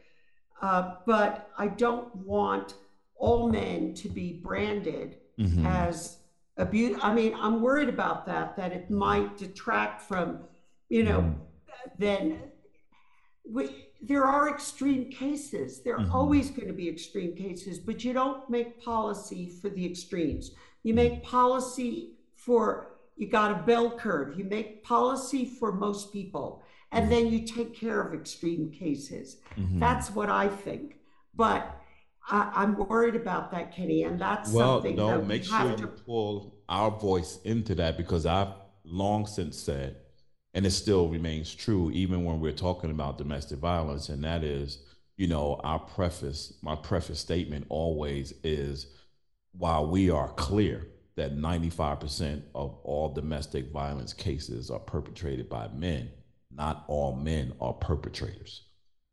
Uh, 0.62 0.94
but 1.04 1.50
I 1.58 1.66
don't 1.66 2.14
want 2.16 2.74
all 3.16 3.48
men 3.48 3.94
to 3.94 4.08
be 4.08 4.40
branded 4.42 5.18
mm-hmm. 5.38 5.66
as 5.66 6.18
abuse. 6.56 6.98
I 7.02 7.14
mean, 7.14 7.34
I'm 7.38 7.60
worried 7.60 7.88
about 7.88 8.26
that, 8.26 8.56
that 8.56 8.72
it 8.72 8.90
might 8.90 9.36
detract 9.36 10.02
from, 10.02 10.40
you 10.88 11.02
know, 11.02 11.20
mm. 11.20 11.36
then 11.98 12.38
we, 13.48 13.88
there 14.00 14.24
are 14.24 14.48
extreme 14.50 15.10
cases. 15.10 15.82
There 15.82 15.94
are 15.94 16.00
mm-hmm. 16.00 16.12
always 16.12 16.50
going 16.50 16.68
to 16.68 16.74
be 16.74 16.88
extreme 16.88 17.34
cases, 17.34 17.78
but 17.78 18.04
you 18.04 18.12
don't 18.12 18.48
make 18.50 18.82
policy 18.82 19.50
for 19.60 19.70
the 19.70 19.84
extremes. 19.84 20.52
You 20.82 20.94
mm-hmm. 20.94 20.96
make 20.96 21.22
policy 21.22 22.12
for, 22.36 22.92
you 23.16 23.28
got 23.28 23.50
a 23.50 23.62
bell 23.62 23.90
curve. 23.90 24.38
You 24.38 24.44
make 24.44 24.84
policy 24.84 25.46
for 25.46 25.72
most 25.72 26.12
people, 26.12 26.62
and 26.92 27.04
mm-hmm. 27.04 27.14
then 27.14 27.32
you 27.32 27.46
take 27.46 27.74
care 27.74 28.00
of 28.00 28.12
extreme 28.12 28.70
cases. 28.70 29.38
Mm-hmm. 29.56 29.78
That's 29.78 30.10
what 30.10 30.28
I 30.28 30.48
think. 30.48 30.98
But 31.34 31.80
I, 32.30 32.62
am 32.62 32.76
worried 32.76 33.16
about 33.16 33.50
that, 33.50 33.74
Kenny, 33.74 34.04
and 34.04 34.18
that's 34.18 34.50
well, 34.50 34.76
something 34.76 34.96
no, 34.96 35.18
that 35.18 35.26
make 35.26 35.44
sure 35.44 35.76
you 35.78 35.86
pull 35.86 36.54
our 36.68 36.90
voice 36.90 37.38
into 37.44 37.74
that 37.76 37.96
because 37.96 38.24
I've 38.24 38.48
long 38.84 39.26
since 39.26 39.58
said, 39.58 39.96
and 40.54 40.64
it 40.64 40.70
still 40.70 41.08
remains 41.08 41.54
true, 41.54 41.90
even 41.90 42.24
when 42.24 42.40
we're 42.40 42.52
talking 42.52 42.90
about 42.90 43.18
domestic 43.18 43.58
violence, 43.58 44.08
and 44.08 44.24
that 44.24 44.42
is, 44.44 44.78
you 45.16 45.26
know, 45.26 45.60
our 45.64 45.78
preface, 45.78 46.54
my 46.62 46.76
preface 46.76 47.20
statement 47.20 47.66
always 47.68 48.32
is, 48.42 48.86
while 49.52 49.86
we 49.86 50.10
are 50.10 50.28
clear 50.28 50.86
that 51.16 51.36
95% 51.36 52.42
of 52.54 52.76
all 52.82 53.12
domestic 53.12 53.70
violence 53.70 54.12
cases 54.12 54.70
are 54.70 54.80
perpetrated 54.80 55.48
by 55.48 55.68
men, 55.68 56.10
not 56.50 56.84
all 56.88 57.14
men 57.16 57.52
are 57.60 57.72
perpetrators. 57.72 58.62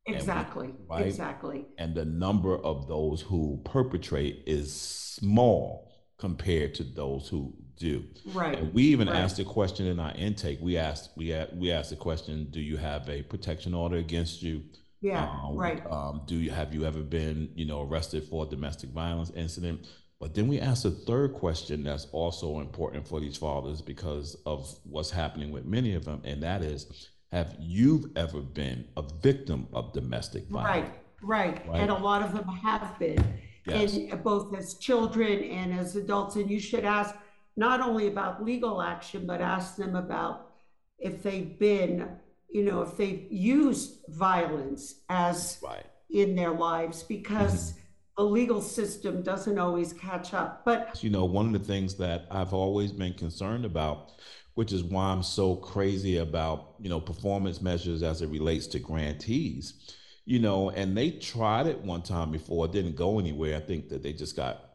Exactly. 0.08 0.68
We, 0.68 0.86
right? 0.90 1.06
Exactly. 1.06 1.66
And 1.78 1.96
the 1.96 2.06
number 2.06 2.58
of 2.58 2.88
those 2.88 3.22
who 3.22 3.62
perpetrate 3.66 4.44
is 4.46 4.74
small 4.74 5.92
compared 6.18 6.76
to 6.76 6.84
those 6.84 7.28
who 7.28 7.54
do. 7.78 8.04
Right. 8.28 8.58
And 8.58 8.74
we 8.74 8.84
even 8.84 9.08
right. 9.08 9.18
asked 9.18 9.40
a 9.40 9.44
question 9.44 9.88
in 9.88 10.00
our 10.00 10.14
intake. 10.14 10.60
We 10.62 10.78
asked 10.78 11.12
we 11.16 11.34
asked, 11.34 11.54
we 11.54 11.72
asked 11.72 11.90
the 11.90 11.96
question, 11.96 12.48
do 12.52 12.62
you 12.62 12.78
have 12.78 13.10
a 13.10 13.24
protection 13.24 13.74
order 13.74 13.98
against 13.98 14.42
you? 14.42 14.64
Yeah. 15.02 15.30
Um, 15.44 15.56
right. 15.56 15.84
Um, 15.90 16.22
do 16.28 16.36
you 16.36 16.52
have 16.52 16.74
you 16.74 16.86
ever 16.86 17.02
been, 17.02 17.50
you 17.56 17.66
know, 17.66 17.82
arrested 17.82 18.24
for 18.26 18.46
a 18.46 18.50
domestic 18.50 18.92
violence 18.92 19.32
incident? 19.36 19.88
But 20.20 20.36
then 20.36 20.48
we 20.48 20.60
asked 20.60 20.86
a 20.86 20.92
third 20.92 21.34
question 21.34 21.84
that's 21.84 22.06
also 22.12 22.60
important 22.60 23.08
for 23.08 23.20
these 23.20 23.38
fathers 23.38 23.82
because 23.82 24.38
of 24.46 24.72
what's 24.84 25.10
happening 25.10 25.52
with 25.52 25.66
many 25.66 25.96
of 25.96 26.06
them, 26.06 26.22
and 26.24 26.44
that 26.44 26.62
is 26.62 27.10
have 27.32 27.56
you 27.60 28.12
ever 28.16 28.42
been 28.42 28.86
a 28.98 29.04
victim 29.22 29.68
of 29.74 29.94
domestic 29.94 30.48
violence? 30.50 30.90
Right, 31.22 31.56
right. 31.56 31.70
right? 31.70 31.82
And 31.82 31.90
a 31.90 31.98
lot 31.98 32.22
of 32.22 32.34
them 32.34 32.48
have 32.48 33.00
been, 33.00 33.24
yes. 33.66 33.96
and 33.96 34.22
both 34.24 34.54
as 34.56 34.74
children 34.76 35.42
and 35.44 35.74
as 35.74 35.96
adults. 35.96 36.36
And 36.36 36.50
you 36.50 36.60
should 36.60 36.84
ask 36.84 37.16
not 37.56 37.80
only 37.80 38.08
about 38.08 38.44
legal 38.44 38.82
action, 38.82 39.26
but 39.26 39.40
ask 39.40 39.78
them 39.78 39.96
about 39.96 40.52
if 41.00 41.24
they've 41.24 41.58
been, 41.58 42.10
you 42.50 42.64
know, 42.64 42.82
if 42.82 42.98
they've 42.98 43.26
used 43.32 44.00
violence 44.10 44.96
as 45.08 45.58
right. 45.64 45.86
in 46.10 46.36
their 46.36 46.52
lives, 46.52 47.04
because. 47.04 47.72
Mm-hmm. 47.72 47.78
The 48.18 48.26
legal 48.28 48.62
system 48.62 49.24
doesn't 49.24 49.58
always 49.58 49.94
catch 49.94 50.34
up. 50.34 50.64
But 50.64 51.02
you 51.02 51.10
know, 51.10 51.26
one 51.26 51.48
of 51.48 51.54
the 51.54 51.66
things 51.66 51.96
that 51.96 52.28
I've 52.30 52.54
always 52.54 52.92
been 52.92 53.14
concerned 53.14 53.66
about 53.66 54.12
which 54.56 54.72
is 54.72 54.84
why 54.84 55.06
I'm 55.06 55.24
so 55.24 55.56
crazy 55.56 56.18
about, 56.18 56.76
you 56.80 56.90
know, 56.90 57.00
performance 57.00 57.62
measures 57.62 58.04
as 58.04 58.22
it 58.22 58.30
relates 58.30 58.68
to 58.68 58.80
grantees. 58.80 59.96
You 60.26 60.40
know, 60.40 60.70
and 60.70 60.96
they 60.96 61.12
tried 61.12 61.68
it 61.68 61.80
one 61.80 62.04
time 62.04 62.32
before, 62.32 62.66
it 62.66 62.72
didn't 62.72 62.96
go 62.96 63.20
anywhere. 63.20 63.58
I 63.58 63.60
think 63.60 63.90
that 63.90 64.04
they 64.04 64.14
just 64.14 64.36
got 64.36 64.72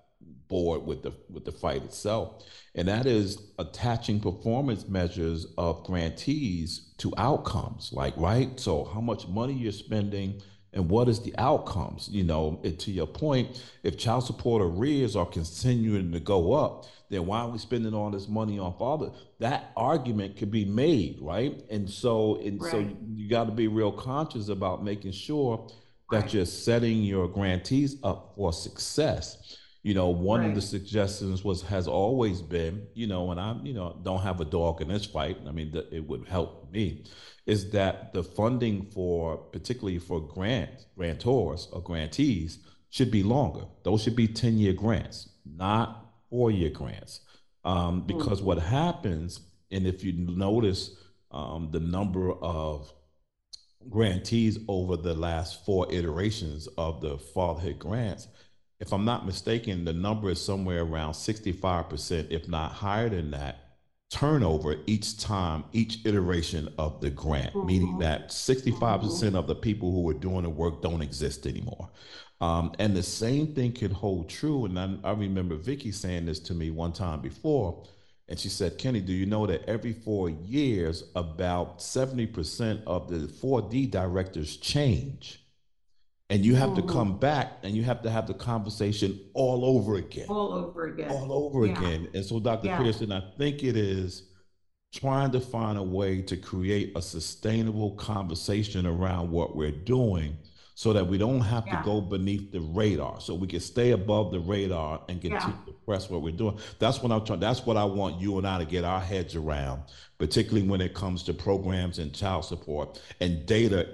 bored 0.49 0.85
with 0.85 1.03
the 1.03 1.12
with 1.31 1.45
the 1.45 1.53
fight 1.53 1.83
itself, 1.85 2.45
and 2.74 2.89
that 2.89 3.07
is 3.07 3.53
attaching 3.59 4.20
performance 4.20 4.89
measures 4.89 5.47
of 5.57 5.85
grantees 5.85 6.93
to 6.99 7.12
outcomes. 7.16 7.93
Like, 7.93 8.16
right? 8.16 8.59
So, 8.59 8.85
how 8.85 9.01
much 9.01 9.29
money 9.29 9.55
you're 9.55 9.72
spending 9.72 10.43
and 10.77 10.91
what 10.91 11.09
is 11.09 11.20
the 11.20 11.35
outcomes? 11.39 12.09
You 12.11 12.22
know, 12.22 12.61
to 12.62 12.93
your 12.93 13.07
point, 13.07 13.62
if 13.83 13.97
child 13.97 14.24
support 14.24 14.61
arrears 14.62 15.16
are 15.16 15.24
continuing 15.24 16.12
to 16.12 16.20
go 16.20 16.53
up, 16.53 16.85
then 17.09 17.24
why 17.24 17.41
are 17.41 17.49
we 17.49 17.57
spending 17.57 17.95
all 17.95 18.11
this 18.11 18.29
money 18.29 18.59
on 18.59 18.77
father? 18.77 19.11
That 19.39 19.72
argument 19.74 20.37
could 20.37 20.51
be 20.51 20.66
made, 20.66 21.18
right? 21.22 21.64
And 21.70 21.89
so, 21.89 22.37
and 22.43 22.61
right. 22.61 22.70
so 22.70 22.79
you, 22.81 22.97
you 23.14 23.29
got 23.29 23.45
to 23.45 23.53
be 23.53 23.68
real 23.68 23.91
conscious 23.91 24.51
about 24.51 24.85
making 24.85 25.12
sure 25.12 25.66
that 26.11 26.24
right. 26.24 26.35
you're 26.35 26.45
setting 26.45 27.03
your 27.03 27.27
grantees 27.27 27.97
up 28.03 28.35
for 28.37 28.53
success. 28.53 29.57
You 29.87 29.95
know, 29.95 30.09
one 30.09 30.41
right. 30.41 30.49
of 30.49 30.57
the 30.57 30.62
suggestions 30.62 31.45
was 31.45 31.62
has 31.62 31.87
always 31.87 32.43
been, 32.43 32.89
you 32.95 33.07
know, 33.07 33.30
and 33.30 33.39
I, 33.39 33.55
you 33.62 33.72
know, 33.72 33.97
don't 34.03 34.20
have 34.22 34.41
a 34.41 34.45
dog 34.45 34.80
in 34.80 34.89
this 34.89 35.07
fight. 35.07 35.39
I 35.47 35.53
mean, 35.53 35.70
the, 35.70 35.87
it 35.95 36.09
would 36.09 36.26
help 36.26 36.72
me, 36.72 37.05
is 37.47 37.70
that 37.70 38.12
the 38.12 38.24
funding 38.24 38.82
for, 38.82 39.37
particularly 39.37 40.01
for 40.01 40.20
grant 40.20 40.70
grantors 40.99 41.68
or 41.72 41.80
grantees, 41.80 42.59
should 42.91 43.12
be 43.12 43.22
longer. 43.22 43.66
Those 43.84 44.03
should 44.03 44.16
be 44.16 44.26
ten 44.26 44.59
year 44.59 44.72
grants, 44.72 45.28
not 45.45 46.05
four 46.30 46.51
year 46.51 46.70
grants, 46.70 47.20
um, 47.64 48.01
because 48.09 48.39
mm-hmm. 48.39 48.47
what 48.47 48.59
happens, 48.59 49.39
and 49.70 49.87
if 49.87 50.03
you 50.03 50.14
notice, 50.14 50.97
um, 51.30 51.68
the 51.70 51.78
number 51.78 52.32
of 52.32 52.93
grantees 53.89 54.59
over 54.66 54.97
the 54.97 55.14
last 55.14 55.64
four 55.64 55.87
iterations 55.93 56.66
of 56.76 57.01
the 57.01 57.18
fatherhood 57.18 57.78
grants 57.78 58.26
if 58.79 58.93
I'm 58.93 59.05
not 59.05 59.27
mistaken, 59.27 59.85
the 59.85 59.93
number 59.93 60.31
is 60.31 60.41
somewhere 60.41 60.83
around 60.83 61.12
65%, 61.12 62.31
if 62.31 62.49
not 62.49 62.72
higher 62.72 63.09
than 63.09 63.31
that, 63.31 63.66
turnover 64.11 64.77
each 64.87 65.18
time, 65.18 65.64
each 65.72 66.05
iteration 66.05 66.68
of 66.79 67.01
the 67.01 67.11
grant, 67.11 67.55
mm-hmm. 67.55 67.66
meaning 67.66 67.99
that 67.99 68.29
65% 68.29 68.79
mm 68.79 69.31
hmm 69.31 69.37
of 69.37 69.47
the 69.47 69.55
people 69.55 69.91
who 69.91 70.09
are 70.09 70.14
doing 70.14 70.43
the 70.43 70.51
work 70.51 70.83
don't 70.83 71.03
exist 71.03 71.47
anymore. 71.47 71.91
Um, 72.41 72.72
and 72.79 72.95
the 72.95 73.03
same 73.03 73.55
thing 73.55 73.72
could 73.72 73.93
hold 73.93 74.29
true. 74.29 74.66
And 74.66 74.79
I, 74.79 74.97
I 75.05 75.12
remember 75.12 75.57
Vicky 75.57 75.91
saying 75.91 76.27
this 76.27 76.39
to 76.41 76.55
me 76.55 76.70
one 76.70 76.93
time 76.93 77.20
before. 77.20 77.85
And 78.29 78.39
she 78.39 78.49
said, 78.49 78.77
Kenny, 78.79 79.01
do 79.01 79.12
you 79.12 79.24
know 79.24 79.47
that 79.47 79.64
every 79.68 79.93
four 79.93 80.29
years, 80.29 81.05
about 81.14 81.79
70% 81.79 82.83
of 82.85 83.09
the 83.09 83.18
4D 83.27 83.91
directors 83.91 84.57
change? 84.57 85.46
And 86.31 86.45
you 86.45 86.55
have 86.55 86.70
mm-hmm. 86.70 86.87
to 86.87 86.93
come 86.93 87.18
back 87.18 87.59
and 87.62 87.74
you 87.74 87.83
have 87.85 88.03
to 88.03 88.11
have 88.11 88.27
the 88.27 88.35
conversation 88.35 89.20
all 89.35 89.64
over 89.64 89.97
again 89.97 90.27
all 90.29 90.53
over 90.53 90.87
again 90.87 91.11
all 91.11 91.33
over 91.33 91.66
yeah. 91.66 91.79
again 91.79 92.09
and 92.14 92.24
so 92.24 92.41
dr 92.41 92.66
yeah. 92.66 92.79
pearson 92.79 93.12
i 93.12 93.22
think 93.39 93.62
it 93.62 93.77
is 93.77 94.31
trying 94.93 95.31
to 95.31 95.41
find 95.41 95.79
a 95.79 95.83
way 95.83 96.22
to 96.22 96.37
create 96.37 96.93
a 96.97 97.03
sustainable 97.03 97.93
conversation 97.97 98.87
around 98.87 99.31
what 99.31 99.55
we're 99.55 99.70
doing 99.70 100.37
so 100.74 100.93
that 100.93 101.07
we 101.07 101.16
don't 101.16 101.41
have 101.41 101.66
yeah. 101.66 101.79
to 101.79 101.85
go 101.85 102.03
beneath 102.03 102.53
the 102.53 102.61
radar 102.61 103.18
so 103.20 103.35
we 103.35 103.47
can 103.47 103.61
stay 103.61 103.93
above 103.93 104.31
the 104.31 104.41
radar 104.41 105.01
and 105.09 105.22
continue 105.22 105.57
to 105.66 105.72
press 105.85 106.11
what 106.11 106.22
we're 106.22 106.31
doing 106.31 106.59
that's 106.79 107.03
what 107.03 107.12
i'm 107.12 107.24
trying 107.24 107.41
that's 107.41 107.64
what 107.64 107.77
i 107.77 107.85
want 107.85 108.20
you 108.20 108.39
and 108.39 108.47
i 108.47 108.59
to 108.59 108.64
get 108.64 108.85
our 108.85 109.01
heads 109.01 109.35
around 109.35 109.83
particularly 110.18 110.66
when 110.66 110.81
it 110.81 110.95
comes 110.95 111.22
to 111.22 111.33
programs 111.33 111.99
and 111.99 112.14
child 112.14 112.45
support 112.45 113.01
and 113.20 113.47
data 113.47 113.89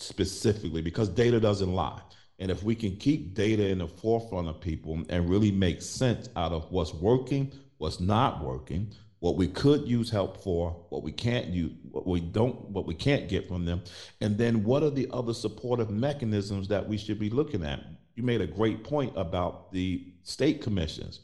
specifically 0.00 0.82
because 0.82 1.08
data 1.08 1.40
doesn't 1.40 1.72
lie. 1.72 2.00
And 2.38 2.50
if 2.50 2.62
we 2.62 2.74
can 2.74 2.96
keep 2.96 3.34
data 3.34 3.66
in 3.66 3.78
the 3.78 3.88
forefront 3.88 4.48
of 4.48 4.60
people 4.60 5.02
and 5.08 5.28
really 5.28 5.50
make 5.50 5.80
sense 5.80 6.28
out 6.36 6.52
of 6.52 6.70
what's 6.70 6.92
working, 6.92 7.52
what's 7.78 8.00
not 8.00 8.44
working, 8.44 8.92
what 9.20 9.36
we 9.36 9.48
could 9.48 9.88
use 9.88 10.10
help 10.10 10.42
for, 10.42 10.70
what 10.90 11.02
we 11.02 11.10
can't 11.10 11.46
use, 11.46 11.72
what 11.90 12.06
we 12.06 12.20
don't, 12.20 12.68
what 12.68 12.86
we 12.86 12.94
can't 12.94 13.28
get 13.28 13.48
from 13.48 13.64
them, 13.64 13.82
and 14.20 14.36
then 14.36 14.62
what 14.62 14.82
are 14.82 14.90
the 14.90 15.08
other 15.12 15.32
supportive 15.32 15.90
mechanisms 15.90 16.68
that 16.68 16.86
we 16.86 16.98
should 16.98 17.18
be 17.18 17.30
looking 17.30 17.64
at? 17.64 17.82
You 18.14 18.22
made 18.22 18.40
a 18.40 18.46
great 18.46 18.84
point 18.84 19.12
about 19.16 19.72
the 19.72 20.12
state 20.22 20.62
commissions. 20.62 21.20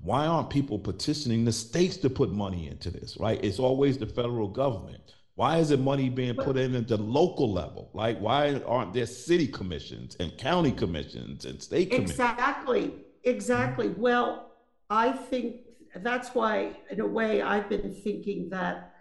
Why 0.00 0.26
aren't 0.26 0.50
people 0.50 0.78
petitioning 0.78 1.44
the 1.44 1.52
states 1.52 1.96
to 1.98 2.10
put 2.10 2.32
money 2.32 2.68
into 2.68 2.90
this, 2.90 3.16
right? 3.18 3.42
It's 3.42 3.58
always 3.58 3.98
the 3.98 4.06
federal 4.06 4.48
government. 4.48 5.14
Why 5.36 5.58
isn't 5.58 5.82
money 5.82 6.08
being 6.08 6.36
put 6.36 6.56
in 6.56 6.76
at 6.76 6.86
the 6.86 6.96
local 6.96 7.52
level? 7.52 7.90
Like, 7.92 8.20
why 8.20 8.60
aren't 8.60 8.92
there 8.92 9.06
city 9.06 9.48
commissions 9.48 10.16
and 10.20 10.36
county 10.38 10.70
commissions 10.70 11.44
and 11.44 11.60
state 11.60 11.90
commissions? 11.90 12.10
Exactly, 12.12 12.94
exactly. 13.24 13.88
Mm-hmm. 13.88 14.00
Well, 14.00 14.52
I 14.88 15.10
think 15.10 15.56
that's 15.96 16.34
why, 16.36 16.76
in 16.88 17.00
a 17.00 17.06
way, 17.06 17.42
I've 17.42 17.68
been 17.68 17.92
thinking 17.92 18.48
that 18.50 18.92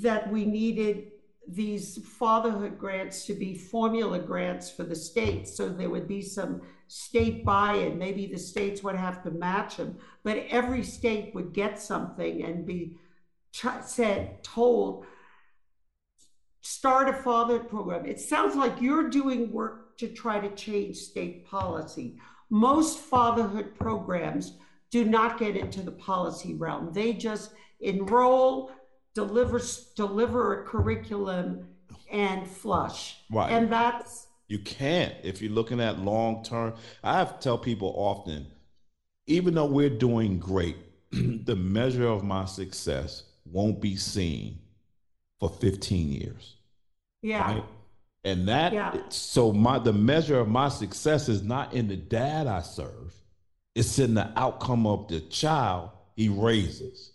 that 0.00 0.30
we 0.30 0.44
needed 0.44 1.10
these 1.46 1.98
fatherhood 2.06 2.78
grants 2.78 3.26
to 3.26 3.34
be 3.34 3.54
formula 3.54 4.18
grants 4.18 4.70
for 4.70 4.84
the 4.84 4.94
states, 4.94 5.54
so 5.54 5.68
there 5.68 5.90
would 5.90 6.08
be 6.08 6.22
some 6.22 6.62
state 6.86 7.44
buy-in. 7.44 7.98
Maybe 7.98 8.26
the 8.26 8.38
states 8.38 8.82
would 8.82 8.94
have 8.96 9.22
to 9.24 9.30
match 9.30 9.76
them, 9.76 9.98
but 10.22 10.38
every 10.48 10.82
state 10.82 11.34
would 11.34 11.52
get 11.52 11.80
something 11.80 12.44
and 12.44 12.64
be 12.64 12.96
said 13.82 14.42
told 14.42 15.06
start 16.64 17.10
a 17.10 17.12
fatherhood 17.12 17.68
program. 17.68 18.06
It 18.06 18.18
sounds 18.18 18.56
like 18.56 18.80
you're 18.80 19.10
doing 19.10 19.52
work 19.52 19.98
to 19.98 20.08
try 20.08 20.40
to 20.40 20.54
change 20.54 20.96
state 20.96 21.46
policy. 21.46 22.18
Most 22.48 22.98
fatherhood 22.98 23.74
programs 23.78 24.56
do 24.90 25.04
not 25.04 25.38
get 25.38 25.56
into 25.56 25.82
the 25.82 25.92
policy 25.92 26.54
realm. 26.54 26.90
They 26.92 27.12
just 27.12 27.52
enroll, 27.80 28.72
deliver 29.14 29.60
deliver 29.94 30.62
a 30.62 30.66
curriculum, 30.66 31.68
and 32.10 32.48
flush. 32.48 33.18
Right. 33.30 33.52
And 33.52 33.70
that's 33.70 34.28
you 34.48 34.58
can't 34.58 35.14
if 35.22 35.42
you're 35.42 35.52
looking 35.52 35.80
at 35.80 35.98
long 35.98 36.44
term. 36.44 36.74
I 37.02 37.18
have 37.18 37.38
to 37.38 37.42
tell 37.42 37.58
people 37.58 37.92
often, 37.94 38.46
even 39.26 39.54
though 39.54 39.66
we're 39.66 39.90
doing 39.90 40.38
great, 40.38 40.76
the 41.12 41.56
measure 41.56 42.06
of 42.06 42.24
my 42.24 42.46
success 42.46 43.24
won't 43.44 43.82
be 43.82 43.96
seen 43.96 44.60
for 45.48 45.56
15 45.58 46.12
years. 46.12 46.56
Yeah. 47.22 47.54
Right? 47.54 47.64
And 48.24 48.48
that 48.48 48.72
yeah. 48.72 48.94
so 49.10 49.52
my 49.52 49.78
the 49.78 49.92
measure 49.92 50.38
of 50.38 50.48
my 50.48 50.70
success 50.70 51.28
is 51.28 51.42
not 51.42 51.74
in 51.74 51.88
the 51.88 51.96
dad 51.96 52.46
I 52.46 52.62
serve, 52.62 53.14
it's 53.74 53.98
in 53.98 54.14
the 54.14 54.30
outcome 54.36 54.86
of 54.86 55.08
the 55.08 55.20
child 55.20 55.90
he 56.16 56.28
raises. 56.28 57.12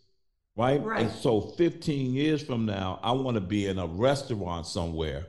Right? 0.55 0.83
right. 0.83 1.03
And 1.03 1.11
so 1.11 1.39
15 1.41 2.13
years 2.13 2.43
from 2.43 2.65
now, 2.65 2.99
I 3.01 3.13
want 3.13 3.35
to 3.35 3.41
be 3.41 3.67
in 3.67 3.79
a 3.79 3.87
restaurant 3.87 4.67
somewhere 4.67 5.25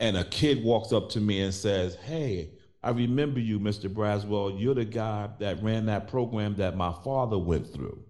and 0.00 0.16
a 0.16 0.24
kid 0.24 0.64
walks 0.64 0.92
up 0.92 1.10
to 1.10 1.20
me 1.20 1.42
and 1.42 1.52
says, 1.52 1.94
Hey, 1.96 2.52
I 2.82 2.90
remember 2.90 3.38
you, 3.38 3.60
Mr. 3.60 3.92
Braswell. 3.92 4.58
You're 4.58 4.74
the 4.74 4.86
guy 4.86 5.28
that 5.40 5.62
ran 5.62 5.86
that 5.86 6.08
program 6.08 6.56
that 6.56 6.74
my 6.74 6.94
father 7.04 7.38
went 7.38 7.70
through. 7.72 8.02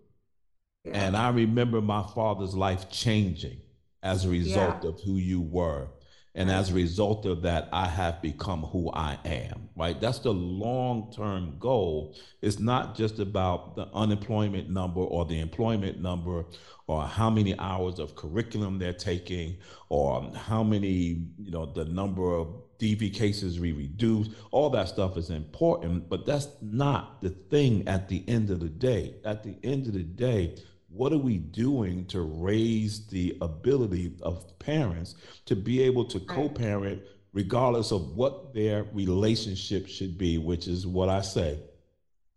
Yeah. 0.84 0.92
And 0.94 1.16
I 1.16 1.30
remember 1.30 1.80
my 1.80 2.04
father's 2.14 2.54
life 2.54 2.88
changing 2.90 3.60
as 4.02 4.24
a 4.24 4.28
result 4.28 4.82
yeah. 4.82 4.90
of 4.90 5.00
who 5.00 5.16
you 5.16 5.40
were. 5.40 5.88
And 6.34 6.48
as 6.48 6.70
a 6.70 6.74
result 6.74 7.26
of 7.26 7.42
that, 7.42 7.68
I 7.72 7.86
have 7.86 8.22
become 8.22 8.62
who 8.62 8.88
I 8.92 9.18
am, 9.24 9.68
right? 9.76 10.00
That's 10.00 10.20
the 10.20 10.32
long 10.32 11.12
term 11.12 11.56
goal. 11.58 12.14
It's 12.40 12.60
not 12.60 12.96
just 12.96 13.18
about 13.18 13.74
the 13.74 13.88
unemployment 13.92 14.70
number 14.70 15.00
or 15.00 15.24
the 15.24 15.40
employment 15.40 16.00
number 16.00 16.44
or 16.86 17.04
how 17.04 17.30
many 17.30 17.58
hours 17.58 17.98
of 17.98 18.14
curriculum 18.14 18.78
they're 18.78 18.92
taking 18.92 19.56
or 19.88 20.30
how 20.36 20.62
many, 20.62 21.26
you 21.36 21.50
know, 21.50 21.66
the 21.66 21.84
number 21.86 22.32
of 22.32 22.46
DV 22.78 23.12
cases 23.12 23.58
we 23.58 23.72
reduce. 23.72 24.28
All 24.52 24.70
that 24.70 24.88
stuff 24.88 25.16
is 25.16 25.30
important, 25.30 26.08
but 26.08 26.26
that's 26.26 26.48
not 26.62 27.20
the 27.22 27.30
thing 27.30 27.86
at 27.88 28.08
the 28.08 28.24
end 28.28 28.50
of 28.50 28.60
the 28.60 28.68
day. 28.68 29.16
At 29.24 29.42
the 29.42 29.56
end 29.64 29.88
of 29.88 29.94
the 29.94 30.04
day, 30.04 30.56
what 30.90 31.12
are 31.12 31.18
we 31.18 31.38
doing 31.38 32.04
to 32.06 32.20
raise 32.20 33.06
the 33.06 33.36
ability 33.40 34.12
of 34.22 34.58
parents 34.58 35.14
to 35.46 35.54
be 35.54 35.82
able 35.82 36.04
to 36.04 36.20
co-parent 36.20 37.00
regardless 37.32 37.92
of 37.92 38.16
what 38.16 38.52
their 38.52 38.84
relationship 38.92 39.86
should 39.86 40.18
be 40.18 40.38
which 40.38 40.66
is 40.66 40.86
what 40.86 41.08
i 41.08 41.20
say. 41.20 41.58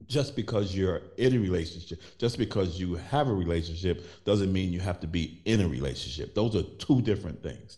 Just 0.05 0.35
because 0.35 0.75
you're 0.75 1.01
in 1.17 1.33
a 1.33 1.39
relationship 1.39 1.99
just 2.17 2.37
because 2.37 2.79
you 2.79 2.95
have 2.95 3.27
a 3.27 3.33
relationship 3.33 4.05
doesn't 4.25 4.51
mean 4.51 4.73
you 4.73 4.81
have 4.81 4.99
to 4.99 5.07
be 5.07 5.41
in 5.45 5.61
a 5.61 5.67
relationship. 5.67 6.35
Those 6.35 6.55
are 6.55 6.63
two 6.77 7.01
different 7.01 7.41
things. 7.41 7.77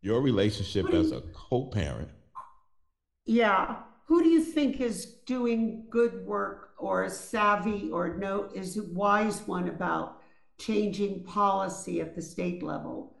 Your 0.00 0.20
relationship 0.22 0.92
as 0.92 1.12
a 1.12 1.20
co-parent 1.34 2.10
yeah 3.26 3.76
who 4.06 4.22
do 4.22 4.28
you 4.28 4.42
think 4.42 4.80
is 4.80 5.04
doing 5.26 5.84
good 5.90 6.24
work 6.24 6.70
or 6.78 7.08
savvy 7.08 7.90
or 7.90 8.16
no 8.16 8.48
is 8.54 8.76
a 8.76 8.84
wise 8.84 9.46
one 9.46 9.68
about 9.68 10.22
changing 10.58 11.24
policy 11.24 12.00
at 12.00 12.14
the 12.14 12.22
state 12.22 12.62
level? 12.62 13.16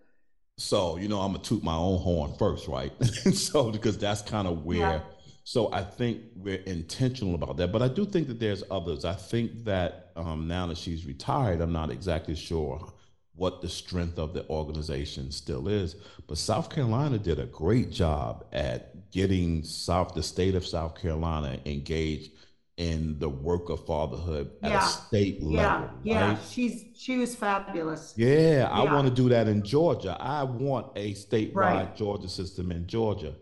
So, 0.58 0.96
you 0.96 1.08
know, 1.08 1.20
I'm 1.20 1.32
gonna 1.32 1.44
toot 1.44 1.62
my 1.62 1.74
own 1.74 2.00
horn 2.00 2.34
first, 2.38 2.66
right? 2.68 2.92
so 3.04 3.70
because 3.70 3.98
that's 3.98 4.22
kind 4.22 4.48
of 4.48 4.64
where 4.64 4.78
yeah. 4.78 5.00
So 5.44 5.72
I 5.72 5.84
think 5.84 6.22
we're 6.34 6.56
intentional 6.56 7.36
about 7.36 7.56
that. 7.58 7.70
But 7.70 7.80
I 7.80 7.86
do 7.86 8.04
think 8.04 8.26
that 8.26 8.40
there's 8.40 8.64
others. 8.68 9.04
I 9.04 9.14
think 9.14 9.62
that 9.64 10.10
um, 10.16 10.48
now 10.48 10.66
that 10.66 10.76
she's 10.76 11.06
retired, 11.06 11.60
I'm 11.60 11.72
not 11.72 11.92
exactly 11.92 12.34
sure 12.34 12.92
what 13.36 13.60
the 13.60 13.68
strength 13.68 14.18
of 14.18 14.32
the 14.32 14.48
organization 14.48 15.30
still 15.30 15.68
is. 15.68 15.96
But 16.26 16.38
South 16.38 16.70
Carolina 16.70 17.18
did 17.18 17.38
a 17.38 17.46
great 17.46 17.90
job 17.90 18.46
at 18.52 19.10
getting 19.10 19.62
South 19.62 20.14
the 20.14 20.22
state 20.22 20.54
of 20.54 20.66
South 20.66 21.00
Carolina 21.00 21.58
engaged 21.64 22.32
in 22.76 23.18
the 23.18 23.28
work 23.28 23.70
of 23.70 23.86
fatherhood 23.86 24.50
at 24.62 24.70
yeah. 24.70 24.84
a 24.84 24.88
state 24.88 25.38
yeah. 25.40 25.76
level. 25.76 25.90
Yeah, 26.02 26.28
right? 26.28 26.38
she's 26.50 26.84
she 26.94 27.16
was 27.16 27.34
fabulous. 27.34 28.14
Yeah, 28.16 28.28
yeah. 28.28 28.68
I 28.70 28.84
want 28.92 29.08
to 29.08 29.14
do 29.14 29.28
that 29.30 29.48
in 29.48 29.62
Georgia. 29.62 30.16
I 30.20 30.42
want 30.42 30.92
a 30.96 31.14
statewide 31.14 31.54
right. 31.54 31.96
Georgia 31.96 32.28
system 32.28 32.70
in 32.70 32.86
Georgia. 32.86 33.34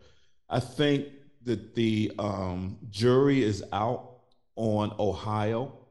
I 0.48 0.60
think 0.60 1.08
that 1.44 1.74
the 1.74 2.12
um, 2.18 2.78
jury 2.90 3.42
is 3.42 3.64
out 3.72 4.18
on 4.56 4.94
Ohio 4.98 5.83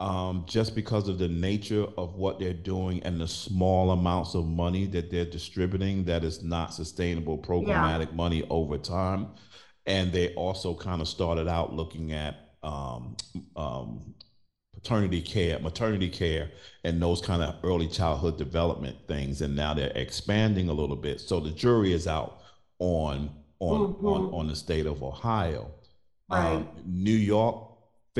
um, 0.00 0.44
just 0.46 0.74
because 0.74 1.08
of 1.08 1.18
the 1.18 1.28
nature 1.28 1.86
of 1.98 2.14
what 2.14 2.40
they're 2.40 2.54
doing 2.54 3.02
and 3.02 3.20
the 3.20 3.28
small 3.28 3.90
amounts 3.90 4.34
of 4.34 4.46
money 4.46 4.86
that 4.86 5.10
they're 5.10 5.26
distributing 5.26 6.04
that 6.06 6.24
is 6.24 6.42
not 6.42 6.72
sustainable 6.72 7.36
programmatic 7.36 8.08
yeah. 8.08 8.14
money 8.14 8.46
over 8.48 8.78
time. 8.78 9.28
And 9.84 10.10
they 10.10 10.34
also 10.34 10.74
kind 10.74 11.02
of 11.02 11.08
started 11.08 11.48
out 11.48 11.74
looking 11.74 12.12
at 12.12 12.54
um, 12.62 13.14
um, 13.56 14.14
paternity 14.72 15.20
care, 15.20 15.58
maternity 15.58 16.08
care, 16.08 16.50
and 16.84 17.00
those 17.00 17.20
kind 17.20 17.42
of 17.42 17.56
early 17.62 17.86
childhood 17.86 18.38
development 18.38 18.96
things. 19.06 19.42
And 19.42 19.54
now 19.54 19.74
they're 19.74 19.92
expanding 19.94 20.70
a 20.70 20.72
little 20.72 20.96
bit. 20.96 21.20
So 21.20 21.40
the 21.40 21.50
jury 21.50 21.92
is 21.92 22.06
out 22.06 22.40
on 22.78 23.30
on 23.58 23.92
mm-hmm. 23.92 24.06
on, 24.06 24.32
on 24.32 24.48
the 24.48 24.56
state 24.56 24.86
of 24.86 25.02
Ohio. 25.02 25.70
Right. 26.30 26.54
Um, 26.54 26.68
New 26.86 27.12
York 27.12 27.69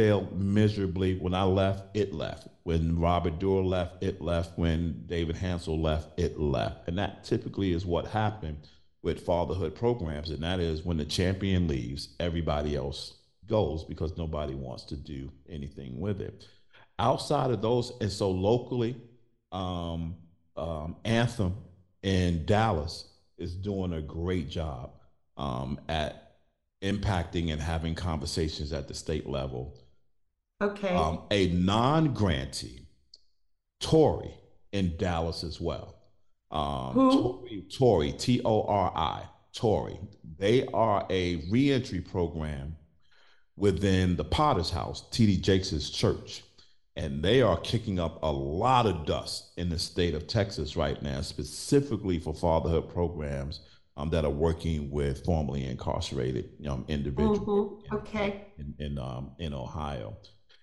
failed 0.01 0.40
miserably. 0.40 1.18
When 1.18 1.34
I 1.34 1.42
left, 1.42 1.94
it 1.94 2.14
left. 2.14 2.48
When 2.62 2.98
Robert 2.98 3.38
Doar 3.38 3.62
left, 3.62 4.03
it 4.03 4.22
left. 4.22 4.59
When 4.59 5.03
David 5.05 5.36
Hansell 5.36 5.78
left, 5.78 6.18
it 6.18 6.40
left. 6.40 6.88
And 6.88 6.96
that 6.96 7.22
typically 7.22 7.72
is 7.74 7.84
what 7.84 8.07
happened 8.07 8.66
with 9.03 9.26
fatherhood 9.26 9.74
programs. 9.74 10.30
And 10.30 10.42
that 10.42 10.59
is 10.59 10.86
when 10.86 10.96
the 10.96 11.05
champion 11.05 11.68
leaves, 11.68 12.16
everybody 12.18 12.76
else 12.76 13.18
goes 13.46 13.84
because 13.84 14.16
nobody 14.16 14.55
wants 14.55 14.84
to 14.84 14.96
do 14.96 15.30
anything 15.51 16.01
with 16.01 16.22
it. 16.22 16.46
Outside 16.98 17.51
of 17.51 17.61
those, 17.61 17.92
and 18.01 18.11
so 18.11 18.30
locally, 18.30 18.96
um, 19.53 20.16
um, 20.57 20.96
Anthem 21.05 21.55
in 22.03 22.46
Dallas 22.46 23.05
is 23.36 23.55
doing 23.55 23.92
a 23.92 24.01
great 24.01 24.48
job 24.48 24.92
um, 25.36 25.78
at 25.90 26.36
impacting 26.82 27.53
and 27.53 27.61
having 27.61 27.94
conversations 27.94 28.72
at 28.72 28.88
the 28.88 28.94
state 28.94 29.28
level. 29.28 29.76
Okay. 30.61 30.94
Um, 30.94 31.22
a 31.30 31.48
non 31.48 32.12
grantee, 32.12 32.86
Tori 33.80 34.34
in 34.72 34.96
Dallas 34.96 35.42
as 35.42 35.61
well. 35.61 35.96
Um, 36.50 36.92
Who? 36.92 37.62
Tori, 37.72 38.12
T 38.12 38.42
O 38.44 38.62
R 38.62 38.92
I, 38.94 39.24
Tori. 39.54 39.98
They 40.38 40.66
are 40.66 41.06
a 41.11 41.36
reentry 41.50 42.00
program 42.00 42.76
within 43.56 44.16
the 44.16 44.24
Potter's 44.24 44.70
House, 44.70 45.08
TD 45.11 45.40
Jakes' 45.40 45.90
church. 45.90 46.42
And 46.96 47.22
they 47.22 47.40
are 47.40 47.58
kicking 47.61 48.00
up 48.00 48.18
a 48.22 48.30
lot 48.30 48.86
of 48.86 49.06
dust 49.06 49.52
in 49.56 49.68
the 49.68 49.78
state 49.78 50.14
of 50.14 50.26
Texas 50.26 50.76
right 50.76 51.00
now, 51.00 51.20
specifically 51.20 52.18
for 52.18 52.34
fatherhood 52.34 52.92
programs 52.92 53.61
um, 53.96 54.11
that 54.11 54.24
are 54.24 54.30
working 54.30 54.90
with 54.90 55.24
formerly 55.24 55.66
incarcerated 55.66 56.50
um, 56.68 56.84
individuals. 56.88 57.38
Mm-hmm. 57.38 57.96
Okay. 57.96 58.46
In 58.58 58.74
in, 58.78 58.98
um, 58.98 59.32
in 59.38 59.54
Ohio, 59.54 60.16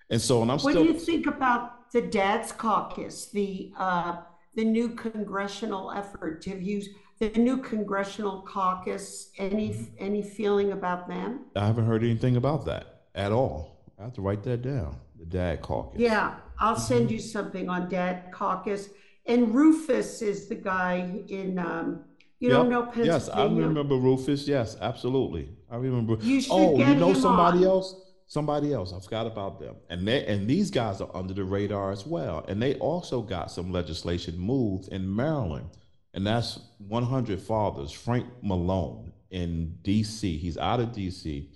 and 0.10 0.22
so 0.22 0.42
and 0.42 0.52
I'm 0.52 0.58
what 0.58 0.72
still. 0.72 0.84
What 0.84 0.88
do 0.88 0.94
you 0.94 1.00
think 1.00 1.28
about 1.28 1.92
the 1.92 2.02
Dad's 2.02 2.52
Caucus, 2.52 3.28
the 3.32 3.72
uh, 3.78 4.18
the 4.56 4.64
new 4.64 4.90
congressional 4.90 5.92
effort? 5.92 6.46
Have 6.46 6.62
you 6.62 6.82
the 7.20 7.30
new 7.30 7.58
congressional 7.58 8.42
caucus? 8.42 9.32
Any 9.38 9.70
mm-hmm. 9.70 9.96
any 10.00 10.22
feeling 10.22 10.72
about 10.72 11.08
them? 11.08 11.46
I 11.56 11.66
haven't 11.66 11.86
heard 11.86 12.04
anything 12.04 12.38
about 12.38 12.66
that 12.66 13.04
at 13.16 13.32
all. 13.32 13.86
I 14.00 14.04
have 14.04 14.14
to 14.14 14.22
write 14.22 14.44
that 14.44 14.62
down. 14.62 14.98
The 15.20 15.26
Dad 15.26 15.62
Caucus. 15.62 16.00
Yeah, 16.00 16.36
I'll 16.60 16.76
mm-hmm. 16.76 16.84
send 16.84 17.12
you 17.12 17.20
something 17.20 17.70
on 17.70 17.90
Dad 17.90 18.32
Caucus. 18.32 18.90
And 19.26 19.54
Rufus 19.54 20.22
is 20.22 20.48
the 20.48 20.56
guy 20.56 21.22
in 21.28 21.60
um, 21.60 22.06
you 22.40 22.50
yep. 22.50 22.58
don't 22.58 22.70
know 22.70 22.84
Pennsylvania? 22.84 23.14
Yes, 23.14 23.30
I 23.30 23.44
remember 23.44 23.96
Rufus. 23.96 24.48
Yes, 24.48 24.78
absolutely. 24.80 25.50
I 25.72 25.78
remember. 25.78 26.18
You 26.22 26.40
should 26.40 26.52
oh, 26.54 26.78
get 26.78 26.90
you 26.90 26.96
know 26.96 27.10
him 27.10 27.16
somebody 27.16 27.60
on. 27.60 27.64
else? 27.64 28.07
Somebody 28.28 28.74
else. 28.74 28.94
I 28.94 29.00
forgot 29.00 29.28
about 29.28 29.60
them. 29.60 29.76
And 29.90 30.08
they 30.08 30.26
and 30.26 30.48
these 30.48 30.70
guys 30.70 31.02
are 31.02 31.10
under 31.16 31.34
the 31.34 31.44
radar 31.44 31.92
as 31.92 32.06
well. 32.06 32.46
And 32.48 32.62
they 32.62 32.76
also 32.76 33.22
got 33.22 33.52
some 33.52 33.72
legislation 33.72 34.38
moved 34.38 34.90
in 34.90 35.16
Maryland. 35.16 35.70
And 36.14 36.26
that's 36.26 36.60
100 36.80 37.40
Fathers, 37.42 37.92
Frank 37.92 38.26
Malone 38.42 39.14
in 39.30 39.78
DC. 39.84 40.40
He's 40.40 40.58
out 40.58 40.80
of 40.80 40.90
DC, 40.90 41.48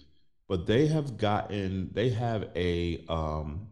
but 0.48 0.66
they 0.66 0.88
have 0.88 1.18
gotten 1.18 1.90
they 1.94 2.10
have 2.10 2.50
a 2.56 3.06
um 3.10 3.68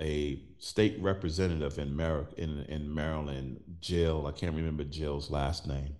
a 0.00 0.42
state 0.58 0.98
representative 1.00 1.78
in 1.78 1.96
Mer- 1.96 2.28
in 2.36 2.60
in 2.68 2.94
Maryland, 2.94 3.60
Jill. 3.80 4.26
I 4.26 4.32
can't 4.32 4.54
remember 4.54 4.84
Jill's 4.84 5.30
last 5.30 5.66
name 5.66 5.96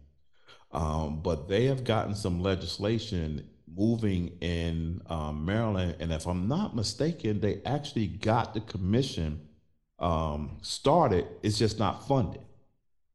um, 0.75 1.21
but 1.23 1.49
they 1.49 1.67
have 1.67 1.85
gotten 1.85 2.15
some 2.15 2.43
legislation 2.43 3.49
moving 3.77 4.37
in 4.41 5.01
um, 5.07 5.45
Maryland. 5.45 5.97
And 6.01 6.13
if 6.13 6.27
I'm 6.27 6.49
not 6.49 6.77
mistaken, 6.77 7.41
they 7.41 7.61
actually 7.65 8.07
got 8.07 8.55
the 8.55 8.61
commission 8.61 9.41
um, 9.99 10.59
started, 10.63 11.27
it's 11.43 11.59
just 11.59 11.79
not 11.79 12.07
funded. 12.07 12.43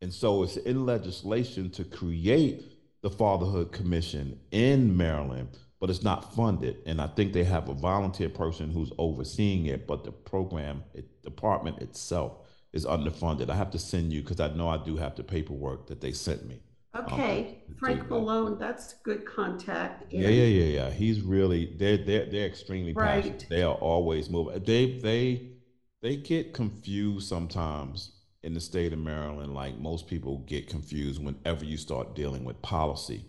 And 0.01 0.13
so 0.13 0.43
it's 0.43 0.57
in 0.57 0.85
legislation 0.85 1.69
to 1.71 1.83
create 1.83 2.63
the 3.01 3.09
Fatherhood 3.09 3.71
Commission 3.71 4.39
in 4.51 4.95
Maryland, 4.95 5.49
but 5.79 5.89
it's 5.89 6.03
not 6.03 6.33
funded. 6.33 6.77
And 6.85 7.01
I 7.01 7.07
think 7.07 7.33
they 7.33 7.43
have 7.43 7.69
a 7.69 7.73
volunteer 7.73 8.29
person 8.29 8.71
who's 8.71 8.91
overseeing 8.97 9.67
it, 9.67 9.87
but 9.87 10.03
the 10.03 10.11
program, 10.11 10.83
it, 10.93 11.21
department 11.21 11.79
itself 11.79 12.37
is 12.71 12.85
underfunded. 12.85 13.49
I 13.49 13.55
have 13.55 13.71
to 13.71 13.79
send 13.79 14.13
you 14.13 14.21
because 14.21 14.39
I 14.39 14.49
know 14.53 14.69
I 14.69 14.77
do 14.77 14.97
have 14.97 15.15
the 15.15 15.23
paperwork 15.23 15.87
that 15.87 16.01
they 16.01 16.11
sent 16.11 16.47
me. 16.47 16.61
Okay, 16.95 17.63
Frank 17.77 18.09
Malone, 18.09 18.57
that's 18.57 18.93
good 19.03 19.25
contact. 19.25 20.11
Yeah, 20.11 20.29
yeah, 20.29 20.43
yeah, 20.45 20.63
yeah. 20.63 20.89
He's 20.91 21.21
really 21.21 21.75
they're 21.77 21.97
they're 21.97 22.25
they're 22.25 22.47
extremely 22.47 22.93
Right. 22.93 23.23
passionate. 23.23 23.45
They 23.49 23.61
are 23.63 23.75
always 23.75 24.29
moving. 24.29 24.63
They 24.63 24.97
they 24.99 25.51
they 26.01 26.15
get 26.17 26.53
confused 26.53 27.27
sometimes 27.27 28.13
in 28.41 28.53
the 28.53 28.59
state 28.61 28.93
of 28.93 28.99
Maryland, 28.99 29.53
like 29.53 29.77
most 29.77 30.07
people 30.07 30.39
get 30.47 30.67
confused 30.67 31.23
whenever 31.23 31.63
you 31.63 31.77
start 31.77 32.15
dealing 32.15 32.43
with 32.43 32.61
policy. 32.61 33.25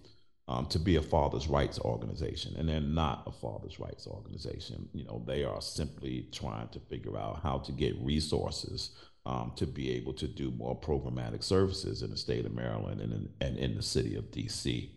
Um, 0.49 0.67
to 0.67 0.81
be 0.81 0.97
a 0.97 1.03
father's 1.03 1.47
rights 1.47 1.79
organization, 1.79 2.57
and 2.57 2.69
they're 2.69 2.81
not 2.81 3.23
a 3.25 3.31
father's 3.31 3.79
rights 3.79 4.09
organization. 4.09 4.89
You 4.93 5.05
know, 5.05 5.23
they 5.25 5.45
are 5.45 5.61
simply 5.63 6.27
trying 6.33 6.67
to 6.71 6.81
figure 6.81 7.17
out 7.17 7.39
how 7.41 7.59
to 7.59 7.71
get 7.71 7.95
resources 8.03 8.91
um, 9.27 9.53
to 9.57 9.67
be 9.67 9.91
able 9.93 10.13
to 10.15 10.27
do 10.27 10.51
more 10.53 10.79
programmatic 10.79 11.43
services 11.43 12.03
in 12.03 12.11
the 12.11 12.17
state 12.17 12.47
of 12.47 12.53
Maryland 12.53 13.01
and 13.01 13.13
in, 13.13 13.29
and 13.41 13.59
in 13.59 13.75
the 13.77 13.83
city 13.83 14.17
of 14.17 14.31
DC. 14.31 14.91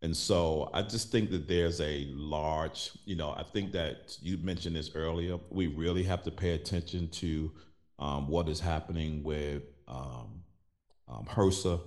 And 0.00 0.16
so 0.16 0.70
I 0.72 0.82
just 0.82 1.10
think 1.10 1.30
that 1.30 1.48
there's 1.48 1.80
a 1.80 2.06
large, 2.12 2.92
you 3.04 3.16
know, 3.16 3.30
I 3.36 3.42
think 3.42 3.72
that 3.72 4.16
you 4.22 4.38
mentioned 4.38 4.76
this 4.76 4.94
earlier. 4.94 5.38
We 5.50 5.66
really 5.66 6.04
have 6.04 6.22
to 6.22 6.30
pay 6.30 6.50
attention 6.52 7.08
to 7.08 7.52
um, 7.98 8.28
what 8.28 8.48
is 8.48 8.60
happening 8.60 9.24
with 9.24 9.62
um, 9.88 10.42
um, 11.08 11.26
HRSA 11.26 11.80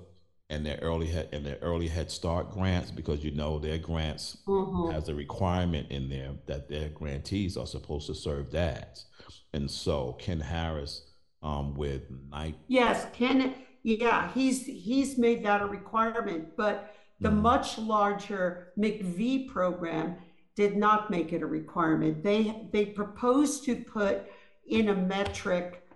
and 0.49 0.65
their 0.65 0.77
early 0.81 1.07
head 1.07 1.29
and 1.31 1.45
their 1.45 1.57
early 1.61 1.87
Head 1.87 2.11
Start 2.11 2.51
grants 2.51 2.91
because 2.91 3.23
you 3.23 3.31
know 3.31 3.57
their 3.59 3.77
grants 3.77 4.37
Mhm. 4.45 4.91
has 4.91 5.07
a 5.07 5.15
requirement 5.15 5.89
in 5.89 6.09
there 6.09 6.33
that 6.47 6.67
their 6.67 6.89
grantees 6.89 7.55
are 7.55 7.65
supposed 7.67 8.07
to 8.07 8.13
serve 8.15 8.49
dads. 8.51 9.05
And 9.53 9.71
so 9.71 10.13
Ken 10.19 10.41
Harris 10.41 11.10
um, 11.41 11.75
with 11.75 12.03
Night. 12.29 12.55
Yes, 12.67 13.05
Ken, 13.13 13.53
yeah, 13.83 14.31
he's, 14.33 14.65
he's 14.65 15.17
made 15.17 15.43
that 15.45 15.61
a 15.61 15.65
requirement, 15.65 16.55
but 16.55 16.93
the 17.19 17.29
Mhm. 17.29 17.41
much 17.41 17.77
larger 17.77 18.73
MIECHV 18.77 19.49
program 19.49 20.15
did 20.55 20.75
not 20.77 21.09
make 21.09 21.33
it 21.33 21.41
a 21.41 21.45
requirement. 21.47 22.23
They, 22.23 22.67
they 22.71 22.85
proposed 22.85 23.63
to 23.65 23.75
put 23.75 24.23
in 24.67 24.89
a 24.89 24.95
metric 24.95 25.87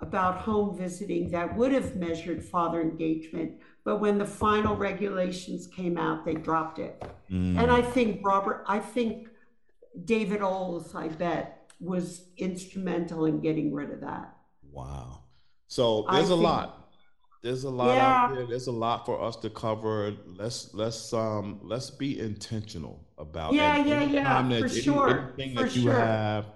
about 0.00 0.38
home 0.38 0.76
visiting 0.76 1.30
that 1.30 1.56
would 1.56 1.72
have 1.72 1.96
measured 1.96 2.44
father 2.44 2.80
engagement, 2.80 3.52
but 3.84 4.00
when 4.00 4.18
the 4.18 4.26
final 4.26 4.76
regulations 4.76 5.66
came 5.66 5.96
out, 5.98 6.24
they 6.24 6.34
dropped 6.34 6.78
it. 6.78 7.02
Mm. 7.30 7.58
And 7.58 7.70
I 7.70 7.80
think 7.82 8.24
Robert, 8.24 8.64
I 8.66 8.78
think 8.80 9.28
David 10.04 10.42
Olds, 10.42 10.94
I 10.94 11.08
bet, 11.08 11.70
was 11.80 12.28
instrumental 12.36 13.26
in 13.26 13.40
getting 13.40 13.72
rid 13.72 13.90
of 13.90 14.00
that. 14.00 14.33
Wow. 14.74 15.20
So 15.68 16.06
there's 16.10 16.26
a 16.26 16.34
think- 16.34 16.42
lot. 16.42 16.88
there's 17.42 17.64
a 17.64 17.70
lot 17.70 17.94
yeah. 17.94 18.24
out 18.24 18.34
there. 18.34 18.46
There's 18.46 18.66
a 18.66 18.72
lot 18.72 19.06
for 19.06 19.22
us 19.22 19.36
to 19.36 19.50
cover. 19.50 20.14
Let's 20.26 20.74
let's 20.74 21.12
um 21.12 21.60
let's 21.62 21.90
be 21.90 22.18
intentional 22.18 23.04
about 23.18 23.52
yeah 23.52 23.76
yeah 23.84 24.02
yeah 24.02 24.48
for 24.48 24.54
any, 24.54 24.68
sure 24.68 25.34
anything 25.36 25.56
for 25.56 25.62
that 25.64 25.76
you 25.76 25.82
sure. 25.82 25.92
have 25.92 26.46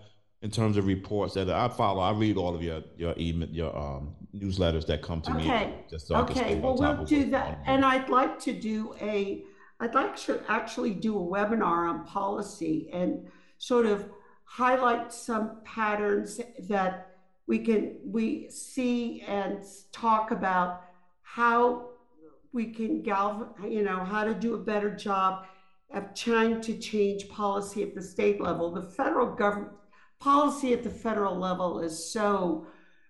in 0.42 0.50
terms 0.50 0.76
of 0.76 0.86
reports 0.86 1.34
that 1.34 1.50
I 1.50 1.68
follow. 1.68 2.00
I 2.00 2.12
read 2.12 2.36
all 2.36 2.54
of 2.54 2.62
your 2.62 2.82
your 2.96 3.14
email 3.18 3.48
your 3.48 3.76
um 3.76 4.14
newsletters 4.34 4.86
that 4.86 5.02
come 5.02 5.20
to 5.22 5.32
okay. 5.32 5.66
me. 5.66 5.74
Just 5.90 6.08
so 6.08 6.16
okay. 6.16 6.56
well, 6.56 6.76
we'll 6.76 7.04
do 7.04 7.30
that, 7.30 7.60
and 7.66 7.84
I'd 7.84 8.08
like 8.08 8.38
to 8.40 8.52
do 8.52 8.94
a. 9.00 9.44
I'd 9.80 9.94
like 9.94 10.16
to 10.26 10.42
actually 10.48 10.92
do 10.92 11.16
a 11.16 11.20
webinar 11.20 11.88
on 11.88 12.04
policy 12.04 12.90
and 12.92 13.28
sort 13.58 13.86
of 13.86 14.08
highlight 14.42 15.12
some 15.12 15.60
patterns 15.64 16.40
that 16.68 17.07
we 17.48 17.58
can 17.58 17.96
we 18.04 18.48
see 18.50 19.22
and 19.26 19.64
talk 19.90 20.30
about 20.30 20.82
how 21.22 21.88
we 22.52 22.66
can 22.66 23.02
galvan 23.02 23.48
you 23.68 23.82
know 23.82 24.04
how 24.04 24.22
to 24.24 24.34
do 24.34 24.54
a 24.54 24.58
better 24.58 24.94
job 24.94 25.44
of 25.92 26.14
trying 26.14 26.60
to 26.60 26.78
change 26.78 27.28
policy 27.28 27.82
at 27.82 27.94
the 27.94 28.02
state 28.02 28.40
level. 28.40 28.70
The 28.72 28.82
federal 28.82 29.34
government 29.34 29.72
policy 30.20 30.72
at 30.72 30.82
the 30.82 30.90
federal 30.90 31.36
level 31.36 31.80
is 31.80 32.12
so 32.12 32.66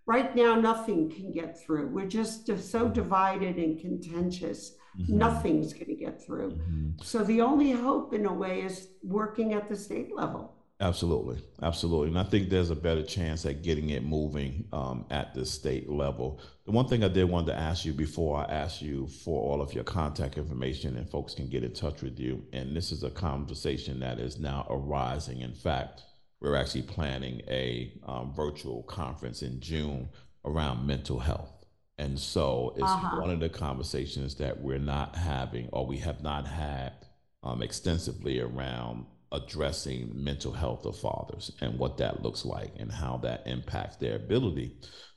right 0.07 0.35
now 0.37 0.55
nothing 0.55 1.11
can 1.11 1.33
get 1.33 1.61
through. 1.61 1.89
We're 1.89 2.07
just 2.07 2.47
so 2.71 2.89
divided 2.89 3.57
and 3.57 3.79
contentious. 3.81 4.75
Mm-hmm. 4.99 5.19
nothing's 5.19 5.75
going 5.75 5.87
to 5.87 5.95
get 5.95 6.21
through. 6.25 6.53
Mm-hmm. 6.53 7.03
so 7.03 7.23
the 7.23 7.41
only 7.41 7.71
hope 7.71 8.15
in 8.15 8.27
a 8.27 8.33
way 8.33 8.63
is 8.63 8.89
working 9.05 9.53
at 9.53 9.69
the 9.69 9.77
state 9.77 10.09
level 10.17 10.55
Absolutely, 10.81 11.43
absolutely, 11.61 12.07
and 12.07 12.19
I 12.19 12.23
think 12.23 12.49
there's 12.49 12.71
a 12.71 12.77
better 12.77 13.03
chance 13.03 13.45
at 13.45 13.63
getting 13.63 13.91
it 13.91 14.05
moving 14.05 14.69
um, 14.73 15.07
at 15.11 15.35
the 15.35 15.45
state 15.45 15.91
level. 15.91 16.41
The 16.67 16.71
one 16.71 16.87
thing 16.87 17.03
I 17.03 17.09
did 17.09 17.25
want 17.25 17.49
to 17.49 17.55
ask 17.55 17.85
you 17.85 17.93
before 17.93 18.39
I 18.39 18.45
ask 18.45 18.81
you 18.81 19.09
for 19.09 19.43
all 19.43 19.61
of 19.61 19.75
your 19.75 19.83
contact 19.83 20.39
information 20.39 20.97
and 20.97 21.11
folks 21.11 21.35
can 21.35 21.49
get 21.49 21.65
in 21.65 21.73
touch 21.73 22.03
with 22.03 22.21
you, 22.21 22.45
and 22.53 22.77
this 22.77 22.93
is 22.93 23.03
a 23.03 23.11
conversation 23.11 23.99
that 24.01 24.21
is 24.21 24.39
now 24.39 24.69
arising. 24.71 25.41
In 25.41 25.53
fact, 25.53 26.03
we're 26.41 26.55
actually 26.55 26.83
planning 26.83 27.43
a 27.49 27.93
um, 28.07 28.33
virtual 28.33 28.85
conference 28.85 29.43
in 29.43 29.59
June 29.59 30.09
around 30.45 30.87
mental 30.87 31.19
health, 31.19 31.67
and 31.99 32.17
so 32.17 32.73
it's 32.77 32.85
uh-huh. 32.85 33.21
one 33.21 33.31
of 33.31 33.41
the 33.41 33.49
conversations 33.49 34.37
that 34.37 34.61
we're 34.61 34.79
not 34.79 35.17
having 35.17 35.69
or 35.73 35.85
we 35.85 35.97
have 35.97 36.23
not 36.23 36.47
had 36.47 36.93
um, 37.43 37.63
extensively 37.63 38.39
around 38.39 39.07
addressing 39.33 40.11
mental 40.15 40.53
health 40.53 40.87
of 40.87 40.99
fathers 40.99 41.53
and 41.61 41.79
what 41.79 41.99
that 41.99 42.23
looks 42.23 42.45
like 42.45 42.73
and 42.79 42.91
how 42.91 43.19
that 43.19 43.43
impacts 43.47 43.97
their 43.97 44.17
ability 44.17 44.77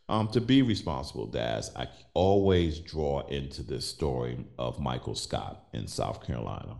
um, 0.10 0.28
to 0.28 0.42
be 0.42 0.62
responsible 0.62 1.28
dads. 1.28 1.72
I 1.76 1.88
always 2.14 2.80
draw 2.80 3.26
into 3.28 3.64
this 3.64 3.88
story 3.88 4.46
of 4.58 4.80
Michael 4.80 5.16
Scott 5.16 5.64
in 5.74 5.88
South 5.88 6.26
Carolina 6.26 6.78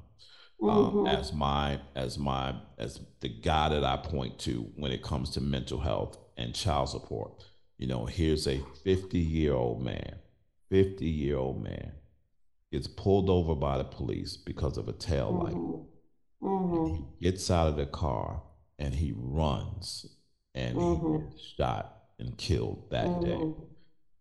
um, 0.62 0.70
mm-hmm. 0.70 1.08
as 1.08 1.32
my 1.32 1.80
as 1.96 2.18
my 2.18 2.56
as 2.78 3.00
the 3.22 3.30
guy 3.30 3.70
that 3.70 3.86
I 3.86 3.98
point 3.98 4.38
to 4.40 4.70
when 4.76 4.92
it 4.92 5.02
comes 5.02 5.30
to 5.32 5.42
mental 5.42 5.80
health 5.80 6.18
and 6.38 6.54
child 6.54 6.90
support. 6.90 7.44
You 7.78 7.88
know, 7.88 8.06
here's 8.06 8.48
a 8.48 8.62
50 8.84 9.18
year 9.18 9.54
old 9.54 9.82
man, 9.82 10.18
50 10.70 11.06
year 11.06 11.38
old 11.38 11.64
man 11.64 11.94
gets 12.72 12.88
pulled 12.88 13.30
over 13.30 13.56
by 13.56 13.78
the 13.78 13.84
police 13.84 14.38
because 14.38 14.78
of 14.78 14.88
a 14.88 14.94
tail 14.94 15.32
light. 15.32 15.56
Mm-hmm 15.56 15.91
Mm-hmm. 16.42 16.96
he 17.20 17.30
gets 17.30 17.52
out 17.52 17.68
of 17.68 17.76
the 17.76 17.86
car 17.86 18.42
and 18.80 18.96
he 18.96 19.14
runs 19.16 20.08
and 20.56 20.76
mm-hmm. 20.76 21.30
he 21.30 21.54
shot 21.56 22.02
and 22.20 22.38
killed 22.38 22.90
that 22.92 23.06
mm-hmm. 23.06 23.26
day. 23.26 23.54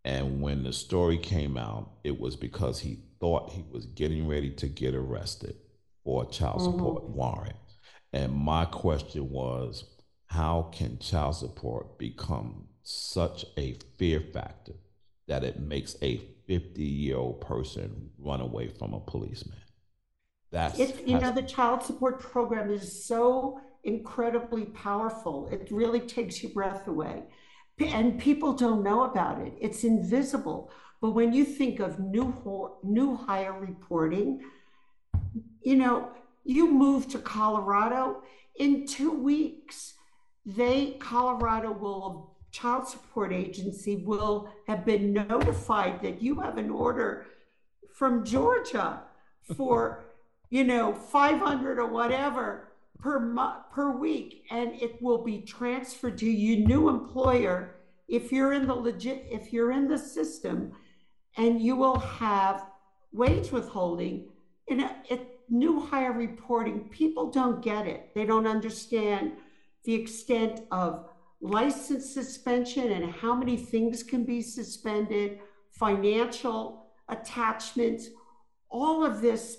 And 0.05 0.41
when 0.41 0.63
the 0.63 0.73
story 0.73 1.19
came 1.19 1.57
out, 1.57 1.91
it 2.05 2.19
was 2.19 2.37
because 2.37 2.81
he 2.81 2.99
thought 3.21 3.53
he 3.53 3.65
was 3.71 3.87
getting 3.87 4.27
ready 4.27 4.51
to 4.51 4.69
get 4.69 4.95
arrested 4.95 5.57
for 6.05 6.25
a 6.25 6.27
child 6.27 6.61
mm-hmm. 6.61 6.73
support 6.73 7.05
warrant. 7.05 7.57
And 8.13 8.33
my 8.33 8.65
question 8.65 9.31
was, 9.31 9.85
how 10.27 10.71
can 10.73 10.99
child 10.99 11.37
support 11.37 11.99
become 11.99 12.69
such 12.83 13.45
a 13.57 13.77
fear 13.99 14.21
factor 14.21 14.73
that 15.29 15.45
it 15.45 15.61
makes 15.61 15.97
a 16.03 16.21
50 16.47 16.83
year 16.83 17.17
old 17.17 17.41
person 17.41 18.11
run 18.19 18.41
away 18.41 18.69
from 18.69 18.95
a 18.95 19.01
policeman? 19.01 19.59
That's 20.51 20.79
it's 20.79 21.01
you 21.07 21.19
know 21.19 21.33
the 21.33 21.43
child 21.43 21.83
support 21.83 22.21
program 22.21 22.71
is 22.71 23.05
so 23.05 23.61
incredibly 23.85 24.67
powerful. 24.67 25.49
It 25.49 25.69
really 25.71 26.01
takes 26.01 26.43
your 26.43 26.53
breath 26.53 26.87
away. 26.89 27.25
And 27.79 28.21
people 28.21 28.53
don't 28.53 28.83
know 28.83 29.05
about 29.05 29.41
it. 29.41 29.55
It's 29.59 29.85
invisible. 29.85 30.71
But 31.01 31.13
when 31.13 31.33
you 31.33 31.47
think 31.47 31.81
of 31.81 31.99
new 31.99 32.35
new 32.83 33.17
hire 33.17 33.59
reporting, 33.59 34.43
you 35.63 35.77
know, 35.77 36.11
you 36.45 36.71
move 36.71 37.09
to 37.09 37.19
Colorado 37.19 38.23
in 38.57 38.87
2 38.87 39.13
weeks, 39.13 39.95
they 40.45 40.97
Colorado 40.99 41.73
will 41.73 42.37
child 42.51 42.87
support 42.87 43.33
agency 43.33 43.97
will 44.05 44.51
have 44.67 44.85
been 44.85 45.13
notified 45.13 46.03
that 46.03 46.21
you 46.21 46.41
have 46.41 46.59
an 46.59 46.69
order 46.69 47.25
from 47.95 48.25
Georgia 48.25 49.03
for 49.57 50.05
you 50.51 50.65
know, 50.65 50.93
500 50.93 51.79
or 51.79 51.87
whatever 51.87 52.73
per 52.99 53.19
per 53.73 53.97
week, 53.97 54.45
and 54.51 54.75
it 54.75 55.01
will 55.01 55.25
be 55.25 55.41
transferred 55.41 56.19
to 56.19 56.31
your 56.31 56.67
new 56.67 56.89
employer 56.89 57.77
if 58.09 58.33
you're 58.33 58.53
in 58.53 58.67
the 58.67 58.75
legit, 58.75 59.27
if 59.31 59.53
you're 59.53 59.73
in 59.73 59.89
the 59.89 59.97
system, 59.97 60.73
and 61.37 61.61
you 61.61 61.77
will 61.77 61.99
have 61.99 62.67
wage 63.13 63.51
withholding. 63.53 64.29
In 64.67 64.81
a, 64.81 64.91
new 65.53 65.81
hire 65.81 66.13
reporting, 66.13 66.89
people 66.91 67.29
don't 67.29 67.61
get 67.61 67.85
it. 67.85 68.15
They 68.15 68.25
don't 68.25 68.47
understand 68.47 69.33
the 69.85 69.95
extent 69.95 70.61
of 70.71 71.09
license 71.41 72.09
suspension 72.09 72.93
and 72.93 73.13
how 73.13 73.35
many 73.35 73.57
things 73.57 74.05
can 74.05 74.25
be 74.25 74.43
suspended, 74.43 75.41
financial 75.73 76.87
attachments, 77.09 78.11
all 78.69 79.05
of 79.05 79.21
this 79.21 79.59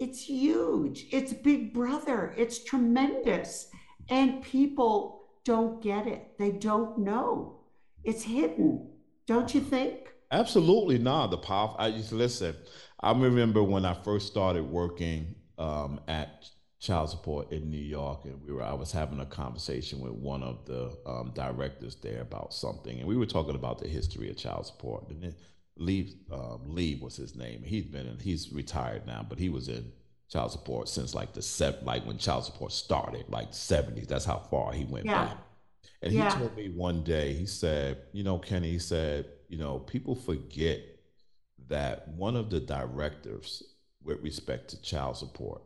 it's 0.00 0.22
huge. 0.22 1.06
It's 1.12 1.32
Big 1.32 1.74
Brother. 1.74 2.34
It's 2.36 2.64
tremendous. 2.64 3.68
And 4.08 4.42
people 4.42 5.26
don't 5.44 5.82
get 5.82 6.06
it. 6.06 6.38
They 6.38 6.50
don't 6.50 6.98
know. 6.98 7.60
It's 8.02 8.22
hidden. 8.22 8.88
Don't 9.26 9.54
you 9.54 9.60
think? 9.60 10.12
Absolutely 10.32 10.98
not. 10.98 11.30
The 11.30 11.36
power. 11.36 11.76
I 11.78 11.90
to 11.90 12.14
listen. 12.14 12.56
I 12.98 13.12
remember 13.12 13.62
when 13.62 13.84
I 13.84 13.94
first 13.94 14.26
started 14.26 14.64
working 14.64 15.34
um, 15.58 16.00
at 16.08 16.48
child 16.80 17.10
support 17.10 17.52
in 17.52 17.70
New 17.70 17.76
York, 17.76 18.24
and 18.24 18.40
we 18.42 18.52
were. 18.52 18.62
I 18.62 18.72
was 18.72 18.90
having 18.90 19.20
a 19.20 19.26
conversation 19.26 20.00
with 20.00 20.12
one 20.12 20.42
of 20.42 20.64
the 20.64 20.96
um, 21.06 21.32
directors 21.34 21.96
there 21.96 22.22
about 22.22 22.54
something, 22.54 22.98
and 22.98 23.06
we 23.06 23.16
were 23.16 23.26
talking 23.26 23.54
about 23.54 23.78
the 23.78 23.88
history 23.88 24.30
of 24.30 24.36
child 24.36 24.66
support. 24.66 25.08
And 25.10 25.34
Lee 25.76 26.16
um, 26.32 26.60
Lee 26.64 26.98
was 27.00 27.16
his 27.16 27.34
name. 27.34 27.62
He's 27.64 27.86
been 27.86 28.06
in, 28.06 28.18
he's 28.18 28.52
retired 28.52 29.06
now, 29.06 29.24
but 29.28 29.38
he 29.38 29.48
was 29.48 29.68
in 29.68 29.92
child 30.30 30.52
support 30.52 30.88
since 30.88 31.14
like 31.14 31.32
the 31.32 31.42
set 31.42 31.84
like 31.84 32.06
when 32.06 32.18
child 32.18 32.44
support 32.44 32.72
started, 32.72 33.24
like 33.28 33.48
seventies. 33.52 34.06
That's 34.06 34.24
how 34.24 34.38
far 34.50 34.72
he 34.72 34.84
went 34.84 35.06
yeah. 35.06 35.26
back. 35.26 35.36
And 36.02 36.12
yeah. 36.12 36.32
he 36.32 36.38
told 36.38 36.56
me 36.56 36.70
one 36.70 37.02
day, 37.02 37.34
he 37.34 37.46
said, 37.46 37.98
you 38.12 38.24
know, 38.24 38.38
Kenny, 38.38 38.70
he 38.70 38.78
said, 38.78 39.26
you 39.48 39.58
know, 39.58 39.78
people 39.78 40.14
forget 40.14 40.80
that 41.68 42.08
one 42.08 42.36
of 42.36 42.50
the 42.50 42.60
directives 42.60 43.62
with 44.02 44.22
respect 44.22 44.70
to 44.70 44.82
child 44.82 45.16
support 45.16 45.62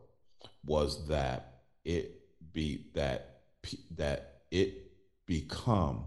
was 0.65 1.07
that 1.09 1.61
it 1.85 2.21
be 2.53 2.87
that 2.95 3.43
that 3.97 4.41
it 4.51 4.93
become 5.27 6.05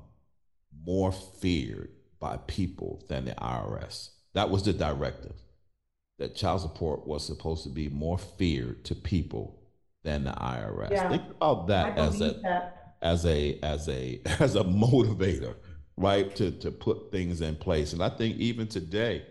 more 0.86 1.12
feared 1.12 1.92
by 2.20 2.38
people 2.48 3.04
than 3.08 3.26
the 3.26 3.32
IRS. 3.34 4.10
That 4.34 4.50
was 4.50 4.64
the 4.64 4.74
directive. 4.74 5.36
That 6.20 6.36
child 6.36 6.62
support 6.62 7.08
was 7.08 7.26
supposed 7.26 7.64
to 7.64 7.70
be 7.70 7.90
more 7.90 8.18
feared 8.18 8.84
to 8.86 8.96
people 8.96 9.60
than 10.04 10.24
the 10.24 10.32
IRS. 10.32 10.92
Yeah. 10.92 11.10
Think 11.10 11.24
about 11.30 11.68
that 11.68 11.98
as 11.98 12.22
a 12.22 12.34
that. 12.44 12.96
as 13.02 13.26
a 13.26 13.60
as 13.62 13.88
a 13.90 14.22
as 14.40 14.56
a 14.56 14.64
motivator, 14.64 15.56
right? 15.96 16.36
To 16.36 16.52
to 16.52 16.72
put 16.72 17.12
things 17.12 17.42
in 17.42 17.56
place. 17.56 17.94
And 17.94 18.02
I 18.02 18.10
think 18.10 18.38
even 18.38 18.68
today, 18.68 19.26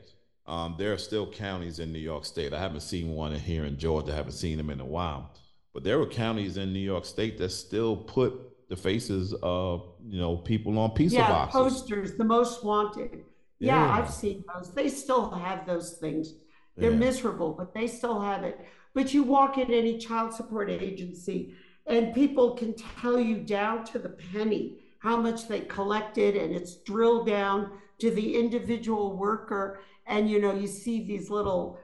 um, 0.47 0.77
there 0.79 0.93
are 0.93 0.99
still 0.99 1.31
counties 1.31 1.81
in 1.81 1.93
New 1.93 1.99
York 1.99 2.25
State. 2.25 2.53
I 2.53 2.61
haven't 2.61 2.81
seen 2.81 3.11
one 3.15 3.35
here 3.35 3.65
in 3.65 3.79
Georgia. 3.79 4.13
I 4.13 4.17
haven't 4.17 4.33
seen 4.33 4.57
them 4.59 4.71
in 4.71 4.81
a 4.81 4.87
while. 4.87 5.33
But 5.75 5.85
there 5.85 6.01
are 6.01 6.07
counties 6.07 6.57
in 6.57 6.73
New 6.73 6.79
York 6.79 7.05
State 7.05 7.37
that 7.39 7.51
still 7.51 7.97
put 7.97 8.56
the 8.69 8.77
faces 8.77 9.35
of 9.43 9.95
you 10.05 10.19
know 10.21 10.37
people 10.37 10.79
on 10.79 10.91
pizza 10.91 11.17
yeah, 11.17 11.29
boxes. 11.29 11.61
posters, 11.61 12.15
the 12.15 12.25
most 12.25 12.65
wanted. 12.65 13.25
Yeah. 13.59 13.77
yeah, 13.77 13.99
I've 13.99 14.11
seen 14.11 14.45
those. 14.53 14.75
They 14.75 14.89
still 14.89 15.31
have 15.31 15.67
those 15.67 15.95
things. 15.95 16.35
They're 16.77 16.91
yeah. 16.91 16.97
miserable, 16.97 17.53
but 17.53 17.73
they 17.73 17.87
still 17.87 18.21
have 18.21 18.45
it. 18.45 18.61
But 18.93 19.15
you 19.15 19.23
walk 19.23 19.57
in 19.57 19.73
any 19.73 19.99
child 19.99 20.35
support 20.35 20.69
agency, 20.71 21.55
and 21.87 22.15
people 22.15 22.55
can 22.55 22.75
tell 23.01 23.19
you 23.19 23.39
down 23.39 23.85
to 23.87 23.99
the 23.99 24.11
penny 24.11 24.79
how 24.99 25.17
much 25.17 25.49
they 25.49 25.61
collected, 25.61 26.37
and 26.37 26.55
it's 26.55 26.77
drilled 26.77 27.27
down 27.27 27.73
to 27.99 28.11
the 28.11 28.37
individual 28.37 29.17
worker. 29.17 29.81
and 30.07 30.31
you 30.31 30.41
know, 30.41 30.55
you 30.55 30.67
see 30.67 31.05
these 31.05 31.31
little 31.31 31.79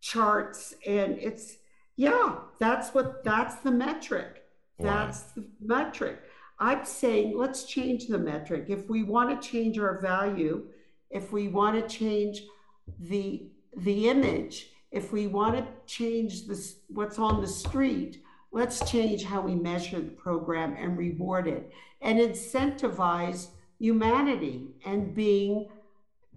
charts, 0.00 0.74
and 0.86 1.18
it's 1.18 1.56
yeah, 1.96 2.36
that's 2.58 2.94
what 2.94 3.22
that's 3.22 3.56
the 3.56 3.70
metric. 3.70 4.41
That's 4.78 5.22
the 5.32 5.44
metric. 5.60 6.20
I'm 6.58 6.84
saying 6.84 7.36
let's 7.36 7.64
change 7.64 8.06
the 8.06 8.18
metric. 8.18 8.66
If 8.68 8.88
we 8.88 9.02
want 9.02 9.30
to 9.30 9.48
change 9.48 9.78
our 9.78 10.00
value, 10.00 10.66
if 11.10 11.32
we 11.32 11.48
want 11.48 11.76
to 11.76 11.96
change 11.96 12.44
the 12.98 13.48
the 13.76 14.08
image, 14.08 14.70
if 14.90 15.12
we 15.12 15.26
want 15.26 15.56
to 15.56 15.66
change 15.86 16.46
this 16.46 16.76
what's 16.88 17.18
on 17.18 17.40
the 17.40 17.46
street, 17.46 18.22
let's 18.52 18.88
change 18.90 19.24
how 19.24 19.40
we 19.40 19.54
measure 19.54 20.00
the 20.00 20.10
program 20.10 20.76
and 20.78 20.96
reward 20.96 21.48
it 21.48 21.72
and 22.00 22.18
incentivize 22.18 23.48
humanity 23.78 24.68
and 24.84 25.14
being 25.14 25.68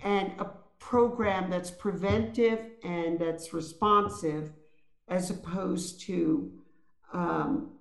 and 0.02 0.32
a 0.40 0.48
program 0.80 1.50
that's 1.50 1.72
preventive 1.72 2.60
and 2.84 3.20
that's 3.20 3.54
responsive 3.54 4.52
as 5.08 5.30
opposed 5.30 6.02
to 6.02 6.52
um, 7.14 7.72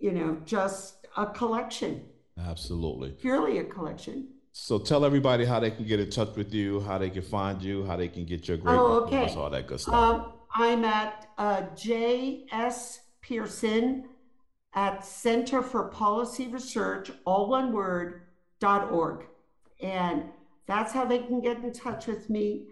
you 0.00 0.12
know 0.12 0.36
just 0.44 1.06
a 1.16 1.26
collection 1.26 2.02
Absolutely. 2.38 3.10
purely 3.12 3.58
a 3.58 3.64
collection 3.64 4.28
So 4.52 4.78
tell 4.78 5.04
everybody 5.04 5.44
how 5.44 5.60
they 5.60 5.70
can 5.70 5.86
get 5.86 6.00
in 6.00 6.10
touch 6.10 6.34
with 6.36 6.52
you, 6.52 6.80
how 6.80 6.98
they 6.98 7.10
can 7.10 7.22
find 7.22 7.62
you, 7.62 7.84
how 7.84 7.96
they 7.96 8.08
can 8.08 8.24
get 8.24 8.48
your 8.48 8.56
great 8.56 8.76
Oh, 8.78 9.02
reports, 9.04 9.32
okay. 9.32 9.40
all 9.40 9.50
that 9.50 9.66
good 9.68 9.80
stuff. 9.80 9.94
Um, 9.94 10.32
I'm 10.54 10.84
at 10.84 11.28
uh, 11.38 11.62
J.S. 11.76 13.00
Pearson 13.22 14.08
at 14.74 15.04
Center 15.04 15.62
for 15.62 15.84
Policy 15.88 16.48
Research, 16.48 17.12
all 17.24 17.48
one 17.48 17.72
word, 17.72 18.22
dot 18.58 18.90
org. 18.90 19.26
And 19.80 20.24
that's 20.66 20.92
how 20.92 21.04
they 21.04 21.18
can 21.18 21.40
get 21.40 21.58
in 21.58 21.72
touch 21.72 22.06
with 22.06 22.28
me. 22.28 22.66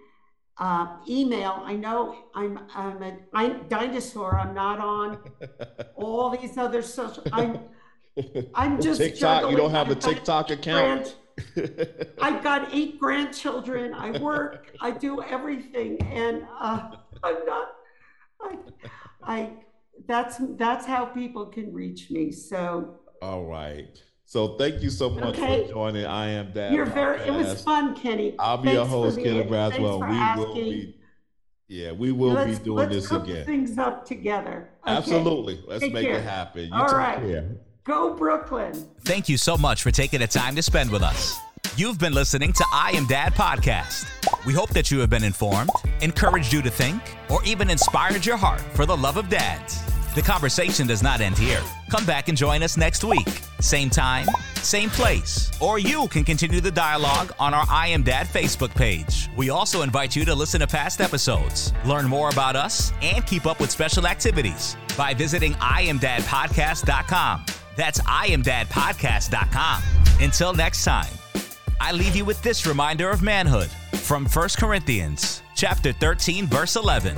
Uh, 0.59 0.97
email, 1.09 1.63
I 1.65 1.75
know 1.75 2.17
I'm, 2.35 2.59
I'm 2.75 3.01
a 3.03 3.17
I'm 3.33 3.69
dinosaur. 3.69 4.37
I'm 4.37 4.55
not 4.55 4.81
on 4.81 5.19
all 5.95 6.31
these 6.31 6.59
other 6.59 6.83
social, 6.83 7.23
I'm, 7.33 7.61
I'm 8.55 8.81
just 8.89 9.01
TikTok, 9.01 9.51
you 9.51 9.57
don't 9.57 9.71
have 9.71 9.91
a 9.91 9.95
TikTok 9.95 10.51
account? 10.51 11.17
I've 12.21 12.43
got 12.43 12.75
eight 12.75 12.99
grandchildren. 12.99 13.95
I 13.95 14.19
work. 14.19 14.75
I 14.81 14.91
do 14.91 15.23
everything, 15.23 16.03
and 16.03 16.45
uh, 16.61 16.91
I'm 17.23 17.47
not. 17.47 17.69
I, 18.41 18.57
I. 19.23 19.51
That's 20.07 20.37
that's 20.57 20.87
how 20.87 21.05
people 21.05 21.47
can 21.47 21.73
reach 21.73 22.11
me. 22.11 22.33
So 22.33 22.99
All 23.23 23.45
right. 23.45 24.03
So 24.31 24.59
thank 24.59 24.83
you 24.83 24.91
so 24.91 25.09
much 25.09 25.25
Okay. 25.39 25.67
for 25.67 25.73
joining. 25.73 26.05
I 26.05 26.29
am 26.29 26.53
Dad. 26.53 26.75
you're 26.75 26.85
very. 26.85 27.19
It 27.23 27.31
was 27.33 27.63
fun, 27.63 27.95
Kenny. 27.97 28.35
I'll 28.39 28.59
be 28.59 28.69
your 28.73 28.81
Thanks 28.85 28.93
for 28.93 28.99
host, 29.05 29.17
Kenny 29.17 29.31
Kenneth 29.43 29.51
Braswell. 29.51 30.01
thanks 30.01 30.39
for 30.43 30.45
We 30.45 30.45
will 30.45 30.55
be, 30.55 30.97
yeah, 31.69 31.93
we 31.93 32.13
will 32.13 32.33
let's, 32.33 32.59
be 32.59 32.65
doing 32.67 32.77
let's 32.77 32.95
this 32.95 33.09
cook 33.09 33.25
again. 33.25 33.47
things 33.47 33.79
up 33.79 34.05
together. 34.05 34.69
Okay. 34.87 34.97
Absolutely. 34.97 35.65
Let's 35.67 35.81
Take 35.81 35.95
make 35.95 36.07
care. 36.07 36.19
it 36.19 36.25
happen. 36.25 36.67
You 36.67 36.75
All 36.75 36.89
take 36.89 36.97
right. 36.99 37.19
care. 37.21 37.57
Go 37.85 38.13
Brooklyn. 38.13 38.75
Thank 39.07 39.31
you 39.31 39.39
so 39.39 39.57
much 39.57 39.83
for 39.83 39.91
taking 39.91 40.21
the 40.21 40.27
time 40.27 40.55
to 40.57 40.63
spend 40.63 40.91
with 40.91 41.03
us. 41.03 41.35
You've 41.79 41.99
been 41.99 42.13
listening 42.13 42.53
to 42.53 42.65
I 42.71 42.91
Am 42.97 43.07
Dad 43.07 43.33
podcast. 43.33 44.05
We 44.45 44.53
hope 44.53 44.69
that 44.71 44.91
you 44.91 44.99
have 44.99 45.09
been 45.09 45.25
informed, 45.25 45.71
encouraged 46.03 46.53
you 46.53 46.61
to 46.61 46.71
think, 46.71 47.01
or 47.31 47.43
even 47.45 47.71
inspired 47.71 48.27
your 48.27 48.37
heart 48.37 48.61
for 48.75 48.85
the 48.85 48.95
love 48.97 49.17
of 49.17 49.31
dads. 49.31 49.81
The 50.19 50.25
conversation 50.25 50.89
does 50.89 51.01
not 51.01 51.21
end 51.21 51.39
here. 51.39 51.63
Come 51.91 52.05
back 52.05 52.27
and 52.29 52.37
join 52.37 52.65
us 52.65 52.77
next 52.77 53.05
week. 53.05 53.29
Same 53.61 53.89
time, 53.89 54.27
same 54.57 54.91
place. 54.91 55.53
Or 55.61 55.79
you 55.79 56.09
can 56.09 56.25
continue 56.25 56.61
the 56.61 56.73
dialogue 56.73 57.33
on 57.39 57.55
our 57.55 57.65
I 57.71 57.87
Am 57.87 58.03
Dad 58.03 58.27
Facebook 58.27 58.75
page. 58.75 59.31
We 59.37 59.51
also 59.51 59.83
invite 59.83 60.17
you 60.17 60.25
to 60.25 60.35
listen 60.35 60.59
to 60.59 60.67
past 60.67 61.01
episodes, 61.01 61.73
learn 61.87 62.09
more 62.09 62.31
about 62.31 62.57
us, 62.57 62.93
and 63.01 63.25
keep 63.27 63.47
up 63.47 63.61
with 63.61 63.71
special 63.71 64.09
activities 64.09 64.77
by 64.97 65.15
visiting 65.15 65.53
IamDadPodcast.com. 65.55 67.47
That's 67.77 68.01
IamDadPodcast.com. 68.01 69.83
Until 70.21 70.53
next 70.53 70.83
time, 70.83 71.15
I 71.81 71.93
leave 71.93 72.17
you 72.17 72.25
with 72.25 72.43
this 72.43 72.67
reminder 72.67 73.09
of 73.11 73.23
manhood 73.23 73.71
from 73.93 74.27
1 74.27 74.49
Corinthians 74.59 75.45
chapter 75.55 75.93
13 75.93 76.49
verse 76.49 76.75
11. 76.75 77.17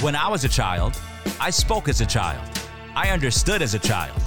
When 0.00 0.16
I 0.16 0.26
was 0.26 0.42
a 0.42 0.48
child, 0.48 1.00
I 1.40 1.50
spoke 1.50 1.88
as 1.88 2.00
a 2.00 2.06
child. 2.06 2.46
I 2.94 3.10
understood 3.10 3.62
as 3.62 3.74
a 3.74 3.78
child. 3.78 4.20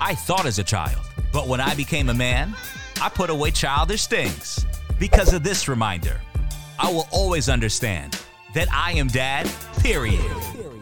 I 0.00 0.14
thought 0.14 0.46
as 0.46 0.58
a 0.58 0.64
child. 0.64 1.00
But 1.32 1.46
when 1.46 1.60
I 1.60 1.74
became 1.74 2.08
a 2.08 2.14
man, 2.14 2.54
I 3.00 3.08
put 3.08 3.30
away 3.30 3.50
childish 3.50 4.06
things. 4.06 4.64
Because 4.98 5.32
of 5.32 5.42
this 5.42 5.68
reminder, 5.68 6.20
I 6.78 6.90
will 6.90 7.08
always 7.10 7.48
understand 7.48 8.18
that 8.54 8.68
I 8.72 8.92
am 8.92 9.08
dad, 9.08 9.50
period. 9.78 10.77